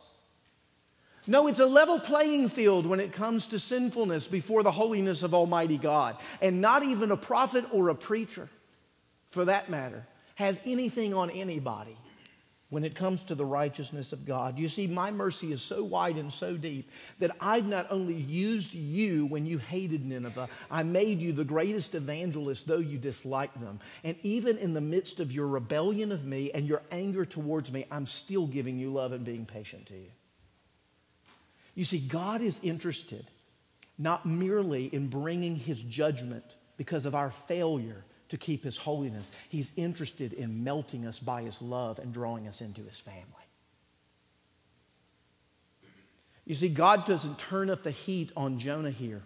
No, 1.26 1.48
it's 1.48 1.60
a 1.60 1.66
level 1.66 1.98
playing 1.98 2.48
field 2.48 2.86
when 2.86 3.00
it 3.00 3.12
comes 3.12 3.48
to 3.48 3.58
sinfulness 3.58 4.28
before 4.28 4.62
the 4.62 4.70
holiness 4.70 5.22
of 5.22 5.34
Almighty 5.34 5.76
God. 5.76 6.16
And 6.40 6.60
not 6.60 6.84
even 6.84 7.10
a 7.10 7.16
prophet 7.16 7.66
or 7.72 7.88
a 7.88 7.94
preacher, 7.94 8.48
for 9.30 9.44
that 9.44 9.68
matter, 9.68 10.06
has 10.36 10.58
anything 10.64 11.12
on 11.12 11.30
anybody 11.30 11.96
when 12.70 12.84
it 12.84 12.94
comes 12.94 13.22
to 13.22 13.34
the 13.34 13.44
righteousness 13.44 14.12
of 14.12 14.26
God. 14.26 14.58
You 14.58 14.68
see, 14.68 14.86
my 14.86 15.10
mercy 15.10 15.52
is 15.52 15.62
so 15.62 15.82
wide 15.82 16.16
and 16.16 16.30
so 16.30 16.56
deep 16.56 16.90
that 17.18 17.34
I've 17.40 17.66
not 17.66 17.86
only 17.88 18.14
used 18.14 18.74
you 18.74 19.26
when 19.26 19.46
you 19.46 19.56
hated 19.56 20.04
Nineveh, 20.04 20.48
I 20.70 20.82
made 20.82 21.18
you 21.18 21.32
the 21.32 21.44
greatest 21.44 21.94
evangelist, 21.94 22.66
though 22.66 22.76
you 22.76 22.98
disliked 22.98 23.58
them. 23.58 23.80
And 24.04 24.16
even 24.22 24.58
in 24.58 24.74
the 24.74 24.82
midst 24.82 25.18
of 25.18 25.32
your 25.32 25.48
rebellion 25.48 26.12
of 26.12 26.26
me 26.26 26.50
and 26.52 26.66
your 26.66 26.82
anger 26.90 27.24
towards 27.24 27.72
me, 27.72 27.86
I'm 27.90 28.06
still 28.06 28.46
giving 28.46 28.78
you 28.78 28.92
love 28.92 29.12
and 29.12 29.24
being 29.24 29.46
patient 29.46 29.86
to 29.86 29.94
you. 29.94 30.10
You 31.74 31.84
see, 31.84 32.00
God 32.00 32.42
is 32.42 32.60
interested 32.62 33.26
not 33.98 34.24
merely 34.24 34.86
in 34.86 35.08
bringing 35.08 35.56
his 35.56 35.82
judgment 35.82 36.44
because 36.76 37.04
of 37.04 37.14
our 37.14 37.30
failure 37.30 38.04
to 38.28 38.36
keep 38.36 38.64
his 38.64 38.76
holiness. 38.76 39.30
He's 39.48 39.70
interested 39.76 40.32
in 40.32 40.64
melting 40.64 41.06
us 41.06 41.18
by 41.18 41.42
his 41.42 41.62
love 41.62 41.98
and 41.98 42.12
drawing 42.12 42.46
us 42.46 42.60
into 42.60 42.82
his 42.82 43.00
family. 43.00 43.24
You 46.44 46.54
see, 46.54 46.68
God 46.68 47.06
doesn't 47.06 47.38
turn 47.38 47.68
up 47.68 47.82
the 47.82 47.90
heat 47.90 48.32
on 48.36 48.58
Jonah 48.58 48.90
here 48.90 49.22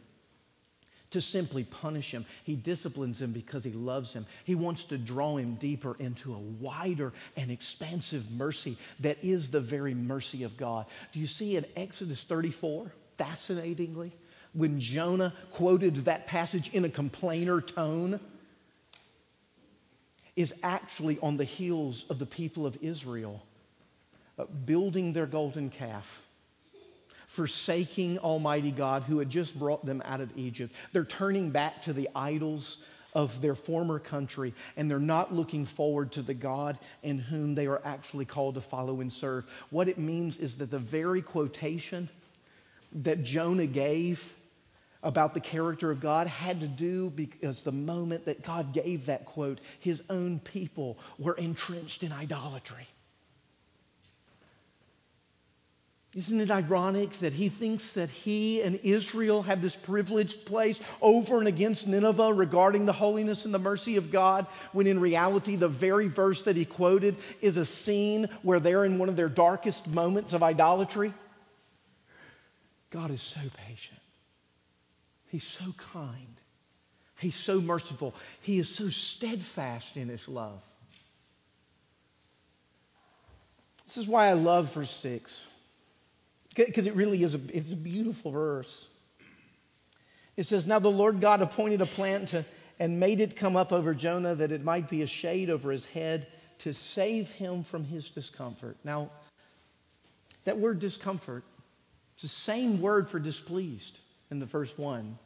to 1.13 1.21
simply 1.21 1.63
punish 1.63 2.11
him. 2.11 2.27
He 2.43 2.57
disciplines 2.57 3.23
him 3.23 3.33
because 3.33 3.65
he 3.65 3.71
loves 3.71 4.13
him. 4.13 4.27
He 4.45 4.55
wants 4.55 4.85
to 4.85 4.99
draw 4.99 5.37
him 5.37 5.55
deeper 5.55 5.95
into 5.99 6.35
a 6.35 6.39
wider 6.39 7.13
and 7.37 7.51
expansive 7.51 8.33
mercy 8.33 8.77
that 9.01 9.19
is 9.23 9.51
the 9.51 9.61
very 9.61 9.95
mercy 9.95 10.43
of 10.43 10.57
God. 10.57 10.87
Do 11.13 11.21
you 11.21 11.27
see 11.27 11.57
in 11.57 11.65
Exodus 11.77 12.25
34, 12.25 12.91
fascinatingly, 13.19 14.11
when 14.53 14.81
Jonah 14.81 15.33
quoted 15.53 15.97
that 16.07 16.27
passage 16.27 16.73
in 16.75 16.85
a 16.85 16.89
complainer 16.89 17.61
tone? 17.61 18.19
Is 20.37 20.55
actually 20.63 21.19
on 21.21 21.37
the 21.37 21.45
heels 21.45 22.05
of 22.09 22.19
the 22.19 22.27
people 22.27 22.67
of 22.67 22.79
Israel 22.83 23.43
uh, 24.39 24.45
building 24.45 25.13
their 25.13 25.27
golden 25.27 25.69
calf, 25.69 26.23
forsaking 27.27 28.19
Almighty 28.19 28.71
God 28.71 29.03
who 29.03 29.19
had 29.19 29.29
just 29.29 29.59
brought 29.59 29.85
them 29.85 30.03
out 30.05 30.21
of 30.21 30.37
Egypt. 30.37 30.75
They're 30.93 31.05
turning 31.05 31.51
back 31.51 31.83
to 31.83 31.93
the 31.93 32.09
idols 32.15 32.85
of 33.15 33.43
their 33.43 33.55
former 33.55 33.99
country, 33.99 34.55
and 34.77 34.91
they're 34.91 34.99
not 34.99 35.35
looking 35.35 35.67
forward 35.67 36.13
to 36.13 36.23
the 36.23 36.35
God 36.35 36.79
in 37.03 37.19
whom 37.19 37.55
they 37.55 37.67
are 37.67 37.83
actually 37.85 38.25
called 38.25 38.55
to 38.55 38.63
follow 38.63 39.01
and 39.03 39.13
serve. 39.13 39.45
What 39.69 39.89
it 39.89 39.99
means 39.99 40.39
is 40.39 40.57
that 40.59 40.71
the 40.71 40.79
very 40.79 41.21
quotation 41.21 42.09
that 43.03 43.23
Jonah 43.23 43.67
gave 43.67 44.35
about 45.03 45.35
the 45.35 45.41
character 45.41 45.91
of 45.91 46.01
God 46.01 46.27
had 46.27 46.61
to 46.61 46.69
do 46.69 47.11
because 47.11 47.63
the 47.63 47.73
moment 47.73 48.27
that 48.27 48.43
God 48.43 48.73
gave 48.73 49.07
that 49.07 49.25
quote, 49.25 49.61
his 49.81 50.03
own 50.09 50.39
people 50.39 50.99
were 51.19 51.35
entrenched 51.35 52.03
in 52.03 52.13
idolatry. 52.13 52.87
Isn't 56.15 56.41
it 56.41 56.51
ironic 56.51 57.11
that 57.21 57.33
he 57.33 57.49
thinks 57.49 57.95
that 57.95 58.11
he 58.11 58.61
and 58.61 58.79
Israel 58.83 59.43
have 59.45 59.63
this 59.63 59.77
privileged 59.77 60.45
place 60.45 60.79
over 61.01 61.39
and 61.39 61.49
against 61.49 61.89
Nineveh 61.89 62.35
regarding 62.35 62.85
the 62.85 62.93
holiness 62.93 63.47
and 63.47 63.55
the 63.55 63.59
mercy 63.59 63.97
of 63.97 64.13
God, 64.13 64.47
when 64.73 64.87
in 64.87 65.01
reality, 65.01 65.57
the 65.57 65.69
very 65.69 66.09
verse 66.09 66.43
that 66.43 66.55
he 66.55 66.67
quoted 66.67 67.17
is 67.41 67.57
a 67.57 67.65
scene 67.65 68.29
where 68.43 68.61
they're 68.61 68.85
in 68.85 68.99
one 68.99 69.09
of 69.09 69.17
their 69.17 69.31
darkest 69.31 69.89
moments 69.89 70.35
of 70.35 70.43
idolatry? 70.43 71.15
God 72.91 73.11
is 73.11 73.23
so 73.23 73.41
patient. 73.67 74.02
He's 75.33 75.45
so 75.45 75.73
kind. 75.95 76.37
He's 77.19 77.35
so 77.35 77.59
merciful. 77.59 78.15
He 78.43 78.59
is 78.59 78.69
so 78.69 78.91
steadfast 78.91 79.97
in 79.97 80.09
his 80.09 80.29
love. 80.29 80.63
This 83.87 83.97
is 83.97 84.07
why 84.07 84.29
I 84.29 84.35
love 84.35 84.75
verse 84.75 84.91
6, 84.91 85.49
because 86.55 86.87
it 86.87 86.95
really 86.95 87.23
is 87.23 87.35
a, 87.35 87.41
it's 87.49 87.73
a 87.73 87.77
beautiful 87.77 88.31
verse. 88.31 88.87
It 90.37 90.45
says, 90.45 90.67
Now 90.67 90.79
the 90.79 90.91
Lord 90.91 91.21
God 91.21 91.41
appointed 91.41 91.81
a 91.81 91.87
plant 91.87 92.29
to, 92.29 92.45
and 92.79 93.01
made 93.01 93.21
it 93.21 93.35
come 93.35 93.57
up 93.57 93.73
over 93.73 93.95
Jonah 93.95 94.35
that 94.35 94.53
it 94.53 94.63
might 94.63 94.91
be 94.91 95.01
a 95.01 95.07
shade 95.07 95.49
over 95.49 95.71
his 95.71 95.87
head 95.87 96.27
to 96.59 96.75
save 96.75 97.33
him 97.33 97.65
from 97.65 97.85
his 97.85 98.11
discomfort. 98.11 98.77
Now, 98.85 99.09
that 100.45 100.59
word 100.59 100.79
discomfort, 100.79 101.43
it's 102.13 102.23
the 102.23 102.29
same 102.29 102.83
word 102.83 103.09
for 103.09 103.19
displeased 103.19 103.99
in 104.33 104.41
the 104.41 104.47
first 104.47 104.79
one 104.79 105.19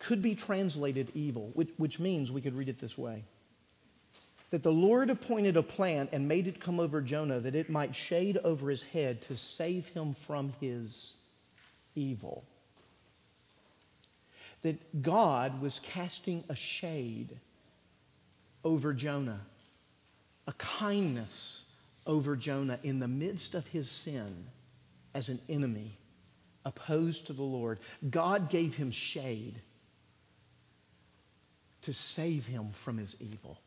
could 0.00 0.20
be 0.20 0.34
translated 0.34 1.10
evil, 1.14 1.50
which, 1.54 1.70
which 1.76 2.00
means 2.00 2.30
we 2.30 2.40
could 2.40 2.54
read 2.54 2.68
it 2.68 2.78
this 2.78 2.98
way 2.98 3.22
that 4.50 4.62
the 4.62 4.72
Lord 4.72 5.10
appointed 5.10 5.56
a 5.56 5.62
plant 5.62 6.10
and 6.12 6.26
made 6.26 6.48
it 6.48 6.58
come 6.58 6.80
over 6.80 7.02
Jonah 7.02 7.38
that 7.38 7.54
it 7.54 7.68
might 7.68 7.94
shade 7.94 8.38
over 8.44 8.70
his 8.70 8.82
head 8.82 9.20
to 9.22 9.36
save 9.36 9.88
him 9.88 10.14
from 10.14 10.54
his 10.58 11.16
evil. 11.94 12.44
That 14.62 15.02
God 15.02 15.60
was 15.60 15.80
casting 15.80 16.44
a 16.48 16.56
shade 16.56 17.36
over 18.64 18.94
Jonah, 18.94 19.40
a 20.46 20.52
kindness 20.54 21.66
over 22.06 22.34
Jonah 22.34 22.78
in 22.82 23.00
the 23.00 23.08
midst 23.08 23.54
of 23.54 23.66
his 23.66 23.90
sin 23.90 24.46
as 25.14 25.28
an 25.28 25.40
enemy 25.48 25.98
opposed 26.68 27.26
to 27.26 27.32
the 27.32 27.42
Lord. 27.42 27.78
God 28.08 28.50
gave 28.50 28.76
him 28.76 28.90
shade 28.90 29.60
to 31.82 31.92
save 31.92 32.46
him 32.46 32.70
from 32.72 32.98
his 32.98 33.16
evil. 33.20 33.58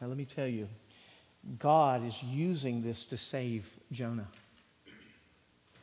Now, 0.00 0.06
let 0.08 0.16
me 0.16 0.24
tell 0.24 0.46
you, 0.46 0.68
God 1.58 2.06
is 2.06 2.22
using 2.22 2.82
this 2.82 3.04
to 3.06 3.18
save 3.18 3.70
Jonah. 3.92 4.28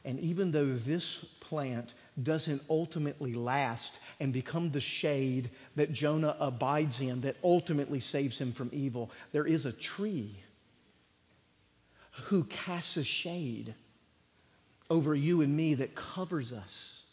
And 0.03 0.19
even 0.19 0.51
though 0.51 0.73
this 0.73 1.23
plant 1.39 1.93
doesn't 2.21 2.63
ultimately 2.69 3.35
last 3.35 3.99
and 4.19 4.33
become 4.33 4.71
the 4.71 4.81
shade 4.81 5.51
that 5.75 5.93
Jonah 5.93 6.35
abides 6.39 7.01
in 7.01 7.21
that 7.21 7.35
ultimately 7.43 7.99
saves 7.99 8.41
him 8.41 8.51
from 8.51 8.71
evil, 8.73 9.11
there 9.31 9.45
is 9.45 9.67
a 9.67 9.71
tree 9.71 10.35
who 12.23 12.43
casts 12.45 12.97
a 12.97 13.03
shade 13.03 13.75
over 14.91 15.15
you 15.15 15.41
and 15.41 15.55
me 15.55 15.73
that 15.75 15.95
covers 15.95 16.51
us 16.51 17.05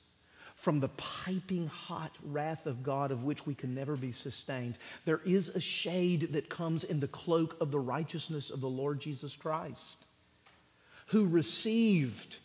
from 0.56 0.80
the 0.80 0.88
piping 0.88 1.68
hot 1.68 2.10
wrath 2.24 2.66
of 2.66 2.82
God 2.82 3.12
of 3.12 3.22
which 3.22 3.46
we 3.46 3.54
can 3.54 3.72
never 3.72 3.94
be 3.94 4.10
sustained. 4.10 4.76
There 5.04 5.20
is 5.24 5.50
a 5.50 5.60
shade 5.60 6.32
that 6.32 6.48
comes 6.48 6.82
in 6.82 6.98
the 6.98 7.06
cloak 7.06 7.56
of 7.60 7.70
the 7.70 7.78
righteousness 7.78 8.50
of 8.50 8.60
the 8.60 8.68
Lord 8.68 9.00
Jesus 9.00 9.36
Christ, 9.36 10.04
who 11.06 11.28
received 11.28 12.38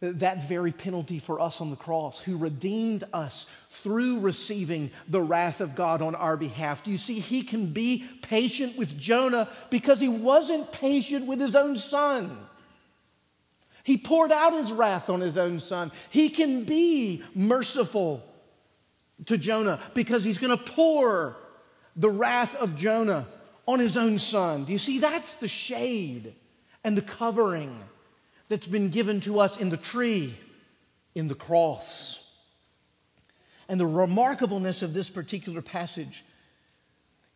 that 0.00 0.46
very 0.46 0.72
penalty 0.72 1.18
for 1.18 1.40
us 1.40 1.62
on 1.62 1.70
the 1.70 1.76
cross, 1.76 2.20
who 2.20 2.36
redeemed 2.36 3.04
us 3.14 3.44
through 3.70 4.20
receiving 4.20 4.90
the 5.08 5.22
wrath 5.22 5.62
of 5.62 5.74
God 5.74 6.02
on 6.02 6.14
our 6.14 6.36
behalf. 6.36 6.84
Do 6.84 6.90
you 6.90 6.98
see, 6.98 7.20
he 7.20 7.42
can 7.42 7.68
be 7.68 8.04
patient 8.20 8.76
with 8.76 8.98
Jonah 8.98 9.48
because 9.70 10.00
he 10.00 10.08
wasn't 10.08 10.72
patient 10.72 11.26
with 11.26 11.40
his 11.40 11.56
own 11.56 11.78
son. 11.78 12.36
He 13.84 13.96
poured 13.96 14.32
out 14.32 14.52
his 14.52 14.72
wrath 14.72 15.08
on 15.08 15.20
his 15.20 15.38
own 15.38 15.60
son. 15.60 15.92
He 16.10 16.28
can 16.28 16.64
be 16.64 17.22
merciful 17.34 18.22
to 19.26 19.38
Jonah 19.38 19.80
because 19.94 20.24
he's 20.24 20.38
going 20.38 20.56
to 20.56 20.62
pour 20.62 21.36
the 21.96 22.10
wrath 22.10 22.54
of 22.56 22.76
Jonah 22.76 23.26
on 23.66 23.78
his 23.78 23.96
own 23.96 24.18
son. 24.18 24.64
Do 24.64 24.72
you 24.72 24.78
see? 24.78 24.98
That's 24.98 25.36
the 25.36 25.48
shade 25.48 26.34
and 26.84 26.96
the 26.96 27.02
covering 27.02 27.76
that's 28.48 28.66
been 28.66 28.90
given 28.90 29.20
to 29.22 29.38
us 29.40 29.58
in 29.58 29.70
the 29.70 29.76
tree, 29.76 30.34
in 31.14 31.28
the 31.28 31.34
cross. 31.34 32.16
And 33.68 33.78
the 33.78 33.84
remarkableness 33.84 34.82
of 34.82 34.92
this 34.92 35.08
particular 35.08 35.62
passage 35.62 36.24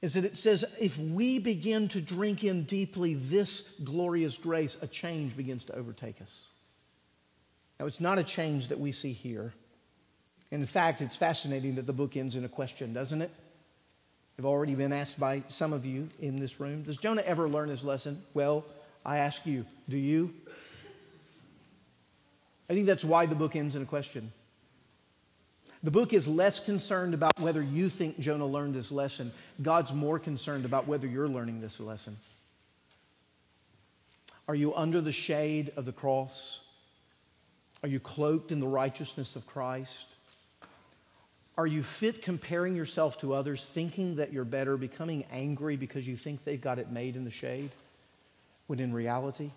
is 0.05 0.15
that 0.15 0.27
it 0.27 0.37
says 0.37 0.67
if 0.79 0.99
we 0.99 1.39
begin 1.39 1.89
to 1.89 1.99
drink 1.99 2.45
in 2.45 2.65
deeply 2.65 3.15
this 3.15 3.63
glorious 3.85 4.37
grace, 4.37 4.77
a 4.83 4.87
change 4.87 5.35
begins 5.35 5.65
to 5.65 5.75
overtake 5.75 6.21
us. 6.21 6.47
Now, 7.81 7.87
it's 7.87 8.03
not 8.03 8.19
a 8.19 8.23
change 8.23 8.69
that 8.69 8.79
we 8.79 8.93
see 8.93 9.15
here. 9.15 9.55
And 10.53 10.61
In 10.61 10.67
fact, 10.67 11.01
it's 11.01 11.17
fascinating 11.17 11.77
that 11.77 11.87
the 11.87 11.95
book 11.95 12.19
ends 12.19 12.37
in 12.37 12.45
a 12.45 12.51
question, 12.51 12.93
doesn't 12.93 13.23
it? 13.23 13.31
I've 14.39 14.45
already 14.45 14.75
been 14.75 14.93
asked 14.93 15.19
by 15.19 15.43
some 15.49 15.73
of 15.73 15.87
you 15.87 16.11
in 16.21 16.39
this 16.39 16.61
room 16.61 16.83
Does 16.83 16.99
Jonah 16.99 17.23
ever 17.23 17.49
learn 17.49 17.71
his 17.71 17.83
lesson? 17.83 18.23
Well, 18.35 18.67
I 19.07 19.19
ask 19.19 19.47
you, 19.47 19.65
do 19.89 19.97
you? 19.97 20.35
I 22.69 22.75
think 22.75 22.85
that's 22.85 23.07
why 23.07 23.25
the 23.25 23.35
book 23.35 23.57
ends 23.57 23.75
in 23.75 23.81
a 23.81 23.87
question. 23.87 24.33
The 25.85 25.91
book 25.91 26.15
is 26.15 26.27
less 26.27 26.61
concerned 26.61 27.13
about 27.13 27.39
whether 27.39 27.61
you 27.63 27.91
think 27.91 28.19
Jonah 28.19 28.47
learned 28.47 28.75
this 28.75 28.91
lesson. 28.91 29.33
God's 29.61 29.93
more 29.93 30.19
concerned 30.19 30.65
about 30.65 30.89
whether 30.89 31.07
you're 31.07 31.29
learning 31.29 31.61
this 31.61 31.79
lesson. 31.79 32.17
Are 34.49 34.55
you 34.55 34.75
under 34.75 35.03
the 35.03 35.13
shade 35.13 35.73
of 35.77 35.85
the 35.85 35.93
cross? 35.93 36.61
Are 37.83 37.89
you 37.89 38.01
cloaked 38.01 38.51
in 38.51 38.61
the 38.61 38.67
righteousness 38.67 39.37
of 39.37 39.47
Christ? 39.47 40.15
Are 41.59 41.67
you 41.67 41.83
fit 41.83 42.23
comparing 42.23 42.75
yourself 42.75 43.21
to 43.21 43.35
others, 43.35 43.63
thinking 43.63 44.17
that 44.17 44.33
you're 44.33 44.47
better, 44.47 44.79
becoming 44.79 45.27
angry 45.31 45.77
because 45.77 46.09
you 46.09 46.17
think 46.17 46.45
they've 46.45 46.59
got 46.59 46.79
it 46.79 46.91
made 46.91 47.15
in 47.15 47.25
the 47.25 47.31
shade? 47.31 47.71
When 48.69 48.81
in 48.81 48.95
reality, 48.95 49.51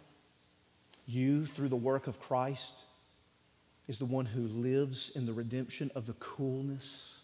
you, 1.08 1.46
through 1.46 1.70
the 1.70 1.78
work 1.78 2.06
of 2.06 2.20
Christ, 2.20 2.84
is 3.88 3.98
the 3.98 4.06
one 4.06 4.26
who 4.26 4.48
lives 4.48 5.12
in 5.16 5.26
the 5.26 5.34
redemption 5.34 5.92
of 5.96 6.06
the 6.06 6.14
coolness 6.14 7.22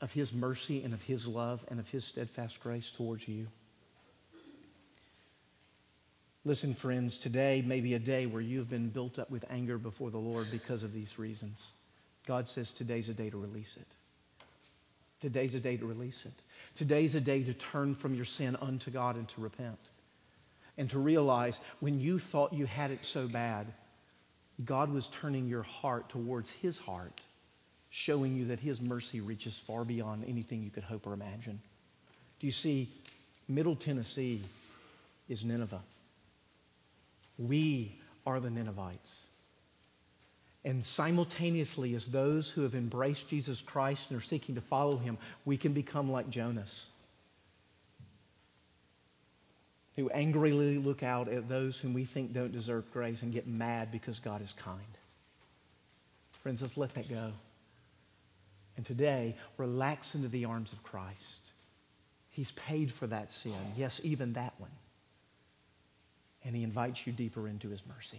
of 0.00 0.12
his 0.12 0.32
mercy 0.32 0.82
and 0.82 0.92
of 0.92 1.02
his 1.02 1.26
love 1.26 1.64
and 1.68 1.78
of 1.78 1.88
his 1.88 2.04
steadfast 2.04 2.62
grace 2.62 2.90
towards 2.90 3.26
you. 3.28 3.46
Listen, 6.44 6.74
friends, 6.74 7.16
today 7.16 7.62
may 7.64 7.80
be 7.80 7.94
a 7.94 7.98
day 7.98 8.26
where 8.26 8.42
you 8.42 8.58
have 8.58 8.68
been 8.68 8.90
built 8.90 9.18
up 9.18 9.30
with 9.30 9.46
anger 9.48 9.78
before 9.78 10.10
the 10.10 10.18
Lord 10.18 10.50
because 10.50 10.84
of 10.84 10.92
these 10.92 11.18
reasons. 11.18 11.70
God 12.26 12.48
says 12.48 12.70
today's 12.70 13.08
a 13.08 13.14
day 13.14 13.30
to 13.30 13.40
release 13.40 13.78
it. 13.78 13.86
Today's 15.22 15.54
a 15.54 15.60
day 15.60 15.78
to 15.78 15.86
release 15.86 16.26
it. 16.26 16.34
Today's 16.76 17.14
a 17.14 17.20
day 17.20 17.42
to 17.44 17.54
turn 17.54 17.94
from 17.94 18.14
your 18.14 18.26
sin 18.26 18.56
unto 18.60 18.90
God 18.90 19.16
and 19.16 19.26
to 19.30 19.40
repent. 19.40 19.78
And 20.76 20.90
to 20.90 20.98
realize 20.98 21.60
when 21.80 21.98
you 21.98 22.18
thought 22.18 22.52
you 22.52 22.66
had 22.66 22.90
it 22.90 23.06
so 23.06 23.26
bad, 23.26 23.66
God 24.62 24.92
was 24.92 25.08
turning 25.08 25.48
your 25.48 25.62
heart 25.62 26.08
towards 26.08 26.50
His 26.50 26.78
heart, 26.78 27.20
showing 27.90 28.36
you 28.36 28.46
that 28.46 28.60
His 28.60 28.82
mercy 28.82 29.20
reaches 29.20 29.58
far 29.58 29.84
beyond 29.84 30.24
anything 30.28 30.62
you 30.62 30.70
could 30.70 30.84
hope 30.84 31.06
or 31.06 31.14
imagine. 31.14 31.60
Do 32.40 32.46
you 32.46 32.52
see? 32.52 32.88
Middle 33.48 33.74
Tennessee 33.74 34.42
is 35.28 35.44
Nineveh. 35.44 35.82
We 37.38 37.98
are 38.26 38.40
the 38.40 38.50
Ninevites. 38.50 39.26
And 40.64 40.82
simultaneously, 40.82 41.94
as 41.94 42.06
those 42.06 42.48
who 42.50 42.62
have 42.62 42.74
embraced 42.74 43.28
Jesus 43.28 43.60
Christ 43.60 44.10
and 44.10 44.18
are 44.18 44.22
seeking 44.22 44.54
to 44.54 44.62
follow 44.62 44.96
him, 44.96 45.18
we 45.44 45.58
can 45.58 45.74
become 45.74 46.10
like 46.10 46.30
Jonahs 46.30 46.86
who 49.96 50.10
angrily 50.10 50.78
look 50.78 51.02
out 51.02 51.28
at 51.28 51.48
those 51.48 51.78
whom 51.78 51.94
we 51.94 52.04
think 52.04 52.32
don't 52.32 52.52
deserve 52.52 52.90
grace 52.92 53.22
and 53.22 53.32
get 53.32 53.46
mad 53.46 53.92
because 53.92 54.18
God 54.18 54.42
is 54.42 54.52
kind. 54.52 54.80
Friends, 56.42 56.62
let's 56.62 56.76
let 56.76 56.94
that 56.94 57.08
go. 57.08 57.32
And 58.76 58.84
today, 58.84 59.36
relax 59.56 60.14
into 60.14 60.28
the 60.28 60.46
arms 60.46 60.72
of 60.72 60.82
Christ. 60.82 61.40
He's 62.30 62.50
paid 62.52 62.90
for 62.90 63.06
that 63.06 63.30
sin. 63.30 63.52
Yes, 63.76 64.00
even 64.02 64.32
that 64.32 64.54
one. 64.58 64.70
And 66.44 66.56
He 66.56 66.64
invites 66.64 67.06
you 67.06 67.12
deeper 67.12 67.46
into 67.46 67.68
His 67.68 67.82
mercy. 67.86 68.18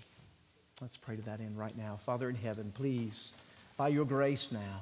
Let's 0.82 0.96
pray 0.96 1.18
to 1.18 1.22
that 1.24 1.42
end 1.42 1.58
right 1.58 1.78
now. 1.78 1.98
Father 1.98 2.30
in 2.30 2.36
heaven, 2.36 2.72
please, 2.74 3.34
by 3.78 3.90
your 3.90 4.06
grace 4.06 4.52
now, 4.52 4.82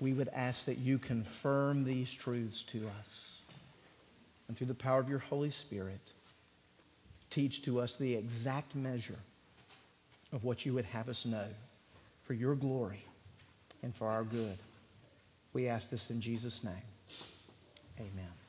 we 0.00 0.12
would 0.12 0.28
ask 0.32 0.66
that 0.66 0.78
you 0.78 0.98
confirm 0.98 1.84
these 1.84 2.12
truths 2.12 2.62
to 2.64 2.86
us 3.00 3.33
and 4.48 4.56
through 4.56 4.66
the 4.66 4.74
power 4.74 5.00
of 5.00 5.08
your 5.08 5.18
Holy 5.18 5.50
Spirit, 5.50 6.12
teach 7.30 7.62
to 7.62 7.80
us 7.80 7.96
the 7.96 8.14
exact 8.14 8.74
measure 8.74 9.18
of 10.32 10.44
what 10.44 10.66
you 10.66 10.74
would 10.74 10.84
have 10.86 11.08
us 11.08 11.24
know 11.24 11.46
for 12.22 12.34
your 12.34 12.54
glory 12.54 13.04
and 13.82 13.94
for 13.94 14.08
our 14.08 14.24
good. 14.24 14.58
We 15.52 15.68
ask 15.68 15.90
this 15.90 16.10
in 16.10 16.20
Jesus' 16.20 16.64
name. 16.64 16.74
Amen. 17.98 18.43